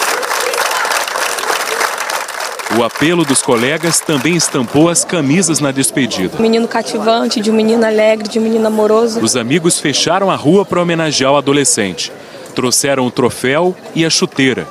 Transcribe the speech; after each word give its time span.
O 2.76 2.84
apelo 2.84 3.24
dos 3.24 3.40
colegas 3.40 3.98
também 3.98 4.36
estampou 4.36 4.90
as 4.90 5.02
camisas 5.02 5.58
na 5.58 5.72
despedida. 5.72 6.36
Um 6.38 6.42
menino 6.42 6.68
cativante, 6.68 7.40
de 7.40 7.50
um 7.50 7.54
menino 7.54 7.84
alegre, 7.84 8.28
de 8.28 8.38
um 8.38 8.42
menino 8.42 8.66
amoroso. 8.66 9.20
Os 9.20 9.36
amigos 9.36 9.80
fecharam 9.80 10.30
a 10.30 10.36
rua 10.36 10.66
para 10.66 10.82
homenagear 10.82 11.32
o 11.32 11.36
adolescente. 11.36 12.12
Trouxeram 12.54 13.06
o 13.06 13.10
troféu 13.10 13.74
e 13.94 14.04
a 14.04 14.10
chuteira. 14.10 14.66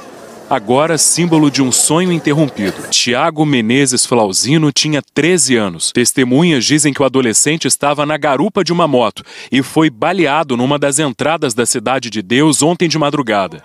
Agora 0.50 0.98
símbolo 0.98 1.52
de 1.52 1.62
um 1.62 1.74
sonho 1.74 2.10
interrompido. 2.10 2.88
Tiago 2.90 3.46
Menezes 3.46 4.06
Flauzino 4.06 4.72
tinha 4.72 5.02
13 5.14 5.58
anos. 5.58 5.92
Testemunhas 5.92 6.64
dizem 6.64 6.94
que 6.94 7.02
o 7.02 7.06
adolescente 7.06 7.68
estava 7.68 8.06
na 8.06 8.16
garupa 8.16 8.64
de 8.64 8.72
uma 8.72 8.88
moto 8.88 9.24
e 9.52 9.62
foi 9.62 9.90
baleado 9.90 10.56
numa 10.56 10.80
das 10.80 11.00
entradas 11.00 11.54
da 11.54 11.66
Cidade 11.66 12.10
de 12.10 12.22
Deus 12.22 12.64
ontem 12.64 12.88
de 12.88 12.98
madrugada. 12.98 13.62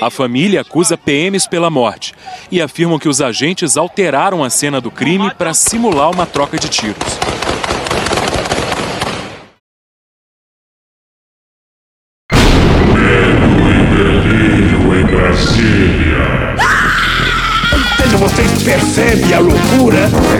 A 0.00 0.08
família 0.08 0.62
acusa 0.62 0.96
PMs 0.96 1.46
pela 1.46 1.68
morte 1.68 2.14
e 2.50 2.62
afirmam 2.62 2.98
que 2.98 3.10
os 3.10 3.20
agentes 3.20 3.76
alteraram 3.76 4.42
a 4.42 4.48
cena 4.48 4.80
do 4.80 4.90
crime 4.90 5.30
para 5.36 5.52
simular 5.52 6.10
uma 6.10 6.24
troca 6.24 6.58
de 6.58 6.68
tiros. 6.70 7.51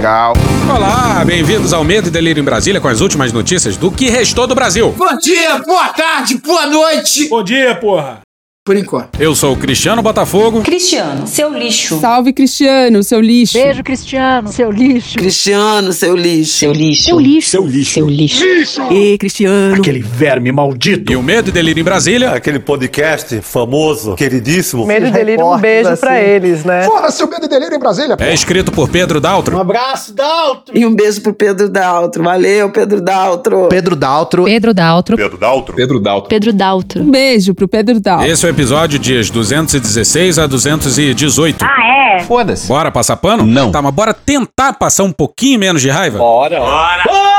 Legal. 0.02 0.32
Olá, 0.68 1.24
bem-vindos 1.24 1.72
ao 1.72 1.84
Medo 1.84 2.08
e 2.08 2.10
Delírio 2.10 2.40
em 2.40 2.44
Brasília 2.44 2.80
com 2.80 2.88
as 2.88 3.00
últimas 3.00 3.32
notícias 3.32 3.76
do 3.76 3.88
que 3.88 4.10
restou 4.10 4.48
do 4.48 4.54
Brasil. 4.54 4.92
Bom 4.98 5.16
dia, 5.16 5.58
boa 5.58 5.90
tarde, 5.90 6.38
boa 6.38 6.66
noite. 6.66 7.28
Bom 7.28 7.40
dia, 7.40 7.76
porra. 7.76 8.20
Por 8.64 8.76
enquanto. 8.76 9.20
Eu 9.20 9.34
sou 9.34 9.54
o 9.54 9.56
Cristiano 9.56 10.00
Botafogo. 10.02 10.62
Cristiano, 10.62 11.26
seu 11.26 11.52
lixo. 11.52 11.98
Salve, 11.98 12.32
Cristiano, 12.32 13.02
seu 13.02 13.20
lixo. 13.20 13.54
Beijo, 13.58 13.82
Cristiano, 13.82 14.52
seu 14.52 14.70
lixo. 14.70 15.18
Cristiano, 15.18 15.92
seu 15.92 16.14
lixo. 16.14 16.58
Seu 16.58 16.72
lixo. 16.72 17.02
Seu 17.02 17.18
lixo. 17.18 17.50
Seu 17.50 17.66
lixo. 17.66 17.92
Seu 17.92 18.08
lixo. 18.08 18.44
lixo. 18.44 18.82
E 18.92 19.18
Cristiano. 19.18 19.74
Aquele 19.74 19.98
verme 19.98 20.52
maldito. 20.52 21.10
E 21.12 21.16
o 21.16 21.22
Medo 21.24 21.48
e 21.48 21.52
Delírio 21.52 21.80
em 21.80 21.84
Brasília. 21.84 22.30
Aquele 22.30 22.60
podcast 22.60 23.40
famoso, 23.40 24.14
queridíssimo. 24.14 24.86
Medo 24.86 25.08
e 25.08 25.10
Delírio, 25.10 25.44
um 25.44 25.58
beijo 25.58 25.88
assim. 25.88 26.00
pra 26.00 26.22
eles, 26.22 26.64
né? 26.64 26.84
Fora 26.84 27.10
seu 27.10 27.26
Medo 27.28 27.46
e 27.46 27.48
Delírio 27.48 27.74
em 27.74 27.80
Brasília. 27.80 28.16
É 28.20 28.32
escrito 28.32 28.70
por 28.70 28.88
Pedro 28.88 29.20
Daltro. 29.20 29.56
Um 29.56 29.60
abraço, 29.60 30.14
Daltro. 30.14 30.78
E 30.78 30.86
um 30.86 30.94
beijo 30.94 31.20
pro 31.20 31.34
Pedro 31.34 31.68
Daltro. 31.68 32.22
Valeu, 32.22 32.70
Pedro 32.70 33.00
Daltro. 33.00 33.66
Pedro 33.68 33.96
Daltro. 33.96 34.44
Pedro 34.44 34.72
Daltro. 34.72 35.16
Pedro 35.16 35.36
Daltro. 35.36 35.74
Pedro 35.74 35.98
Daltro. 35.98 36.28
Pedro 36.28 36.52
Daltro. 36.52 37.02
Um 37.02 37.10
beijo 37.10 37.56
pro 37.56 37.66
Pedro 37.66 37.98
Daltro. 37.98 38.30
Esse 38.30 38.46
é 38.46 38.51
episódio 38.52 38.98
dias 38.98 39.30
216 39.30 40.38
a 40.38 40.46
218. 40.46 41.64
Ah, 41.64 42.16
é? 42.18 42.20
Foda-se. 42.20 42.68
Bora 42.68 42.90
passar 42.90 43.16
pano? 43.16 43.44
Não. 43.46 43.72
Tá, 43.72 43.80
mas 43.80 43.94
bora 43.94 44.12
tentar 44.14 44.74
passar 44.74 45.04
um 45.04 45.12
pouquinho 45.12 45.58
menos 45.58 45.80
de 45.82 45.88
raiva? 45.90 46.18
Bora. 46.18 46.58
Bora. 46.58 47.02
Bora! 47.04 47.04
Bora! 47.04 47.31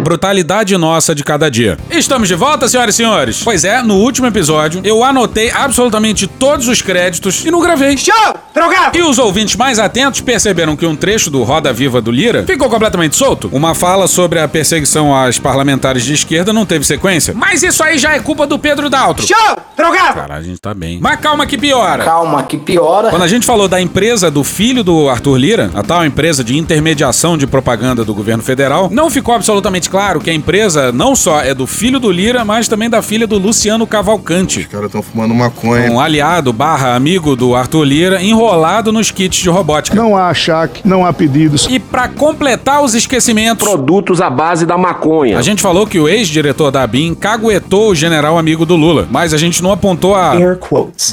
A 0.00 0.02
brutalidade 0.02 0.74
nossa 0.78 1.14
de 1.14 1.22
cada 1.22 1.50
dia. 1.50 1.76
Estamos 1.90 2.26
de 2.26 2.34
volta, 2.34 2.66
senhoras 2.66 2.94
e 2.94 2.96
senhores? 2.96 3.42
Pois 3.44 3.66
é, 3.66 3.82
no 3.82 3.96
último 3.96 4.26
episódio, 4.26 4.80
eu 4.82 5.04
anotei 5.04 5.50
absolutamente 5.50 6.26
todos 6.26 6.68
os 6.68 6.80
créditos 6.80 7.44
e 7.44 7.50
não 7.50 7.60
gravei. 7.60 7.98
Show! 7.98 8.14
Drogado! 8.54 8.96
E 8.96 9.02
os 9.02 9.18
ouvintes 9.18 9.56
mais 9.56 9.78
atentos 9.78 10.22
perceberam 10.22 10.74
que 10.74 10.86
um 10.86 10.96
trecho 10.96 11.30
do 11.30 11.42
Roda 11.42 11.70
Viva 11.70 12.00
do 12.00 12.10
Lira 12.10 12.44
ficou 12.46 12.70
completamente 12.70 13.14
solto. 13.14 13.50
Uma 13.52 13.74
fala 13.74 14.08
sobre 14.08 14.38
a 14.38 14.48
perseguição 14.48 15.14
às 15.14 15.38
parlamentares 15.38 16.02
de 16.02 16.14
esquerda 16.14 16.50
não 16.50 16.64
teve 16.64 16.86
sequência. 16.86 17.34
Mas 17.36 17.62
isso 17.62 17.84
aí 17.84 17.98
já 17.98 18.14
é 18.14 18.20
culpa 18.20 18.46
do 18.46 18.58
Pedro 18.58 18.88
Daltro. 18.88 19.26
Show! 19.26 19.58
Drogado! 19.76 20.14
Cara, 20.14 20.36
a 20.36 20.42
gente 20.42 20.58
tá 20.58 20.72
bem. 20.72 20.98
Mas 20.98 21.20
calma 21.20 21.44
que 21.44 21.58
piora. 21.58 22.04
Calma, 22.04 22.42
que 22.42 22.56
piora. 22.56 23.10
Quando 23.10 23.22
a 23.22 23.28
gente 23.28 23.44
falou 23.44 23.68
da 23.68 23.78
empresa 23.78 24.30
do 24.30 24.42
filho 24.42 24.82
do 24.82 25.10
Arthur 25.10 25.36
Lira, 25.36 25.70
a 25.74 25.82
tal 25.82 26.06
empresa 26.06 26.42
de 26.42 26.56
intermediação 26.56 27.36
de 27.36 27.46
propaganda 27.46 28.02
do 28.02 28.14
governo 28.14 28.42
federal, 28.42 28.88
não 28.90 29.10
ficou 29.10 29.34
absolutamente 29.34 29.89
claro 29.90 30.20
que 30.20 30.30
a 30.30 30.34
empresa 30.34 30.92
não 30.92 31.16
só 31.16 31.40
é 31.40 31.52
do 31.52 31.66
filho 31.66 31.98
do 31.98 32.10
Lira, 32.10 32.44
mas 32.44 32.68
também 32.68 32.88
da 32.88 33.02
filha 33.02 33.26
do 33.26 33.38
Luciano 33.38 33.86
Cavalcante. 33.86 34.60
Os 34.60 34.66
caras 34.66 34.86
estão 34.86 35.02
fumando 35.02 35.34
maconha. 35.34 35.90
Um 35.90 35.98
aliado 36.00 36.52
barra 36.52 36.94
amigo 36.94 37.34
do 37.34 37.54
Arthur 37.54 37.84
Lira 37.84 38.22
enrolado 38.22 38.92
nos 38.92 39.10
kits 39.10 39.38
de 39.42 39.48
robótica. 39.48 39.96
Não 39.96 40.16
há 40.16 40.28
achaque, 40.28 40.82
não 40.86 41.04
há 41.04 41.12
pedidos. 41.12 41.66
E 41.68 41.78
pra 41.78 42.08
completar 42.08 42.82
os 42.82 42.94
esquecimentos, 42.94 43.66
Produtos 43.66 44.20
à 44.20 44.30
base 44.30 44.64
da 44.64 44.78
maconha. 44.78 45.38
a 45.38 45.42
gente 45.42 45.60
falou 45.62 45.86
que 45.86 45.98
o 45.98 46.08
ex-diretor 46.08 46.70
da 46.70 46.82
ABIN 46.82 47.14
caguetou 47.14 47.90
o 47.90 47.94
general 47.94 48.38
amigo 48.38 48.64
do 48.64 48.76
Lula, 48.76 49.08
mas 49.10 49.34
a 49.34 49.38
gente 49.38 49.62
não 49.62 49.72
apontou 49.72 50.14
a 50.14 50.34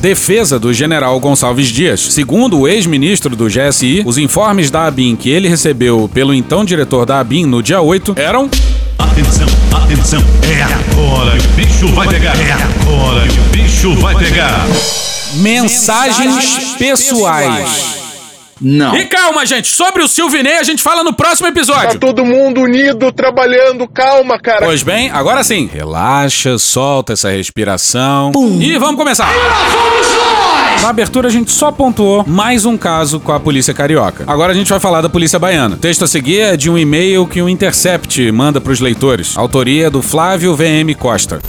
defesa 0.02 0.60
do 0.60 0.74
general 0.74 1.20
Gonçalves 1.20 1.68
Dias. 1.68 2.00
Segundo 2.00 2.60
o 2.60 2.68
ex-ministro 2.68 3.36
do 3.36 3.48
GSI, 3.48 4.04
os 4.06 4.18
informes 4.18 4.70
da 4.70 4.86
ABIN 4.86 5.16
que 5.16 5.30
ele 5.30 5.48
recebeu 5.48 6.10
pelo 6.14 6.34
então 6.34 6.64
diretor 6.64 7.06
da 7.06 7.20
ABIN 7.20 7.46
no 7.46 7.64
dia 7.64 7.82
8 7.82 8.14
eram 8.18 8.50
Atenção, 9.18 9.48
atenção. 9.76 10.20
É 10.44 10.62
agora 10.62 11.36
que 11.40 11.48
o 11.48 11.50
bicho 11.54 11.88
vai 11.96 12.08
pegar. 12.08 12.36
É 12.40 12.52
agora 12.52 13.28
que 13.28 13.40
o 13.40 13.44
bicho 13.46 13.96
vai 13.96 14.16
pegar. 14.16 14.64
mensagens 15.38 16.76
pessoais. 16.78 17.98
Não. 18.62 18.96
E 18.96 19.06
calma, 19.06 19.44
gente, 19.44 19.70
sobre 19.70 20.04
o 20.04 20.08
Silvinei 20.08 20.58
a 20.60 20.64
gente 20.64 20.84
fala 20.84 21.04
no 21.04 21.14
próximo 21.14 21.48
episódio. 21.48 22.00
todo 22.00 22.24
mundo 22.24 22.62
unido, 22.62 23.12
trabalhando. 23.12 23.88
Calma, 23.88 24.38
cara. 24.40 24.68
Pois 24.68 24.84
bem, 24.84 25.10
agora 25.10 25.44
sim. 25.44 25.68
Relaxa, 25.74 26.60
solta 26.60 27.14
essa 27.14 27.32
respiração. 27.32 28.32
E 28.60 28.78
vamos 28.78 28.98
começar. 28.98 29.30
Na 30.82 30.90
abertura 30.90 31.28
a 31.28 31.32
gente 31.32 31.52
só 31.52 31.72
pontuou 31.72 32.24
mais 32.26 32.66
um 32.66 32.78
caso 32.78 33.20
com 33.20 33.32
a 33.32 33.40
polícia 33.40 33.74
carioca. 33.74 34.24
Agora 34.28 34.52
a 34.54 34.56
gente 34.56 34.70
vai 34.70 34.80
falar 34.80 35.02
da 35.02 35.10
polícia 35.10 35.40
baiana. 35.40 35.76
O 35.76 35.78
texto 35.78 36.04
a 36.04 36.08
seguir 36.08 36.40
é 36.40 36.58
de 36.58 36.70
um 36.70 36.78
e-mail 36.78 37.26
que 37.26 37.42
o 37.42 37.50
Intercept 37.50 38.32
manda 38.32 38.62
para 38.62 38.72
os 38.72 38.80
leitores. 38.80 39.38
Autoria 39.38 39.90
do 39.90 40.02
Flávio 40.02 40.56
VM 40.56 40.96
Costa. 40.98 41.42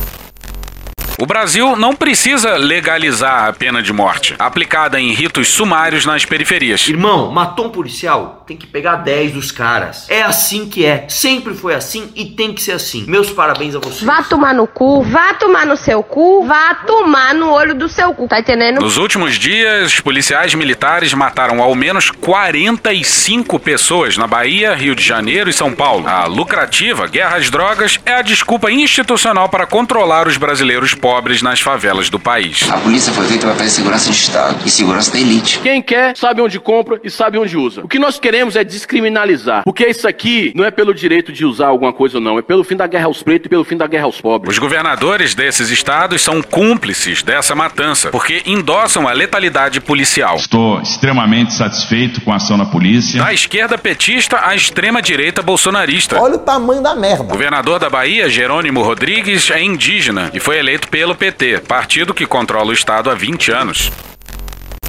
O 1.21 1.27
Brasil 1.27 1.75
não 1.75 1.97
precisa 1.97 2.57
legalizar 2.57 3.49
a 3.49 3.53
pena 3.53 3.83
de 3.83 3.93
morte, 3.93 4.37
aplicada 4.39 5.01
em 5.01 5.13
ritos 5.13 5.49
sumários 5.49 6.07
nas 6.07 6.25
periferias. 6.25 6.87
Irmão, 6.89 7.33
matou 7.33 7.67
um 7.67 7.71
policial? 7.71 8.45
Tem 8.47 8.57
que 8.57 8.69
pegar 8.69 8.95
10 8.99 9.33
dos 9.33 9.51
caras. 9.51 10.09
É 10.09 10.23
assim 10.23 10.69
que 10.69 10.87
é. 10.87 11.07
Sempre 11.09 11.55
foi 11.55 11.75
assim 11.75 12.13
e 12.15 12.25
tem 12.25 12.55
que 12.55 12.63
ser 12.63 12.71
assim. 12.71 13.05
Meus 13.09 13.31
parabéns 13.31 13.75
a 13.75 13.81
você. 13.81 14.05
Vá 14.05 14.23
tomar 14.23 14.55
no 14.55 14.69
cu, 14.69 15.03
vá 15.03 15.35
tomar 15.35 15.67
no 15.67 15.77
seu 15.77 16.05
cu, 16.05 16.47
vá 16.47 16.73
tomar 16.87 17.35
no 17.35 17.51
olho 17.51 17.75
do 17.75 17.89
seu 17.89 18.15
cu, 18.15 18.29
tá 18.29 18.39
entendendo? 18.39 18.81
Nos 18.81 18.97
últimos 18.97 19.35
dias, 19.35 19.99
policiais 19.99 20.55
militares 20.55 21.13
mataram 21.13 21.61
ao 21.61 21.75
menos 21.75 22.13
45 22.13 23.59
pessoas 23.59 24.17
na 24.17 24.29
Bahia, 24.29 24.73
Rio 24.73 24.95
de 24.95 25.03
Janeiro 25.03 25.51
e 25.51 25.53
São 25.53 25.75
Paulo. 25.75 26.07
A 26.07 26.27
lucrativa 26.27 27.09
guerra 27.09 27.39
às 27.39 27.51
drogas 27.51 27.99
é 28.07 28.15
a 28.15 28.23
desculpa 28.23 28.71
institucional 28.71 29.49
para 29.49 29.67
controlar 29.67 30.29
os 30.29 30.37
brasileiros 30.37 30.95
pobres 30.95 31.08
nas 31.43 31.61
favelas 31.61 32.11
do 32.11 32.19
país. 32.19 32.69
A 32.71 32.79
polícia 32.79 33.13
foi 33.13 33.27
feita 33.27 33.47
para 33.47 33.57
fazer 33.57 33.71
segurança 33.71 34.11
de 34.11 34.17
Estado 34.17 34.59
e 34.65 34.71
segurança 34.71 35.11
da 35.13 35.19
elite. 35.19 35.59
Quem 35.61 35.83
quer 35.83 36.17
sabe 36.17 36.41
onde 36.41 36.61
compra 36.61 37.01
e 37.03 37.11
sabe 37.11 37.39
onde 37.39 37.57
usa. 37.57 37.81
O 37.83 37.89
que 37.89 37.99
nós 37.99 38.19
queremos 38.19 38.57
é 38.57 38.65
descriminalizar. 38.65 39.63
Porque 39.65 39.87
isso 39.87 40.07
aqui 40.07 40.53
não 40.55 40.65
é 40.65 40.71
pelo 40.71 40.95
direito 40.95 41.33
de 41.33 41.45
usar 41.45 41.69
alguma 41.69 41.93
coisa 41.93 42.19
ou 42.19 42.23
não, 42.23 42.39
é 42.39 42.43
pelo 42.43 42.63
fim 42.63 42.77
da 42.77 42.87
guerra 42.87 43.07
aos 43.07 43.23
pretos 43.23 43.47
e 43.47 43.49
pelo 43.49 43.65
fim 43.65 43.77
da 43.77 43.87
guerra 43.87 44.05
aos 44.05 44.21
pobres. 44.21 44.53
Os 44.53 44.59
governadores 44.59 45.35
desses 45.35 45.71
estados 45.71 46.23
são 46.23 46.43
cúmplices 46.43 47.23
dessa 47.23 47.55
matança, 47.55 48.11
porque 48.11 48.43
endossam 48.47 49.09
a 49.09 49.13
letalidade 49.13 49.81
policial. 49.81 50.37
Estou 50.37 50.81
extremamente 50.81 51.53
satisfeito 51.55 52.21
com 52.21 52.33
a 52.33 52.37
ação 52.37 52.59
da 52.59 52.67
polícia. 52.67 53.23
Da 53.23 53.33
esquerda 53.33 53.77
petista 53.79 54.41
à 54.47 54.55
extrema-direita 54.55 55.43
bolsonarista. 55.43 56.21
Olha 56.21 56.37
o 56.37 56.39
tamanho 56.39 56.83
da 56.83 56.95
merda. 56.95 57.25
O 57.25 57.29
governador 57.29 57.79
da 57.79 57.91
Bahia, 57.91 58.29
Jerônimo 58.29 58.83
Rodrigues, 58.83 59.51
é 59.51 59.63
indígena 59.63 60.31
e 60.33 60.41
foi 60.41 60.59
eleito 60.59 60.89
pelo 60.99 61.15
PT, 61.15 61.61
partido 61.61 62.13
que 62.13 62.27
controla 62.27 62.71
o 62.71 62.73
estado 62.73 63.09
há 63.09 63.15
20 63.15 63.53
anos. 63.53 63.93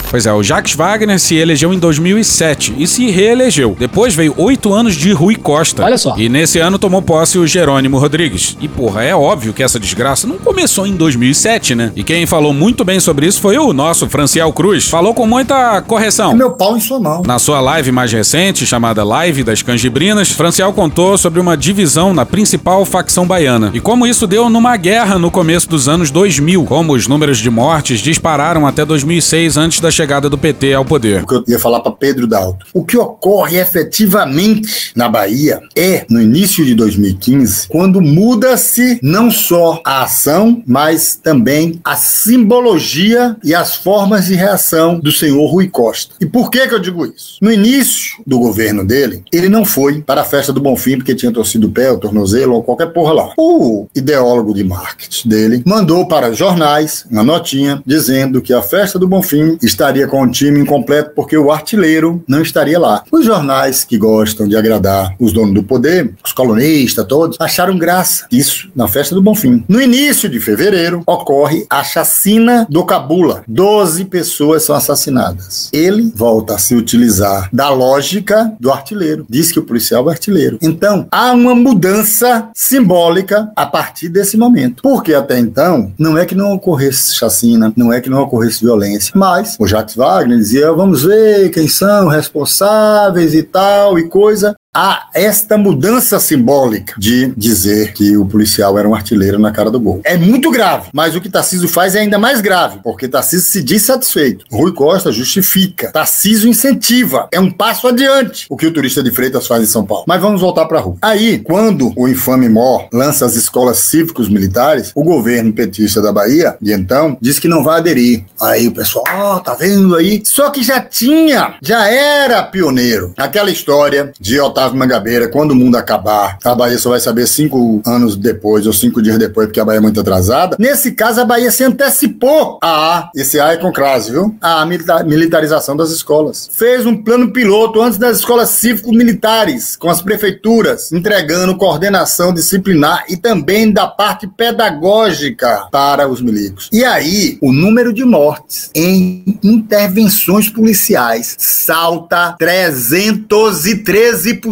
Pois 0.09 0.25
é, 0.25 0.33
o 0.33 0.41
Jacques 0.41 0.73
Wagner 0.73 1.19
se 1.19 1.35
elegeu 1.35 1.71
em 1.71 1.77
2007 1.77 2.73
e 2.79 2.87
se 2.87 3.11
reelegeu. 3.11 3.75
Depois 3.77 4.15
veio 4.15 4.33
oito 4.37 4.73
anos 4.73 4.95
de 4.95 5.11
Rui 5.11 5.35
Costa. 5.35 5.83
Olha 5.83 5.99
só. 5.99 6.15
E 6.17 6.27
nesse 6.27 6.57
ano 6.57 6.79
tomou 6.79 6.99
posse 6.99 7.37
o 7.37 7.45
Jerônimo 7.45 7.99
Rodrigues. 7.99 8.57
E 8.59 8.67
porra, 8.67 9.03
é 9.03 9.15
óbvio 9.15 9.53
que 9.53 9.61
essa 9.61 9.79
desgraça 9.79 10.25
não 10.25 10.39
começou 10.39 10.87
em 10.87 10.95
2007, 10.95 11.75
né? 11.75 11.91
E 11.95 12.03
quem 12.03 12.25
falou 12.25 12.51
muito 12.51 12.83
bem 12.83 12.99
sobre 12.99 13.27
isso 13.27 13.39
foi 13.39 13.59
o 13.59 13.71
nosso 13.71 14.09
Franciel 14.09 14.51
Cruz. 14.51 14.87
Falou 14.87 15.13
com 15.13 15.27
muita 15.27 15.79
correção. 15.83 16.31
É 16.31 16.35
meu 16.35 16.51
pau 16.53 16.75
em 16.75 16.79
sua 16.79 16.99
mão. 16.99 17.21
Na 17.23 17.37
sua 17.37 17.59
live 17.61 17.91
mais 17.91 18.11
recente, 18.11 18.65
chamada 18.65 19.03
Live 19.03 19.43
das 19.43 19.61
Canjibrinas, 19.61 20.31
Franciel 20.31 20.73
contou 20.73 21.19
sobre 21.19 21.39
uma 21.39 21.55
divisão 21.55 22.15
na 22.15 22.25
principal 22.25 22.83
facção 22.83 23.27
baiana 23.27 23.69
e 23.75 23.79
como 23.79 24.07
isso 24.07 24.25
deu 24.25 24.49
numa 24.49 24.75
guerra 24.75 25.19
no 25.19 25.29
começo 25.29 25.69
dos 25.69 25.87
anos 25.87 26.09
2000, 26.09 26.63
como 26.65 26.93
os 26.93 27.07
números 27.07 27.37
de 27.37 27.49
mortes 27.51 27.99
dispararam 27.99 28.65
até 28.65 28.83
2006 28.83 29.55
antes 29.55 29.79
da 29.79 29.98
chegada 29.99 30.29
do 30.29 30.37
PT 30.37 30.73
ao 30.73 30.85
poder. 30.85 31.23
O 31.23 31.27
que 31.27 31.35
eu 31.35 31.43
ia 31.45 31.59
falar 31.59 31.81
para 31.81 31.91
Pedro 31.91 32.25
Dalto. 32.25 32.65
O 32.73 32.85
que 32.85 32.97
ocorre 32.97 33.57
efetivamente 33.57 34.93
na 34.95 35.09
Bahia 35.09 35.59
é, 35.75 36.05
no 36.09 36.21
início 36.21 36.63
de 36.63 36.73
2015, 36.73 37.67
quando 37.67 37.99
muda-se 37.99 38.97
não 39.03 39.29
só 39.29 39.81
a 39.83 40.03
ação, 40.03 40.63
mas 40.65 41.19
também 41.21 41.81
a 41.83 41.97
simbologia 41.97 43.35
e 43.43 43.53
as 43.53 43.75
formas 43.75 44.27
de 44.27 44.35
reação 44.35 44.97
do 44.97 45.11
senhor 45.11 45.45
Rui 45.47 45.67
Costa. 45.67 46.15
E 46.21 46.25
por 46.25 46.49
que, 46.49 46.65
que 46.65 46.73
eu 46.73 46.79
digo 46.79 47.05
isso? 47.05 47.37
No 47.41 47.51
início 47.51 48.23
do 48.25 48.39
governo 48.39 48.85
dele, 48.85 49.23
ele 49.33 49.49
não 49.49 49.65
foi 49.65 50.01
para 50.01 50.21
a 50.21 50.25
festa 50.25 50.53
do 50.53 50.61
Bonfim 50.61 50.95
porque 50.95 51.13
tinha 51.13 51.31
torcido 51.31 51.67
o 51.67 51.71
pé, 51.71 51.91
o 51.91 51.97
tornozelo 51.97 52.53
ou 52.53 52.63
qualquer 52.63 52.93
porra 52.93 53.11
lá. 53.11 53.33
O 53.37 53.87
ideólogo 53.93 54.53
de 54.53 54.63
marketing 54.63 55.27
dele 55.27 55.63
mandou 55.65 56.07
para 56.07 56.31
jornais 56.31 57.05
uma 57.11 57.23
notinha 57.23 57.83
dizendo 57.85 58.41
que 58.41 58.53
a 58.53 58.61
festa 58.61 58.97
do 58.97 59.05
Bonfim 59.05 59.57
estaria 59.89 60.07
com 60.07 60.21
o 60.21 60.29
time 60.29 60.59
incompleto 60.59 61.11
porque 61.15 61.35
o 61.35 61.51
artilheiro 61.51 62.23
não 62.27 62.41
estaria 62.41 62.79
lá. 62.79 63.03
Os 63.11 63.25
jornais 63.25 63.83
que 63.83 63.97
gostam 63.97 64.47
de 64.47 64.55
agradar 64.55 65.15
os 65.19 65.33
donos 65.33 65.55
do 65.55 65.63
poder, 65.63 66.13
os 66.23 66.31
colunistas 66.31 67.05
todos, 67.07 67.37
acharam 67.39 67.77
graça 67.77 68.25
isso 68.31 68.69
na 68.75 68.87
festa 68.87 69.15
do 69.15 69.21
Bonfim. 69.21 69.63
No 69.67 69.81
início 69.81 70.29
de 70.29 70.39
fevereiro 70.39 71.01
ocorre 71.07 71.65
a 71.69 71.83
chacina 71.83 72.67
do 72.69 72.85
Cabula. 72.85 73.43
Doze 73.47 74.05
pessoas 74.05 74.63
são 74.63 74.75
assassinadas. 74.75 75.69
Ele 75.73 76.11
volta 76.15 76.55
a 76.55 76.59
se 76.59 76.75
utilizar 76.75 77.49
da 77.51 77.69
lógica 77.69 78.53
do 78.59 78.71
artilheiro. 78.71 79.25
Diz 79.27 79.51
que 79.51 79.59
o 79.59 79.63
policial 79.63 80.07
é 80.09 80.11
artilheiro. 80.11 80.59
Então, 80.61 81.07
há 81.11 81.31
uma 81.31 81.55
mudança 81.55 82.49
simbólica 82.53 83.51
a 83.55 83.65
partir 83.65 84.09
desse 84.09 84.37
momento. 84.37 84.83
Porque 84.83 85.13
até 85.13 85.39
então, 85.39 85.91
não 85.97 86.17
é 86.17 86.25
que 86.25 86.35
não 86.35 86.53
ocorresse 86.53 87.15
chacina, 87.15 87.73
não 87.75 87.91
é 87.91 87.99
que 87.99 88.09
não 88.09 88.21
ocorresse 88.21 88.63
violência, 88.63 89.11
mas 89.15 89.55
o 89.59 89.65
Jacques 89.79 89.95
Wagner 89.95 90.37
dizia: 90.37 90.71
vamos 90.73 91.03
ver 91.03 91.49
quem 91.49 91.67
são 91.67 92.07
responsáveis 92.07 93.33
e 93.33 93.43
tal 93.43 93.97
e 93.97 94.09
coisa 94.09 94.55
há 94.73 95.09
esta 95.13 95.57
mudança 95.57 96.19
simbólica 96.19 96.93
de 96.97 97.33
dizer 97.35 97.93
que 97.93 98.15
o 98.15 98.25
policial 98.25 98.77
era 98.77 98.87
um 98.87 98.93
artilheiro 98.93 99.39
na 99.39 99.51
cara 99.51 99.71
do 99.71 99.79
gol. 99.79 100.01
É 100.03 100.15
muito 100.15 100.51
grave, 100.51 100.89
mas 100.93 101.15
o 101.15 101.21
que 101.21 101.29
Tarcísio 101.29 101.67
faz 101.67 101.95
é 101.95 102.01
ainda 102.01 102.19
mais 102.19 102.39
grave, 102.39 102.79
porque 102.83 103.07
Tarcísio 103.07 103.49
se 103.49 103.63
diz 103.63 103.81
satisfeito. 103.81 104.45
Rui 104.51 104.71
Costa 104.71 105.11
justifica. 105.11 105.91
Tarcísio 105.91 106.49
incentiva. 106.49 107.27
É 107.31 107.39
um 107.39 107.49
passo 107.49 107.87
adiante 107.87 108.45
o 108.49 108.55
que 108.55 108.67
o 108.67 108.73
turista 108.73 109.01
de 109.01 109.11
Freitas 109.11 109.47
faz 109.47 109.63
em 109.63 109.65
São 109.65 109.85
Paulo. 109.85 110.05
Mas 110.07 110.21
vamos 110.21 110.39
voltar 110.39 110.65
para 110.65 110.77
a 110.77 110.81
rua. 110.81 110.97
Aí, 111.01 111.39
quando 111.39 111.91
o 111.95 112.07
infame 112.07 112.47
MOR 112.47 112.87
lança 112.93 113.25
as 113.25 113.35
escolas 113.35 113.79
cívicos 113.79 114.29
militares, 114.29 114.91
o 114.93 115.03
governo 115.03 115.51
petista 115.51 116.01
da 116.01 116.11
Bahia, 116.11 116.55
de 116.61 116.73
então, 116.73 117.17
diz 117.19 117.39
que 117.39 117.47
não 117.47 117.63
vai 117.63 117.79
aderir. 117.79 118.23
Aí 118.39 118.67
o 118.67 118.71
pessoal, 118.71 119.03
ó, 119.09 119.35
oh, 119.35 119.39
tá 119.39 119.55
vendo 119.55 119.95
aí? 119.95 120.21
Só 120.25 120.49
que 120.51 120.63
já 120.63 120.79
tinha, 120.79 121.55
já 121.61 121.89
era 121.89 122.43
pioneiro. 122.43 123.13
Aquela 123.17 123.49
história 123.49 124.11
de 124.19 124.39
Otávio 124.39 124.58
Otávio 124.59 124.77
Mangabeira, 124.77 125.29
quando 125.29 125.51
o 125.51 125.55
mundo 125.55 125.77
acabar, 125.77 126.37
a 126.43 126.53
Bahia 126.53 126.77
só 126.77 126.89
vai 126.89 126.99
saber 126.99 127.25
cinco 127.27 127.81
anos 127.85 128.17
depois 128.17 128.67
ou 128.67 128.73
cinco 128.73 129.01
dias 129.01 129.17
depois, 129.17 129.47
porque 129.47 129.61
a 129.61 129.63
Bahia 129.63 129.77
é 129.77 129.81
muito 129.81 130.01
atrasada. 130.01 130.57
Nesse 130.59 130.91
caso, 130.91 131.21
a 131.21 131.25
Bahia 131.25 131.49
se 131.49 131.63
antecipou 131.63 132.59
a, 132.61 133.09
esse 133.15 133.39
A 133.39 133.53
é 133.53 133.57
com 133.57 133.71
crase, 133.71 134.11
viu? 134.11 134.35
A 134.41 134.65
militarização 134.65 135.77
das 135.77 135.91
escolas. 135.91 136.49
Fez 136.51 136.85
um 136.85 137.01
plano 137.01 137.31
piloto 137.31 137.81
antes 137.81 137.97
das 137.97 138.17
escolas 138.17 138.49
cívico-militares, 138.49 139.77
com 139.77 139.89
as 139.89 140.01
prefeituras, 140.01 140.91
entregando 140.91 141.55
coordenação 141.55 142.33
disciplinar 142.33 143.05
e 143.07 143.15
também 143.15 143.71
da 143.71 143.87
parte 143.87 144.27
pedagógica 144.27 145.67
para 145.71 146.09
os 146.09 146.21
milicos. 146.21 146.67
E 146.73 146.83
aí, 146.83 147.37
o 147.41 147.53
número 147.53 147.93
de 147.93 148.03
mortes 148.03 148.69
em 148.75 149.39
intervenções 149.41 150.49
policiais 150.49 151.37
salta 151.37 152.35
313% 152.37 154.48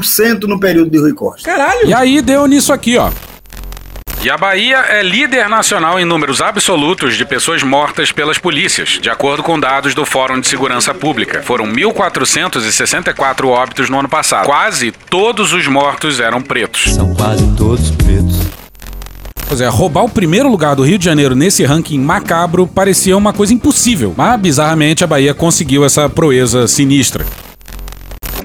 no 0.48 0.60
período 0.60 0.90
de 0.90 0.98
Rui 0.98 1.14
Costa. 1.14 1.50
Caralho! 1.50 1.88
E 1.88 1.94
aí 1.94 2.22
deu 2.22 2.46
nisso 2.48 2.74
aqui, 2.74 2.98
ó. 2.98 3.12
E 4.24 4.30
a 4.30 4.38
Bahia 4.38 4.78
é 4.90 5.04
líder 5.04 5.48
nacional 5.48 6.00
em 6.00 6.06
números 6.06 6.42
absolutos 6.42 7.16
de 7.16 7.24
pessoas 7.24 7.62
mortas 7.62 8.12
pelas 8.12 8.38
polícias, 8.38 9.00
de 9.02 9.10
acordo 9.10 9.44
com 9.44 9.60
dados 9.60 9.94
do 9.94 10.06
Fórum 10.06 10.40
de 10.42 10.48
Segurança 10.48 10.94
Pública. 10.94 11.44
Foram 11.44 11.66
1.464 11.68 13.46
óbitos 13.48 13.90
no 13.90 14.00
ano 14.00 14.10
passado. 14.10 14.46
Quase 14.46 14.92
todos 14.92 15.54
os 15.54 15.68
mortos 15.68 16.20
eram 16.20 16.42
pretos. 16.42 16.94
São 16.96 17.14
quase 17.14 17.46
todos 17.56 17.92
pretos. 17.92 18.48
Pois 19.48 19.62
é, 19.62 19.68
roubar 19.68 20.04
o 20.04 20.10
primeiro 20.10 20.50
lugar 20.50 20.76
do 20.76 20.84
Rio 20.84 20.98
de 20.98 21.06
Janeiro 21.06 21.34
nesse 21.34 21.64
ranking 21.64 22.00
macabro 22.00 22.68
parecia 22.68 23.16
uma 23.16 23.32
coisa 23.32 23.54
impossível, 23.54 24.14
mas 24.18 24.38
bizarramente 24.42 25.06
a 25.06 25.08
Bahia 25.08 25.34
conseguiu 25.34 25.86
essa 25.86 26.10
proeza 26.10 26.68
sinistra. 26.68 27.26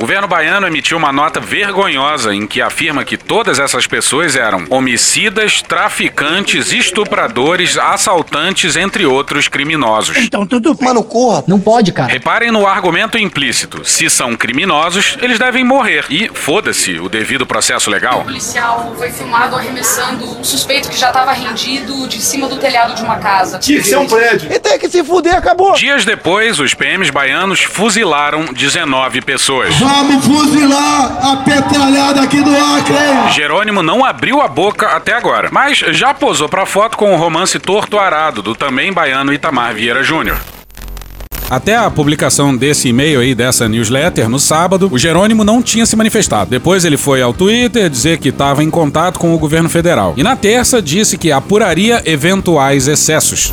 O 0.02 0.04
governo 0.04 0.26
baiano 0.26 0.66
emitiu 0.66 0.98
uma 0.98 1.12
nota 1.12 1.38
vergonhosa 1.38 2.34
em 2.34 2.44
que 2.44 2.60
afirma 2.60 3.04
que 3.04 3.16
todas 3.16 3.60
essas 3.60 3.86
pessoas 3.86 4.34
eram 4.34 4.66
homicidas, 4.68 5.62
traficantes, 5.62 6.72
estupradores, 6.72 7.78
assaltantes, 7.78 8.74
entre 8.74 9.06
outros 9.06 9.46
criminosos. 9.46 10.16
Então 10.16 10.44
tudo. 10.44 10.76
Mano, 10.80 11.04
corra. 11.04 11.44
Não 11.46 11.60
pode, 11.60 11.92
cara. 11.92 12.10
Reparem 12.10 12.50
no 12.50 12.66
argumento 12.66 13.16
implícito. 13.16 13.84
Se 13.84 14.10
são 14.10 14.34
criminosos, 14.34 15.16
eles 15.22 15.38
devem 15.38 15.62
morrer. 15.62 16.04
E 16.10 16.28
foda-se 16.34 16.98
o 16.98 17.08
devido 17.08 17.46
processo 17.46 17.88
legal. 17.88 18.22
O 18.22 18.24
policial 18.24 18.92
foi 18.98 19.08
filmado 19.08 19.54
arremessando 19.54 20.24
um 20.36 20.42
suspeito 20.42 20.90
que 20.90 20.98
já 20.98 21.10
estava 21.10 21.30
rendido 21.32 22.08
de 22.08 22.20
cima 22.20 22.48
do 22.48 22.56
telhado 22.56 22.96
de 22.96 23.04
uma 23.04 23.18
casa. 23.18 23.60
Tinha 23.60 23.78
que 23.78 23.86
ser 23.86 23.98
um 23.98 24.08
prédio. 24.08 24.52
E 24.52 24.58
tem 24.58 24.80
que 24.80 24.88
se 24.88 25.04
fuder, 25.04 25.36
acabou. 25.36 25.74
Dias 25.74 26.04
depois, 26.04 26.58
os 26.58 26.74
PMs 26.74 27.12
baianos 27.12 27.60
fuzilaram 27.60 28.46
19 28.46 29.20
pessoas. 29.20 29.72
Vamos 29.94 30.24
fuzilar 30.24 31.18
a 31.22 31.36
petralhada 31.36 32.22
aqui 32.22 32.40
do 32.40 32.50
Acre! 32.50 33.34
Jerônimo 33.34 33.82
não 33.82 34.02
abriu 34.02 34.40
a 34.40 34.48
boca 34.48 34.86
até 34.86 35.12
agora, 35.12 35.50
mas 35.52 35.76
já 35.90 36.14
posou 36.14 36.48
pra 36.48 36.64
foto 36.64 36.96
com 36.96 37.12
o 37.12 37.16
romance 37.18 37.58
Torto 37.58 37.98
Arado, 37.98 38.40
do 38.40 38.54
também 38.54 38.90
baiano 38.90 39.34
Itamar 39.34 39.74
Vieira 39.74 40.02
Júnior. 40.02 40.38
Até 41.50 41.76
a 41.76 41.90
publicação 41.90 42.56
desse 42.56 42.88
e-mail 42.88 43.20
aí, 43.20 43.34
dessa 43.34 43.68
newsletter, 43.68 44.30
no 44.30 44.38
sábado, 44.40 44.88
o 44.90 44.98
Jerônimo 44.98 45.44
não 45.44 45.62
tinha 45.62 45.84
se 45.84 45.94
manifestado. 45.94 46.48
Depois 46.48 46.86
ele 46.86 46.96
foi 46.96 47.20
ao 47.20 47.34
Twitter 47.34 47.90
dizer 47.90 48.16
que 48.16 48.30
estava 48.30 48.64
em 48.64 48.70
contato 48.70 49.18
com 49.18 49.34
o 49.34 49.38
governo 49.38 49.68
federal. 49.68 50.14
E 50.16 50.22
na 50.22 50.34
terça 50.34 50.80
disse 50.80 51.18
que 51.18 51.30
apuraria 51.30 52.00
eventuais 52.06 52.88
excessos. 52.88 53.52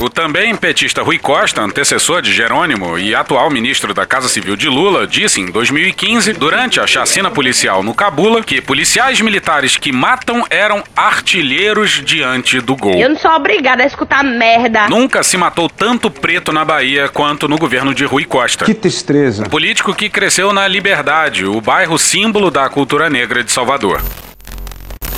O 0.00 0.08
também 0.08 0.54
petista 0.54 1.02
Rui 1.02 1.18
Costa, 1.18 1.60
antecessor 1.60 2.22
de 2.22 2.32
Jerônimo 2.32 2.96
e 2.96 3.16
atual 3.16 3.50
ministro 3.50 3.92
da 3.92 4.06
Casa 4.06 4.28
Civil 4.28 4.54
de 4.54 4.68
Lula, 4.68 5.08
disse 5.08 5.40
em 5.40 5.46
2015, 5.46 6.34
durante 6.34 6.78
a 6.78 6.86
chacina 6.86 7.32
policial 7.32 7.82
no 7.82 7.92
Cabula, 7.92 8.40
que 8.44 8.60
policiais 8.60 9.20
militares 9.20 9.76
que 9.76 9.90
matam 9.90 10.44
eram 10.50 10.84
artilheiros 10.94 12.00
diante 12.04 12.60
do 12.60 12.76
gol. 12.76 12.94
Eu 12.94 13.08
não 13.08 13.18
sou 13.18 13.32
obrigada 13.32 13.82
a 13.82 13.86
escutar 13.86 14.22
merda. 14.22 14.88
Nunca 14.88 15.24
se 15.24 15.36
matou 15.36 15.68
tanto 15.68 16.08
preto 16.08 16.52
na 16.52 16.64
Bahia 16.64 17.08
quanto 17.08 17.48
no 17.48 17.58
governo 17.58 17.92
de 17.92 18.04
Rui 18.04 18.24
Costa. 18.24 18.66
Que 18.66 18.74
tristeza. 18.74 19.46
O 19.46 19.50
político 19.50 19.92
que 19.92 20.08
cresceu 20.08 20.52
na 20.52 20.68
Liberdade, 20.68 21.44
o 21.44 21.60
bairro 21.60 21.98
símbolo 21.98 22.52
da 22.52 22.68
cultura 22.68 23.10
negra 23.10 23.42
de 23.42 23.50
Salvador. 23.50 24.00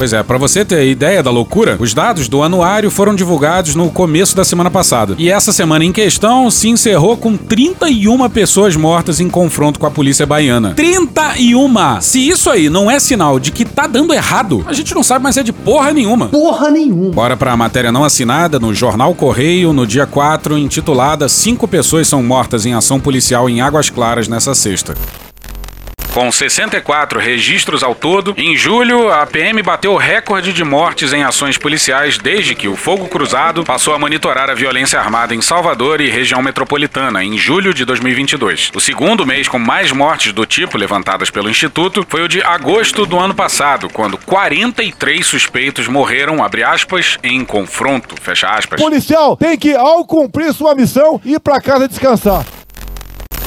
Pois 0.01 0.15
é, 0.15 0.23
para 0.23 0.39
você 0.39 0.65
ter 0.65 0.89
ideia 0.89 1.23
da 1.23 1.31
loucura, 1.31 1.77
os 1.79 1.93
dados 1.93 2.27
do 2.27 2.43
anuário 2.43 2.91
foram 2.91 3.15
divulgados 3.15 3.75
no 3.75 3.91
começo 3.91 4.35
da 4.35 4.47
semana 4.47 4.71
passada. 4.71 5.15
E 5.19 5.31
essa 5.31 5.53
semana 5.53 5.85
em 5.85 5.93
questão 5.93 6.51
se 6.51 6.71
encerrou 6.71 7.19
com 7.19 7.37
31 7.37 8.27
pessoas 8.31 8.75
mortas 8.77 9.21
em 9.21 9.29
confronto 9.29 9.79
com 9.79 9.85
a 9.85 9.91
polícia 9.91 10.25
baiana. 10.25 10.73
31! 10.73 12.01
Se 12.01 12.27
isso 12.27 12.49
aí 12.49 12.71
não 12.71 12.91
é 12.91 12.99
sinal 12.99 13.39
de 13.39 13.53
que 13.53 13.63
tá 13.63 13.87
dando 13.87 14.15
errado, 14.15 14.65
a 14.67 14.73
gente 14.73 14.95
não 14.95 15.03
sabe 15.03 15.23
mais 15.23 15.37
é 15.37 15.43
de 15.43 15.53
porra 15.53 15.93
nenhuma. 15.93 16.29
Porra 16.29 16.71
nenhuma. 16.71 17.13
Bora 17.13 17.37
pra 17.37 17.55
matéria 17.55 17.93
não 17.93 18.03
assinada 18.03 18.59
no 18.59 18.73
Jornal 18.73 19.15
Correio, 19.15 19.75
no 19.75 19.87
dia 19.87 20.07
4, 20.07 20.57
intitulada 20.57 21.29
Cinco 21.29 21.69
pessoas 21.69 22.09
são 22.09 22.23
mortas 22.23 22.65
em 22.65 22.73
ação 22.73 22.99
policial 22.99 23.51
em 23.51 23.61
Águas 23.61 23.91
Claras 23.91 24.29
nessa 24.29 24.55
sexta. 24.55 24.95
Com 26.13 26.31
64 26.31 27.21
registros 27.21 27.85
ao 27.85 27.95
todo, 27.95 28.35
em 28.37 28.57
julho 28.57 29.13
a 29.13 29.25
PM 29.27 29.63
bateu 29.63 29.93
o 29.93 29.97
recorde 29.97 30.53
de 30.53 30.65
mortes 30.65 31.13
em 31.13 31.23
ações 31.23 31.57
policiais 31.57 32.19
desde 32.19 32.55
que 32.57 32.67
o 32.67 32.75
Fogo 32.75 33.07
Cruzado 33.07 33.63
passou 33.65 33.95
a 33.95 33.99
monitorar 33.99 34.51
a 34.51 34.55
violência 34.55 34.99
armada 34.99 35.37
em 35.37 35.41
Salvador 35.41 36.01
e 36.01 36.11
região 36.11 36.43
metropolitana 36.43 37.23
em 37.23 37.39
julho 37.39 37.73
de 37.73 37.85
2022. 37.85 38.73
O 38.75 38.81
segundo 38.81 39.25
mês 39.25 39.47
com 39.47 39.59
mais 39.59 39.93
mortes 39.93 40.33
do 40.33 40.45
tipo 40.45 40.77
levantadas 40.77 41.31
pelo 41.31 41.49
Instituto 41.49 42.05
foi 42.09 42.23
o 42.23 42.29
de 42.29 42.43
agosto 42.43 43.07
do 43.07 43.17
ano 43.17 43.35
passado, 43.35 43.89
quando 43.89 44.19
43 44.19 45.25
suspeitos 45.25 45.87
morreram, 45.87 46.43
abre 46.43 46.65
aspas, 46.65 47.19
em 47.23 47.45
confronto, 47.45 48.17
fecha 48.21 48.49
aspas. 48.49 48.81
Policial 48.81 49.37
tem 49.37 49.57
que, 49.57 49.77
ao 49.77 50.05
cumprir 50.05 50.53
sua 50.53 50.75
missão, 50.75 51.21
ir 51.25 51.39
para 51.39 51.61
casa 51.61 51.87
descansar. 51.87 52.45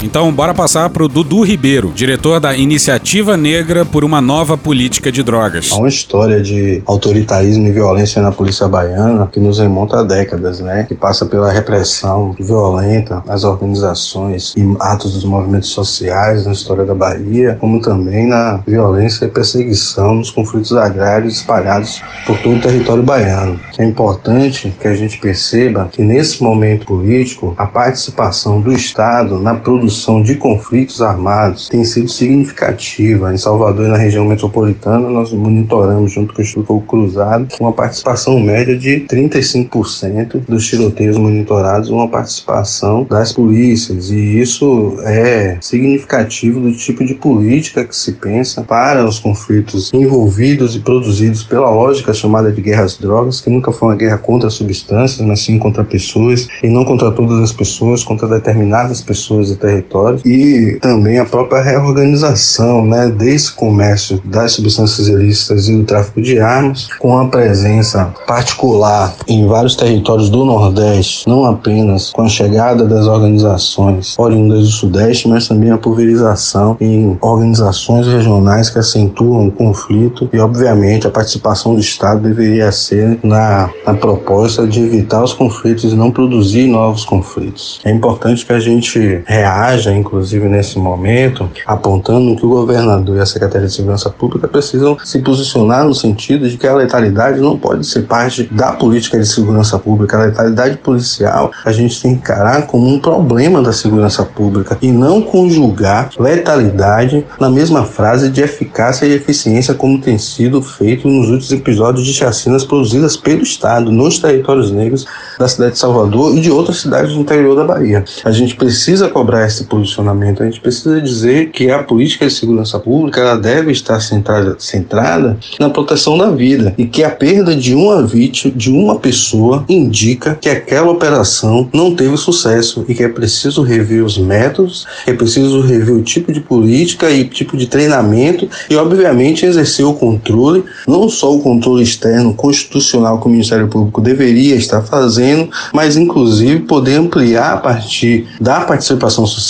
Então, 0.04 0.30
bora 0.34 0.54
passar 0.54 0.90
pro 0.90 1.08
Dudu 1.08 1.44
Ribeiro, 1.44 1.90
diretor 1.96 2.38
da 2.38 2.54
Iniciativa 2.54 3.38
Negra 3.38 3.86
por 3.86 4.04
uma 4.04 4.20
Nova 4.20 4.58
Política 4.58 5.10
de 5.10 5.24
Drogas. 5.24 5.72
Há 5.72 5.78
uma 5.78 5.88
história 5.88 6.42
de 6.42 6.84
autoritarismo 6.86 7.66
e 7.68 7.72
violência 7.72 8.22
na 8.22 8.30
polícia 8.30 8.68
baiana 8.68 9.30
que 9.32 9.40
nos 9.40 9.60
remonta 9.60 10.02
a 10.02 10.04
décadas, 10.04 10.60
né? 10.60 10.84
Que 10.84 10.94
passa 10.94 11.26
pela 11.26 11.50
repressão 11.50 12.36
violenta 12.38 13.24
às 13.30 13.46
organizações 13.46 14.54
e 14.58 14.76
atos 14.78 15.14
dos 15.14 15.24
movimentos 15.24 15.70
sociais 15.70 16.46
na 16.46 16.52
história 16.52 16.84
da 16.84 16.94
Bahia, 16.94 17.56
como 17.62 17.82
também 17.82 18.28
na 18.28 18.58
violência 18.68 19.24
e 19.24 19.30
perseguição 19.30 20.16
nos 20.16 20.30
conflitos 20.30 20.74
agrários 20.74 21.38
espalhados 21.38 22.02
por 22.28 22.38
todo 22.40 22.58
o 22.58 22.62
território 22.62 23.04
baiano. 23.04 23.58
É 23.78 23.86
importante 23.86 24.74
que 24.82 24.88
a 24.88 24.96
gente 24.96 25.18
perceba 25.18 25.88
que 25.90 26.02
nesse 26.02 26.44
momento 26.44 26.86
político, 26.86 27.56
a 27.58 27.66
participação 27.66 28.60
do 28.60 28.74
Estado 28.74 29.40
na 29.40 29.56
produção 29.56 29.93
de 30.24 30.36
conflitos 30.36 31.02
armados 31.02 31.70
tem 31.70 31.84
sido 31.84 32.10
significativa. 32.10 33.34
Em 33.34 33.38
Salvador 33.38 33.86
e 33.86 33.90
na 33.90 33.98
região 33.98 34.26
metropolitana, 34.26 35.08
nós 35.10 35.32
monitoramos, 35.32 36.12
junto 36.12 36.34
com 36.34 36.42
o 36.42 36.44
Instituto 36.44 36.84
Cruzado, 36.88 37.48
uma 37.60 37.72
participação 37.72 38.40
média 38.40 38.76
de 38.78 39.06
35% 39.08 40.42
dos 40.48 40.68
tiroteios 40.68 41.18
monitorados, 41.18 41.90
uma 41.90 42.08
participação 42.08 43.06
das 43.10 43.34
polícias. 43.34 44.10
E 44.10 44.40
isso 44.40 44.98
é 45.04 45.58
significativo 45.62 46.60
do 46.60 46.72
tipo 46.74 47.06
de 47.06 47.14
política 47.14 47.86
que 47.86 47.96
se 47.96 48.14
pensa 48.14 48.64
para 48.64 49.06
os 49.06 49.20
conflitos 49.20 49.94
envolvidos 49.94 50.76
e 50.76 50.80
produzidos 50.80 51.44
pela 51.44 51.70
lógica 51.70 52.14
chamada 52.14 52.52
de 52.52 52.62
guerras 52.62 52.98
drogas, 52.98 53.42
que 53.42 53.50
nunca 53.50 53.72
foi 53.72 53.90
uma 53.90 53.96
guerra 53.96 54.18
contra 54.18 54.50
substâncias, 54.50 55.26
mas 55.26 55.42
sim 55.42 55.60
contra 55.60 55.84
pessoas, 55.84 56.48
e 56.64 56.68
não 56.68 56.84
contra 56.84 57.12
todas 57.12 57.40
as 57.40 57.52
pessoas, 57.52 58.04
contra 58.04 58.28
determinadas 58.28 59.02
pessoas 59.02 59.52
e 59.52 59.56
territórios 59.74 60.22
e 60.26 60.78
também 60.82 61.20
a 61.20 61.26
própria 61.26 61.62
reorganização 61.62 62.86
né, 62.86 63.08
desse 63.10 63.52
comércio 63.52 64.22
das 64.24 64.54
substâncias 64.54 65.08
ilícitas 65.08 65.68
e 65.68 65.76
do 65.76 65.84
tráfico 65.84 66.22
de 66.22 66.40
armas, 66.40 66.88
com 67.00 67.18
a 67.18 67.28
presença 67.28 68.14
particular 68.28 69.16
em 69.28 69.48
vários 69.48 69.76
territórios 69.76 70.30
do 70.30 70.46
Nordeste, 70.46 71.28
não 71.28 71.46
apenas 71.46 72.12
com 72.12 72.22
a 72.22 72.30
chegada 72.30 72.86
das 72.86 73.08
organizações 73.08 74.18
oriundas 74.18 74.62
do 74.62 74.68
Sudeste, 74.68 75.28
mas 75.28 75.48
também 75.48 75.72
a 75.72 75.78
pulverização 75.78 76.78
em 76.80 77.18
organizações 77.22 78.08
regionais 78.08 78.70
que 78.70 78.80
acentuam 78.80 79.48
o 79.48 79.52
conflito 79.52 80.30
e, 80.32 80.40
obviamente, 80.40 81.08
a 81.08 81.10
participação 81.12 81.74
do 81.74 81.80
Estado 81.80 82.22
deveria 82.22 82.72
ser 82.72 83.20
na, 83.24 83.70
na 83.86 83.94
proposta 83.94 84.68
de 84.68 84.82
evitar 84.82 85.24
os 85.24 85.34
conflitos 85.34 85.92
e 85.92 85.96
não 85.96 86.12
produzir 86.12 86.68
novos 86.68 87.06
conflitos. 87.06 87.80
É 87.84 87.92
importante 87.92 88.46
que 88.46 88.54
a 88.54 88.60
gente 88.60 89.22
reaja, 89.26 89.63
inclusive 89.96 90.48
nesse 90.48 90.78
momento, 90.78 91.50
apontando 91.66 92.36
que 92.36 92.46
o 92.46 92.50
governador 92.50 93.18
e 93.18 93.20
a 93.20 93.26
Secretaria 93.26 93.68
de 93.68 93.74
Segurança 93.74 94.10
Pública 94.10 94.48
precisam 94.48 94.98
se 95.04 95.20
posicionar 95.20 95.86
no 95.86 95.94
sentido 95.94 96.50
de 96.50 96.58
que 96.58 96.68
a 96.68 96.76
letalidade 96.76 97.40
não 97.40 97.58
pode 97.58 97.86
ser 97.86 98.04
parte 98.04 98.44
da 98.52 98.74
política 98.74 99.20
de 99.20 99.26
segurança 99.26 99.78
pública. 99.80 100.18
A 100.18 100.26
letalidade 100.26 100.78
policial 100.78 101.52
a 101.66 101.72
gente 101.72 102.02
tem 102.02 102.14
que 102.14 102.20
encarar 102.20 102.68
como 102.68 102.88
um 102.88 103.00
problema 103.00 103.62
da 103.62 103.74
segurança 103.74 104.24
pública 104.24 104.78
e 104.82 104.92
não 104.92 105.22
conjugar 105.22 106.10
letalidade 106.20 107.26
na 107.40 107.50
mesma 107.50 107.84
frase 107.84 108.30
de 108.30 108.42
eficácia 108.42 109.06
e 109.06 109.14
eficiência 109.14 109.74
como 109.74 110.00
tem 110.00 110.18
sido 110.18 110.62
feito 110.62 111.08
nos 111.08 111.30
últimos 111.30 111.52
episódios 111.52 112.06
de 112.06 112.14
chacinas 112.14 112.64
produzidas 112.64 113.18
pelo 113.18 113.44
Estado 113.44 113.92
nos 113.92 114.20
territórios 114.20 114.72
negros 114.72 115.06
da 115.38 115.48
cidade 115.48 115.74
de 115.74 115.80
Salvador 115.80 116.36
e 116.36 116.42
de 116.42 116.52
outras 116.52 116.78
cidades 116.78 117.14
do 117.14 117.20
interior 117.20 117.56
da 117.56 117.64
Bahia. 117.64 118.04
A 118.24 118.32
gente 118.32 118.56
precisa 118.56 119.10
cobrar 119.10 119.46
esse 119.54 119.66
posicionamento, 119.66 120.42
a 120.42 120.46
gente 120.46 120.60
precisa 120.60 121.00
dizer 121.00 121.52
que 121.52 121.70
a 121.70 121.84
política 121.84 122.26
de 122.26 122.34
segurança 122.34 122.80
pública 122.80 123.22
ela 123.22 123.38
deve 123.38 123.72
estar 123.72 124.00
centrada, 124.00 124.56
centrada 124.60 125.38
na 125.60 125.70
proteção 125.70 126.18
da 126.18 126.32
vida 126.32 126.74
e 126.78 126.86
que 126.86 127.04
a 127.04 127.10
perda 127.10 127.56
de 127.56 127.76
uma 127.76 128.06
vítima, 128.06 128.54
de 128.56 128.72
uma 128.72 128.98
pessoa, 128.98 129.64
indica 129.70 130.36
que 130.36 130.50
aquela 130.50 130.92
operação 130.92 131.70
não 131.74 131.96
teve 131.96 132.18
sucesso 132.18 132.84
e 132.88 132.96
que 132.96 133.04
é 133.04 133.10
preciso 133.10 133.62
rever 133.62 134.04
os 134.04 134.18
métodos, 134.18 134.86
é 135.06 135.14
preciso 135.14 135.62
rever 135.62 135.96
o 135.96 136.02
tipo 136.02 136.34
de 136.34 136.40
política 136.40 137.10
e 137.12 137.26
tipo 137.26 137.56
de 137.56 137.68
treinamento 137.68 138.50
e, 138.70 138.76
obviamente, 138.76 139.46
exercer 139.46 139.86
o 139.86 139.94
controle, 139.94 140.64
não 140.88 141.08
só 141.08 141.34
o 141.34 141.42
controle 141.42 141.84
externo 141.84 142.34
constitucional 142.34 143.20
que 143.20 143.28
o 143.28 143.30
Ministério 143.30 143.68
Público 143.68 144.02
deveria 144.02 144.56
estar 144.56 144.82
fazendo, 144.82 145.50
mas 145.74 145.96
inclusive 145.96 146.62
poder 146.62 146.96
ampliar 146.96 147.54
a 147.54 147.58
partir 147.58 148.28
da 148.40 148.62
participação 148.62 149.26
social 149.26 149.43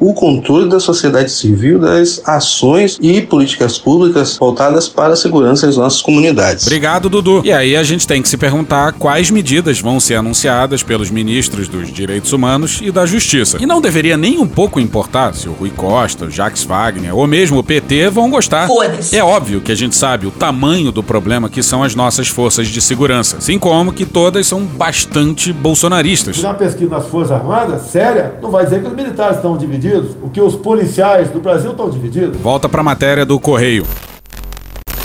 o 0.00 0.14
controle 0.14 0.68
da 0.68 0.80
sociedade 0.80 1.30
civil 1.30 1.78
das 1.78 2.20
ações 2.24 2.98
e 3.00 3.20
políticas 3.20 3.78
públicas 3.78 4.36
voltadas 4.36 4.88
para 4.88 5.14
a 5.14 5.16
segurança 5.16 5.66
das 5.66 5.76
nossas 5.76 6.02
comunidades. 6.02 6.66
Obrigado, 6.66 7.08
Dudu. 7.08 7.42
E 7.44 7.52
aí 7.52 7.76
a 7.76 7.82
gente 7.82 8.06
tem 8.06 8.22
que 8.22 8.28
se 8.28 8.36
perguntar 8.36 8.92
quais 8.92 9.30
medidas 9.30 9.80
vão 9.80 10.00
ser 10.00 10.16
anunciadas 10.16 10.82
pelos 10.82 11.10
ministros 11.10 11.68
dos 11.68 11.92
Direitos 11.92 12.32
Humanos 12.32 12.80
e 12.82 12.90
da 12.90 13.06
Justiça. 13.06 13.58
E 13.60 13.66
não 13.66 13.80
deveria 13.80 14.16
nem 14.16 14.38
um 14.38 14.46
pouco 14.46 14.80
importar 14.80 15.34
se 15.34 15.48
o 15.48 15.52
Rui 15.52 15.70
Costa, 15.70 16.26
o 16.26 16.30
Jacques 16.30 16.64
Wagner 16.64 17.16
ou 17.16 17.26
mesmo 17.26 17.58
o 17.58 17.64
PT 17.64 18.10
vão 18.10 18.30
gostar. 18.30 18.68
É 19.12 19.22
óbvio 19.22 19.60
que 19.60 19.72
a 19.72 19.74
gente 19.74 19.96
sabe 19.96 20.26
o 20.26 20.30
tamanho 20.30 20.92
do 20.92 21.02
problema 21.02 21.48
que 21.48 21.62
são 21.62 21.82
as 21.82 21.94
nossas 21.94 22.28
forças 22.28 22.68
de 22.68 22.80
segurança, 22.80 23.38
assim 23.38 23.58
como 23.58 23.92
que 23.92 24.04
todas 24.04 24.46
são 24.46 24.64
bastante 24.64 25.52
bolsonaristas. 25.52 26.38
Uma 26.38 26.54
pesquisa 26.54 26.90
nas 26.90 27.06
Forças 27.06 27.32
Armadas, 27.32 27.82
séria, 27.82 28.34
não 28.40 28.50
vai 28.50 28.64
dizer 28.64 28.80
que 28.82 28.88
os 28.88 28.94
militares 28.94 29.15
estão 29.22 29.56
divididos, 29.56 30.16
o 30.22 30.28
que 30.28 30.40
os 30.40 30.54
policiais 30.54 31.30
do 31.30 31.40
Brasil 31.40 31.70
estão 31.72 31.90
divididos. 31.90 32.36
Volta 32.38 32.68
para 32.68 32.80
a 32.80 32.84
matéria 32.84 33.24
do 33.24 33.38
Correio. 33.40 33.84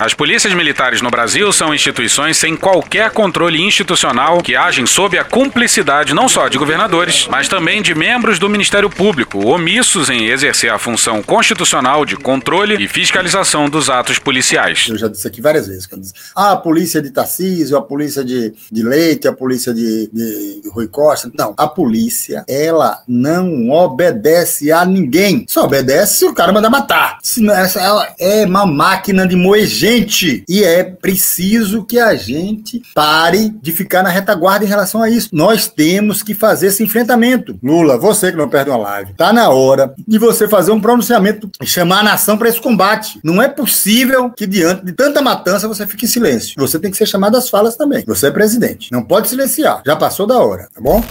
As 0.01 0.15
polícias 0.15 0.51
militares 0.55 0.99
no 0.99 1.11
Brasil 1.11 1.53
são 1.53 1.75
instituições 1.75 2.35
sem 2.35 2.57
qualquer 2.57 3.11
controle 3.11 3.61
institucional 3.61 4.41
que 4.41 4.55
agem 4.55 4.87
sob 4.87 5.15
a 5.15 5.23
cumplicidade 5.23 6.15
não 6.15 6.27
só 6.27 6.47
de 6.47 6.57
governadores, 6.57 7.27
mas 7.29 7.47
também 7.47 7.83
de 7.83 7.93
membros 7.93 8.39
do 8.39 8.49
Ministério 8.49 8.89
Público, 8.89 9.45
omissos 9.45 10.09
em 10.09 10.25
exercer 10.25 10.71
a 10.71 10.79
função 10.79 11.21
constitucional 11.21 12.03
de 12.03 12.15
controle 12.15 12.83
e 12.83 12.87
fiscalização 12.87 13.69
dos 13.69 13.91
atos 13.91 14.17
policiais. 14.17 14.87
Eu 14.89 14.97
já 14.97 15.07
disse 15.07 15.27
aqui 15.27 15.39
várias 15.39 15.67
vezes. 15.67 15.85
Quando 15.85 16.01
diz, 16.01 16.13
ah, 16.35 16.53
a 16.53 16.57
polícia 16.57 16.99
de 16.99 17.11
Tarcísio, 17.11 17.77
a 17.77 17.81
polícia 17.83 18.25
de, 18.25 18.55
de 18.71 18.81
Leite, 18.81 19.27
a 19.27 19.33
polícia 19.33 19.71
de, 19.71 20.09
de 20.11 20.63
Rui 20.71 20.87
Costa. 20.87 21.31
Não, 21.37 21.53
a 21.55 21.67
polícia, 21.67 22.43
ela 22.47 23.03
não 23.07 23.69
obedece 23.69 24.71
a 24.71 24.83
ninguém. 24.83 25.45
Só 25.47 25.65
obedece 25.65 26.17
se 26.17 26.25
o 26.25 26.33
cara 26.33 26.51
mandar 26.51 26.71
matar. 26.71 27.19
Senão, 27.21 27.53
ela 27.53 28.15
é 28.19 28.45
uma 28.45 28.65
máquina 28.65 29.27
de 29.27 29.35
moer 29.35 29.67
gente 29.67 29.90
e 30.47 30.63
é 30.63 30.83
preciso 30.83 31.83
que 31.83 31.99
a 31.99 32.15
gente 32.15 32.81
pare 32.95 33.49
de 33.61 33.71
ficar 33.73 34.01
na 34.01 34.09
retaguarda 34.09 34.63
em 34.63 34.67
relação 34.67 35.03
a 35.03 35.09
isso. 35.09 35.29
Nós 35.33 35.67
temos 35.67 36.23
que 36.23 36.33
fazer 36.33 36.67
esse 36.67 36.81
enfrentamento. 36.81 37.59
Lula, 37.61 37.97
você 37.97 38.31
que 38.31 38.37
não 38.37 38.47
perde 38.47 38.69
uma 38.69 38.77
live, 38.77 39.13
tá 39.13 39.33
na 39.33 39.49
hora 39.49 39.93
de 40.07 40.17
você 40.17 40.47
fazer 40.47 40.71
um 40.71 40.79
pronunciamento, 40.79 41.49
chamar 41.63 41.99
a 41.99 42.03
nação 42.03 42.37
para 42.37 42.47
esse 42.47 42.61
combate. 42.61 43.19
Não 43.21 43.41
é 43.41 43.49
possível 43.49 44.29
que 44.29 44.47
diante 44.47 44.85
de 44.85 44.93
tanta 44.93 45.21
matança 45.21 45.67
você 45.67 45.85
fique 45.85 46.05
em 46.05 46.09
silêncio. 46.09 46.55
Você 46.57 46.79
tem 46.79 46.89
que 46.89 46.97
ser 46.97 47.05
chamado 47.05 47.35
às 47.35 47.49
falas 47.49 47.75
também. 47.75 48.03
Você 48.07 48.27
é 48.27 48.31
presidente. 48.31 48.91
Não 48.91 49.03
pode 49.03 49.27
silenciar. 49.27 49.81
Já 49.85 49.95
passou 49.95 50.25
da 50.25 50.37
hora, 50.37 50.69
tá 50.73 50.79
bom? 50.79 51.03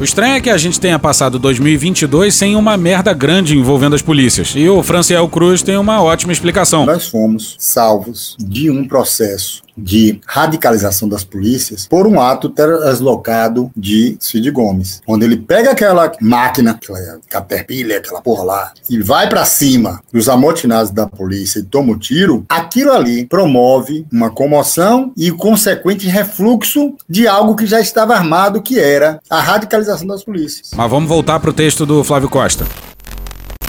O 0.00 0.04
estranho 0.04 0.36
é 0.36 0.40
que 0.40 0.48
a 0.48 0.56
gente 0.56 0.78
tenha 0.78 0.96
passado 0.96 1.40
2022 1.40 2.32
sem 2.32 2.54
uma 2.54 2.76
merda 2.76 3.12
grande 3.12 3.58
envolvendo 3.58 3.96
as 3.96 4.02
polícias. 4.02 4.52
E 4.54 4.68
o 4.68 4.80
Franciel 4.80 5.28
Cruz 5.28 5.60
tem 5.60 5.76
uma 5.76 6.00
ótima 6.00 6.32
explicação. 6.32 6.86
Nós 6.86 7.08
fomos 7.08 7.56
salvos 7.58 8.36
de 8.38 8.70
um 8.70 8.86
processo 8.86 9.60
de 9.78 10.20
radicalização 10.26 11.08
das 11.08 11.24
polícias 11.24 11.86
por 11.86 12.06
um 12.06 12.20
ato 12.20 12.48
translocado 12.48 13.70
de 13.76 14.16
Cid 14.20 14.50
Gomes, 14.50 15.00
onde 15.06 15.24
ele 15.24 15.36
pega 15.36 15.70
aquela 15.70 16.12
máquina, 16.20 16.72
aquela 16.72 17.20
caterpillar, 17.28 17.98
aquela 17.98 18.20
porra 18.20 18.44
lá, 18.44 18.72
e 18.90 19.00
vai 19.00 19.28
para 19.28 19.44
cima 19.44 20.00
dos 20.12 20.28
amotinados 20.28 20.90
da 20.90 21.06
polícia 21.06 21.60
e 21.60 21.64
toma 21.64 21.92
o 21.92 21.98
tiro, 21.98 22.44
aquilo 22.48 22.92
ali 22.92 23.26
promove 23.26 24.06
uma 24.12 24.30
comoção 24.30 25.12
e 25.16 25.30
o 25.30 25.36
consequente 25.36 26.06
refluxo 26.08 26.94
de 27.08 27.26
algo 27.26 27.54
que 27.54 27.66
já 27.66 27.80
estava 27.80 28.14
armado, 28.14 28.62
que 28.62 28.78
era 28.78 29.20
a 29.30 29.40
radicalização 29.40 30.06
das 30.06 30.24
polícias. 30.24 30.70
Mas 30.74 30.90
vamos 30.90 31.08
voltar 31.08 31.40
pro 31.40 31.52
texto 31.52 31.86
do 31.86 32.02
Flávio 32.02 32.28
Costa. 32.28 32.66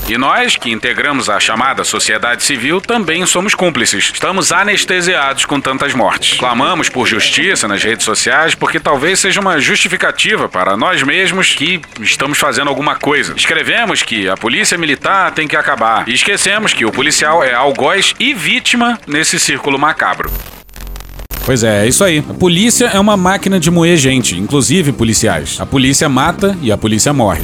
E 0.10 0.18
nós, 0.18 0.56
que 0.56 0.72
integramos 0.72 1.30
a 1.30 1.40
chamada 1.40 1.84
sociedade 1.84 2.42
civil, 2.42 2.82
também 2.82 3.24
somos 3.28 3.54
cúmplices. 3.54 4.10
Estamos 4.12 4.52
anestesiados 4.52 5.46
com 5.46 5.62
tantas 5.62 5.94
mortes. 5.94 6.36
Clamamos 6.36 6.90
por 6.90 7.06
justiça 7.06 7.68
nas 7.68 7.84
redes 7.84 8.06
sociais 8.06 8.56
porque 8.56 8.80
talvez 8.80 9.20
seja 9.20 9.40
uma 9.40 9.60
justificativa 9.60 10.50
para 10.50 10.76
nós 10.76 11.04
mesmos 11.04 11.54
que 11.54 11.80
estamos 12.02 12.40
fazendo 12.40 12.70
alguma 12.70 12.96
coisa. 12.96 13.36
Escrevemos 13.38 14.02
que 14.02 14.28
a 14.28 14.36
polícia 14.36 14.80
militar 14.80 15.32
tem 15.32 15.48
que 15.48 15.56
acabar 15.56 16.10
e 16.10 16.14
esquecemos 16.16 16.74
que 16.74 16.86
o 16.86 16.92
policial 16.92 17.44
é 17.44 17.54
algoz 17.54 18.16
e 18.20 18.34
vítima 18.34 18.98
nesse 19.06 19.40
círculo 19.40 19.78
macabro. 19.78 20.32
Pois 21.46 21.64
é, 21.64 21.86
é 21.86 21.88
isso 21.88 22.04
aí. 22.04 22.24
A 22.28 22.34
polícia 22.34 22.88
é 22.88 23.00
uma 23.00 23.16
máquina 23.16 23.60
de 23.60 23.70
moer 23.70 23.96
gente, 23.96 24.36
inclusive 24.36 24.92
policiais. 24.92 25.58
A 25.60 25.68
polícia 25.68 26.10
mata 26.10 26.58
e 26.64 26.72
a 26.72 26.78
polícia 26.78 27.14
morre. 27.14 27.44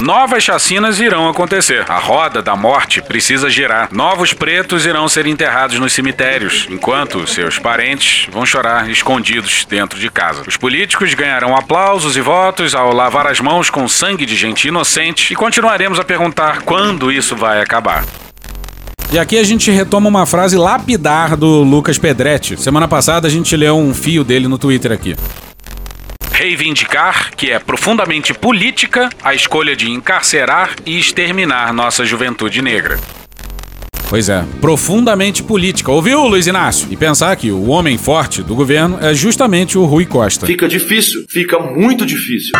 Novas 0.00 0.42
chacinas 0.42 0.98
irão 0.98 1.28
acontecer. 1.28 1.84
A 1.86 1.98
roda 1.98 2.40
da 2.40 2.56
morte 2.56 3.02
precisa 3.02 3.50
girar. 3.50 3.90
Novos 3.92 4.32
pretos 4.32 4.86
irão 4.86 5.06
ser 5.06 5.26
enterrados 5.26 5.78
nos 5.78 5.92
cemitérios, 5.92 6.66
enquanto 6.70 7.26
seus 7.26 7.58
parentes 7.58 8.26
vão 8.32 8.46
chorar 8.46 8.88
escondidos 8.88 9.66
dentro 9.68 10.00
de 10.00 10.10
casa. 10.10 10.42
Os 10.48 10.56
políticos 10.56 11.12
ganharão 11.12 11.54
aplausos 11.54 12.16
e 12.16 12.20
votos 12.22 12.74
ao 12.74 12.94
lavar 12.94 13.26
as 13.26 13.40
mãos 13.40 13.68
com 13.68 13.86
sangue 13.86 14.24
de 14.24 14.36
gente 14.36 14.68
inocente 14.68 15.34
e 15.34 15.36
continuaremos 15.36 16.00
a 16.00 16.04
perguntar 16.04 16.62
quando 16.62 17.12
isso 17.12 17.36
vai 17.36 17.60
acabar. 17.60 18.02
E 19.12 19.18
aqui 19.18 19.36
a 19.36 19.44
gente 19.44 19.70
retoma 19.70 20.08
uma 20.08 20.24
frase 20.24 20.56
lapidar 20.56 21.36
do 21.36 21.62
Lucas 21.62 21.98
Pedretti. 21.98 22.56
Semana 22.56 22.88
passada 22.88 23.28
a 23.28 23.30
gente 23.30 23.54
leu 23.54 23.76
um 23.76 23.92
fio 23.92 24.24
dele 24.24 24.48
no 24.48 24.56
Twitter 24.56 24.92
aqui. 24.92 25.14
Reivindicar 26.40 27.36
que 27.36 27.50
é 27.50 27.58
profundamente 27.58 28.32
política 28.32 29.10
a 29.22 29.34
escolha 29.34 29.76
de 29.76 29.90
encarcerar 29.90 30.74
e 30.86 30.98
exterminar 30.98 31.70
nossa 31.74 32.02
juventude 32.06 32.62
negra. 32.62 32.98
Pois 34.08 34.30
é, 34.30 34.42
profundamente 34.58 35.42
política. 35.42 35.92
Ouviu, 35.92 36.26
Luiz 36.26 36.46
Inácio? 36.46 36.88
E 36.90 36.96
pensar 36.96 37.36
que 37.36 37.50
o 37.50 37.66
homem 37.66 37.98
forte 37.98 38.42
do 38.42 38.54
governo 38.54 38.98
é 39.02 39.12
justamente 39.12 39.76
o 39.76 39.84
Rui 39.84 40.06
Costa. 40.06 40.46
Fica 40.46 40.66
difícil, 40.66 41.26
fica 41.28 41.58
muito 41.58 42.06
difícil. 42.06 42.52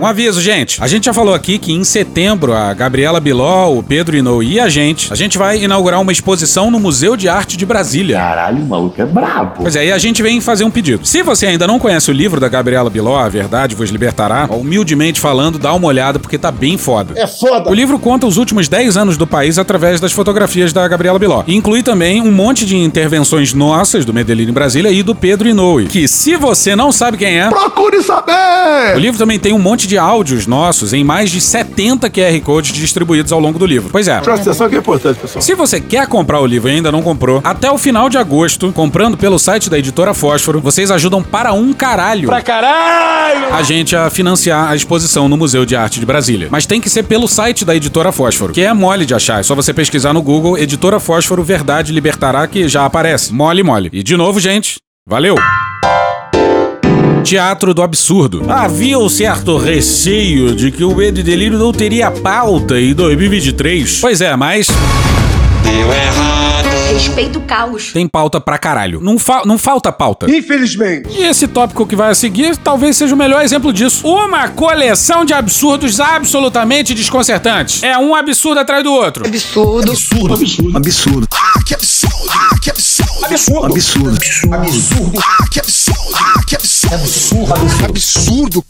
Um 0.00 0.04
aviso, 0.04 0.40
gente. 0.42 0.82
A 0.82 0.86
gente 0.86 1.06
já 1.06 1.12
falou 1.12 1.34
aqui 1.34 1.58
que 1.58 1.72
em 1.72 1.82
setembro 1.82 2.52
a 2.52 2.72
Gabriela 2.74 3.18
Biló, 3.18 3.72
o 3.72 3.82
Pedro 3.82 4.16
Inou 4.16 4.42
e 4.42 4.60
a 4.60 4.68
gente, 4.68 5.12
a 5.12 5.16
gente 5.16 5.38
vai 5.38 5.62
inaugurar 5.62 6.00
uma 6.00 6.12
exposição 6.12 6.70
no 6.70 6.78
Museu 6.78 7.16
de 7.16 7.28
Arte 7.28 7.56
de 7.56 7.64
Brasília. 7.64 8.18
Caralho, 8.18 8.62
o 8.62 8.66
maluco 8.66 9.00
é 9.00 9.06
brabo. 9.06 9.62
Pois 9.62 9.74
é, 9.74 9.86
e 9.86 9.92
a 9.92 9.98
gente 9.98 10.22
vem 10.22 10.40
fazer 10.40 10.64
um 10.64 10.70
pedido. 10.70 11.06
Se 11.06 11.22
você 11.22 11.46
ainda 11.46 11.66
não 11.66 11.78
conhece 11.78 12.10
o 12.10 12.14
livro 12.14 12.38
da 12.38 12.48
Gabriela 12.48 12.90
Biló, 12.90 13.16
A 13.18 13.28
Verdade 13.28 13.74
Vos 13.74 13.90
Libertará, 13.90 14.46
humildemente 14.50 15.20
falando, 15.20 15.58
dá 15.58 15.72
uma 15.72 15.88
olhada 15.88 16.18
porque 16.18 16.36
tá 16.36 16.52
bem 16.52 16.76
foda. 16.76 17.14
É 17.16 17.26
foda. 17.26 17.70
O 17.70 17.74
livro 17.74 17.98
conta 17.98 18.26
os 18.26 18.36
últimos 18.36 18.68
10 18.68 18.96
anos 18.98 19.16
do 19.16 19.26
país 19.26 19.58
através 19.58 19.98
das 19.98 20.12
fotografias 20.12 20.72
da 20.72 20.86
Gabriela 20.86 21.18
Biló. 21.18 21.42
E 21.46 21.56
inclui 21.56 21.82
também 21.82 22.20
um 22.20 22.30
monte 22.30 22.66
de 22.66 22.76
intervenções 22.76 23.54
nossas 23.54 24.04
do 24.04 24.12
Medellín 24.12 24.48
em 24.48 24.52
Brasília 24.52 24.90
e 24.90 25.02
do 25.02 25.14
Pedro 25.14 25.48
Inoue, 25.48 25.86
que 25.86 26.06
se 26.06 26.36
você 26.36 26.76
não 26.76 26.92
sabe 26.92 27.16
quem 27.16 27.40
é, 27.40 27.48
procure 27.48 28.02
saber. 28.02 28.94
O 28.94 28.98
livro 28.98 29.18
também 29.18 29.38
tem 29.38 29.52
um 29.52 29.58
monte 29.58 29.85
de 29.86 29.96
áudios 29.98 30.46
nossos 30.46 30.92
em 30.92 31.04
mais 31.04 31.30
de 31.30 31.40
70 31.40 32.10
QR 32.10 32.40
Codes 32.42 32.72
distribuídos 32.72 33.32
ao 33.32 33.40
longo 33.40 33.58
do 33.58 33.66
livro. 33.66 33.90
Pois 33.90 34.08
é. 34.08 34.20
Presta 34.20 34.50
atenção 34.50 34.68
que 34.68 34.76
é 34.76 34.78
importante, 34.78 35.18
pessoal. 35.18 35.42
Se 35.42 35.54
você 35.54 35.80
quer 35.80 36.06
comprar 36.06 36.40
o 36.40 36.46
livro 36.46 36.68
e 36.68 36.72
ainda 36.72 36.92
não 36.92 37.02
comprou, 37.02 37.40
até 37.44 37.70
o 37.70 37.78
final 37.78 38.08
de 38.08 38.18
agosto, 38.18 38.72
comprando 38.72 39.16
pelo 39.16 39.38
site 39.38 39.70
da 39.70 39.78
editora 39.78 40.12
Fósforo, 40.12 40.60
vocês 40.60 40.90
ajudam 40.90 41.22
para 41.22 41.52
um 41.52 41.72
caralho. 41.72 42.28
Pra 42.28 42.42
caralho! 42.42 43.54
A 43.54 43.62
gente 43.62 43.94
a 43.94 44.10
financiar 44.10 44.70
a 44.70 44.76
exposição 44.76 45.28
no 45.28 45.36
Museu 45.36 45.64
de 45.64 45.76
Arte 45.76 46.00
de 46.00 46.06
Brasília. 46.06 46.48
Mas 46.50 46.66
tem 46.66 46.80
que 46.80 46.90
ser 46.90 47.04
pelo 47.04 47.28
site 47.28 47.64
da 47.64 47.74
editora 47.74 48.12
Fósforo, 48.12 48.52
que 48.52 48.62
é 48.62 48.72
mole 48.72 49.06
de 49.06 49.14
achar. 49.14 49.40
É 49.40 49.42
só 49.42 49.54
você 49.54 49.72
pesquisar 49.72 50.12
no 50.12 50.22
Google 50.22 50.58
Editora 50.58 50.98
Fósforo 50.98 51.42
Verdade 51.42 51.92
Libertará, 51.92 52.46
que 52.46 52.68
já 52.68 52.84
aparece. 52.84 53.32
Mole, 53.32 53.62
mole. 53.62 53.90
E 53.92 54.02
de 54.02 54.16
novo, 54.16 54.40
gente, 54.40 54.76
valeu! 55.06 55.36
Teatro 57.26 57.74
do 57.74 57.82
Absurdo. 57.82 58.44
Havia 58.48 58.96
um 59.00 59.08
certo 59.08 59.56
receio 59.56 60.54
de 60.54 60.70
que 60.70 60.84
o 60.84 60.94
Medo 60.94 61.18
e 61.18 61.24
Delírio 61.24 61.58
não 61.58 61.72
teria 61.72 62.08
pauta 62.08 62.80
em 62.80 62.94
2023. 62.94 63.98
Pois 64.00 64.20
é, 64.20 64.36
mas. 64.36 64.68
Deu 65.66 65.92
errado. 65.92 66.66
Respeito 66.92 67.38
o 67.38 67.42
caos. 67.42 67.92
Tem 67.92 68.06
pauta 68.06 68.40
pra 68.40 68.56
caralho. 68.58 69.00
Não, 69.00 69.18
fa 69.18 69.42
não 69.44 69.58
falta 69.58 69.90
pauta. 69.92 70.30
Infelizmente. 70.30 71.08
E 71.10 71.24
esse 71.24 71.46
tópico 71.48 71.86
que 71.86 71.96
vai 71.96 72.10
a 72.10 72.14
seguir 72.14 72.56
talvez 72.56 72.96
seja 72.96 73.14
o 73.14 73.18
melhor 73.18 73.42
exemplo 73.42 73.72
disso. 73.72 74.06
Uma 74.06 74.48
coleção 74.48 75.24
de 75.24 75.34
absurdos 75.34 76.00
absolutamente 76.00 76.94
desconcertantes. 76.94 77.82
É 77.82 77.98
um 77.98 78.14
absurdo 78.14 78.60
atrás 78.60 78.84
do 78.84 78.92
outro. 78.92 79.26
Absurdo. 79.26 79.90
Absurdo, 79.90 80.34
absurdo. 80.34 80.76
Absurdo. 80.76 81.28
Ah, 81.34 81.64
que 81.66 81.74
absurdo. 81.74 82.16
Ah, 82.30 82.58
que 82.62 82.70
absurdo. 82.70 83.24
Absurdo. 83.24 83.66
Absurdo. 83.66 84.16
Absurdo. 84.54 85.20
Ah, 85.22 85.46
que 85.50 85.60
absurdo. 85.60 86.14
Ah, 86.14 86.40
que 86.46 86.54
absurdo. 86.56 86.94
Absurdo. 86.94 87.84
Absurdo. 87.84 88.64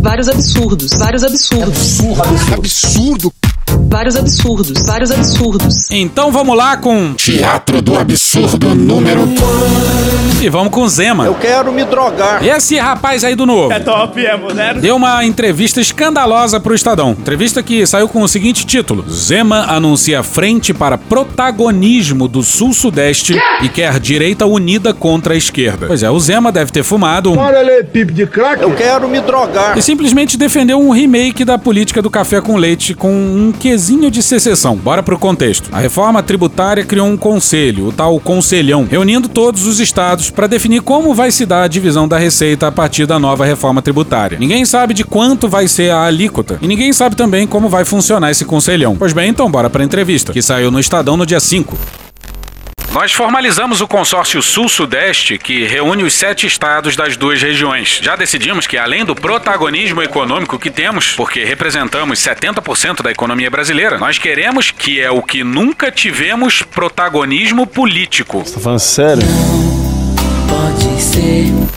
Vários 0.00 0.28
absurdos. 0.28 0.90
Vários 0.98 1.22
absurdos. 1.24 2.00
Absurdo. 2.00 2.54
Absurdo. 2.54 3.32
Vários 3.88 4.16
absurdos. 4.16 4.86
Vários 4.86 5.10
absurdos. 5.10 5.90
Então 5.90 6.30
vamos 6.32 6.56
lá 6.56 6.76
com 6.76 7.12
Teatro 7.14 7.80
do 7.82 7.96
Absurdo 7.98 8.74
número 8.74 9.28
E 10.40 10.48
vamos 10.48 10.72
com 10.72 10.88
Zema. 10.88 11.26
Eu 11.26 11.34
quero 11.34 11.72
me 11.72 11.84
drogar. 11.84 12.44
Esse 12.44 12.78
rapaz 12.78 13.24
aí 13.24 13.34
do 13.34 13.44
novo. 13.46 13.72
É 13.72 13.80
top, 13.80 14.24
é 14.24 14.36
moderno. 14.36 14.80
Deu 14.80 14.96
uma 14.96 15.24
entrevista 15.24 15.80
escandalosa 15.80 16.58
pro 16.60 16.74
Estadão. 16.74 17.10
Entrevista 17.10 17.62
que 17.62 17.86
saiu 17.86 18.08
com 18.08 18.22
o 18.22 18.28
seguinte 18.28 18.64
título: 18.64 19.04
Zema 19.10 19.66
anuncia 19.66 20.22
frente 20.22 20.72
para 20.72 20.96
protagonismo 20.96 22.26
do 22.26 22.42
Sul-Sudeste 22.42 23.40
e 23.62 23.68
quer 23.68 23.98
direita 24.00 24.46
unida 24.46 24.94
contra 24.94 25.34
a 25.34 25.36
esquerda. 25.36 25.86
Pois 25.86 26.02
é, 26.02 26.10
o 26.10 26.18
Zema 26.18 26.50
deve 26.50 26.72
ter 26.72 26.82
fumado 26.82 27.32
um. 27.32 27.38
Olha 27.38 27.58
ali, 27.58 27.84
pipe 27.84 28.12
de 28.12 28.26
crack. 28.26 28.62
Eu 28.62 28.74
quero 28.74 29.08
me 29.08 29.20
drogar. 29.20 29.69
E 29.76 29.82
simplesmente 29.82 30.36
defendeu 30.36 30.80
um 30.80 30.90
remake 30.90 31.44
da 31.44 31.56
política 31.56 32.02
do 32.02 32.10
café 32.10 32.40
com 32.40 32.56
leite 32.56 32.94
com 32.94 33.12
um 33.12 33.52
quesinho 33.52 34.10
de 34.10 34.22
secessão. 34.22 34.76
Bora 34.76 35.02
pro 35.02 35.18
contexto. 35.18 35.68
A 35.72 35.78
reforma 35.78 36.22
tributária 36.22 36.84
criou 36.84 37.06
um 37.06 37.16
conselho, 37.16 37.86
o 37.86 37.92
tal 37.92 38.18
conselhão, 38.20 38.86
reunindo 38.88 39.28
todos 39.28 39.66
os 39.66 39.80
estados 39.80 40.30
para 40.30 40.46
definir 40.46 40.82
como 40.82 41.14
vai 41.14 41.30
se 41.30 41.46
dar 41.46 41.64
a 41.64 41.68
divisão 41.68 42.08
da 42.08 42.18
receita 42.18 42.66
a 42.66 42.72
partir 42.72 43.06
da 43.06 43.18
nova 43.18 43.44
reforma 43.44 43.80
tributária. 43.80 44.38
Ninguém 44.38 44.64
sabe 44.64 44.94
de 44.94 45.04
quanto 45.04 45.48
vai 45.48 45.68
ser 45.68 45.90
a 45.90 46.02
alíquota 46.02 46.58
e 46.60 46.66
ninguém 46.66 46.92
sabe 46.92 47.16
também 47.16 47.46
como 47.46 47.68
vai 47.68 47.84
funcionar 47.84 48.30
esse 48.30 48.44
conselhão. 48.44 48.96
Pois 48.96 49.12
bem, 49.12 49.30
então 49.30 49.50
bora 49.50 49.70
pra 49.70 49.84
entrevista, 49.84 50.32
que 50.32 50.42
saiu 50.42 50.70
no 50.70 50.80
Estadão 50.80 51.16
no 51.16 51.26
dia 51.26 51.40
5. 51.40 52.09
Nós 52.92 53.12
formalizamos 53.12 53.80
o 53.80 53.86
consórcio 53.86 54.42
Sul-Sudeste, 54.42 55.38
que 55.38 55.64
reúne 55.64 56.02
os 56.02 56.12
sete 56.12 56.48
estados 56.48 56.96
das 56.96 57.16
duas 57.16 57.40
regiões. 57.40 58.00
Já 58.02 58.16
decidimos 58.16 58.66
que, 58.66 58.76
além 58.76 59.04
do 59.04 59.14
protagonismo 59.14 60.02
econômico 60.02 60.58
que 60.58 60.70
temos, 60.70 61.12
porque 61.12 61.44
representamos 61.44 62.18
70% 62.18 63.00
da 63.00 63.12
economia 63.12 63.48
brasileira, 63.48 63.96
nós 63.96 64.18
queremos, 64.18 64.72
que 64.72 65.00
é 65.00 65.08
o 65.08 65.22
que 65.22 65.44
nunca 65.44 65.92
tivemos, 65.92 66.62
protagonismo 66.62 67.64
político. 67.64 68.40
Você 68.40 68.54
tá 68.54 68.60
falando 68.60 68.80
sério? 68.80 69.22
Pode 70.48 71.00
ser. 71.00 71.69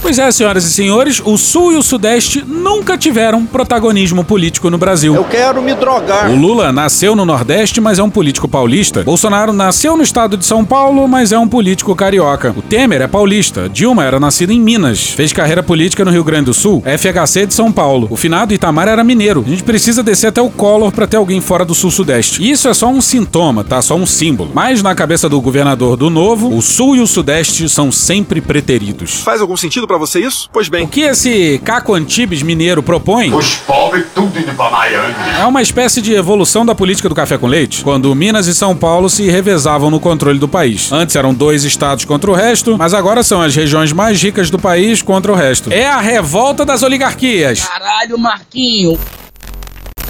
Pois 0.00 0.18
é, 0.18 0.30
senhoras 0.30 0.64
e 0.64 0.70
senhores, 0.70 1.20
o 1.24 1.36
Sul 1.36 1.72
e 1.72 1.76
o 1.76 1.82
Sudeste 1.82 2.42
nunca 2.46 2.96
tiveram 2.96 3.44
protagonismo 3.44 4.24
político 4.24 4.70
no 4.70 4.78
Brasil. 4.78 5.14
Eu 5.14 5.24
quero 5.24 5.60
me 5.60 5.74
drogar. 5.74 6.30
O 6.30 6.36
Lula 6.36 6.72
nasceu 6.72 7.14
no 7.16 7.24
Nordeste, 7.24 7.80
mas 7.80 7.98
é 7.98 8.02
um 8.02 8.08
político 8.08 8.48
paulista. 8.48 9.02
Bolsonaro 9.02 9.52
nasceu 9.52 9.96
no 9.96 10.02
estado 10.02 10.36
de 10.36 10.46
São 10.46 10.64
Paulo, 10.64 11.06
mas 11.08 11.32
é 11.32 11.38
um 11.38 11.48
político 11.48 11.94
carioca. 11.96 12.54
O 12.56 12.62
Temer 12.62 13.02
é 13.02 13.06
paulista. 13.08 13.68
Dilma 13.68 14.04
era 14.04 14.20
nascida 14.20 14.52
em 14.52 14.60
Minas. 14.60 15.10
Fez 15.10 15.32
carreira 15.32 15.62
política 15.62 16.04
no 16.04 16.10
Rio 16.10 16.24
Grande 16.24 16.46
do 16.46 16.54
Sul. 16.54 16.82
FHC 16.86 17.46
de 17.46 17.54
São 17.54 17.72
Paulo. 17.72 18.06
O 18.08 18.16
finado 18.16 18.54
Itamar 18.54 18.88
era 18.88 19.02
mineiro. 19.04 19.44
A 19.46 19.50
gente 19.50 19.64
precisa 19.64 20.02
descer 20.02 20.28
até 20.28 20.40
o 20.40 20.48
Collor 20.48 20.92
pra 20.92 21.06
ter 21.06 21.16
alguém 21.16 21.40
fora 21.40 21.64
do 21.64 21.74
Sul-Sudeste. 21.74 22.42
E 22.42 22.50
Isso 22.50 22.68
é 22.68 22.72
só 22.74 22.88
um 22.88 23.00
sintoma, 23.00 23.64
tá? 23.64 23.82
Só 23.82 23.96
um 23.96 24.06
símbolo. 24.06 24.52
Mas 24.54 24.82
na 24.82 24.94
cabeça 24.94 25.28
do 25.28 25.40
governador 25.40 25.96
do 25.96 26.08
Novo, 26.08 26.54
o 26.56 26.62
Sul 26.62 26.96
e 26.96 27.00
o 27.00 27.06
Sudeste 27.06 27.68
são 27.68 27.90
sempre 27.90 28.40
preteridos. 28.40 29.22
Faz 29.22 29.40
algum 29.40 29.56
sentido 29.56 29.87
pra 29.88 29.98
você 29.98 30.20
isso? 30.20 30.48
Pois 30.52 30.68
bem. 30.68 30.84
O 30.84 30.88
que 30.88 31.00
esse 31.00 31.60
Caco 31.64 31.94
Antibes 31.94 32.42
mineiro 32.42 32.82
propõe 32.82 33.32
Os 33.34 33.56
pobres 33.56 34.06
tudo 34.14 34.38
indo 34.38 34.54
pra 34.54 34.70
Miami. 34.70 35.14
é 35.40 35.44
uma 35.46 35.60
espécie 35.62 36.00
de 36.00 36.14
evolução 36.14 36.64
da 36.64 36.74
política 36.74 37.08
do 37.08 37.14
café 37.14 37.36
com 37.36 37.46
leite, 37.48 37.82
quando 37.82 38.14
Minas 38.14 38.46
e 38.46 38.54
São 38.54 38.76
Paulo 38.76 39.10
se 39.10 39.28
revezavam 39.28 39.90
no 39.90 39.98
controle 39.98 40.38
do 40.38 40.46
país. 40.46 40.92
Antes 40.92 41.16
eram 41.16 41.34
dois 41.34 41.64
estados 41.64 42.04
contra 42.04 42.30
o 42.30 42.34
resto, 42.34 42.76
mas 42.78 42.94
agora 42.94 43.22
são 43.24 43.42
as 43.42 43.56
regiões 43.56 43.92
mais 43.92 44.22
ricas 44.22 44.50
do 44.50 44.58
país 44.58 45.02
contra 45.02 45.32
o 45.32 45.34
resto. 45.34 45.72
É 45.72 45.88
a 45.88 46.00
revolta 46.00 46.64
das 46.64 46.82
oligarquias. 46.82 47.60
Caralho, 47.60 48.18
Marquinho. 48.18 48.98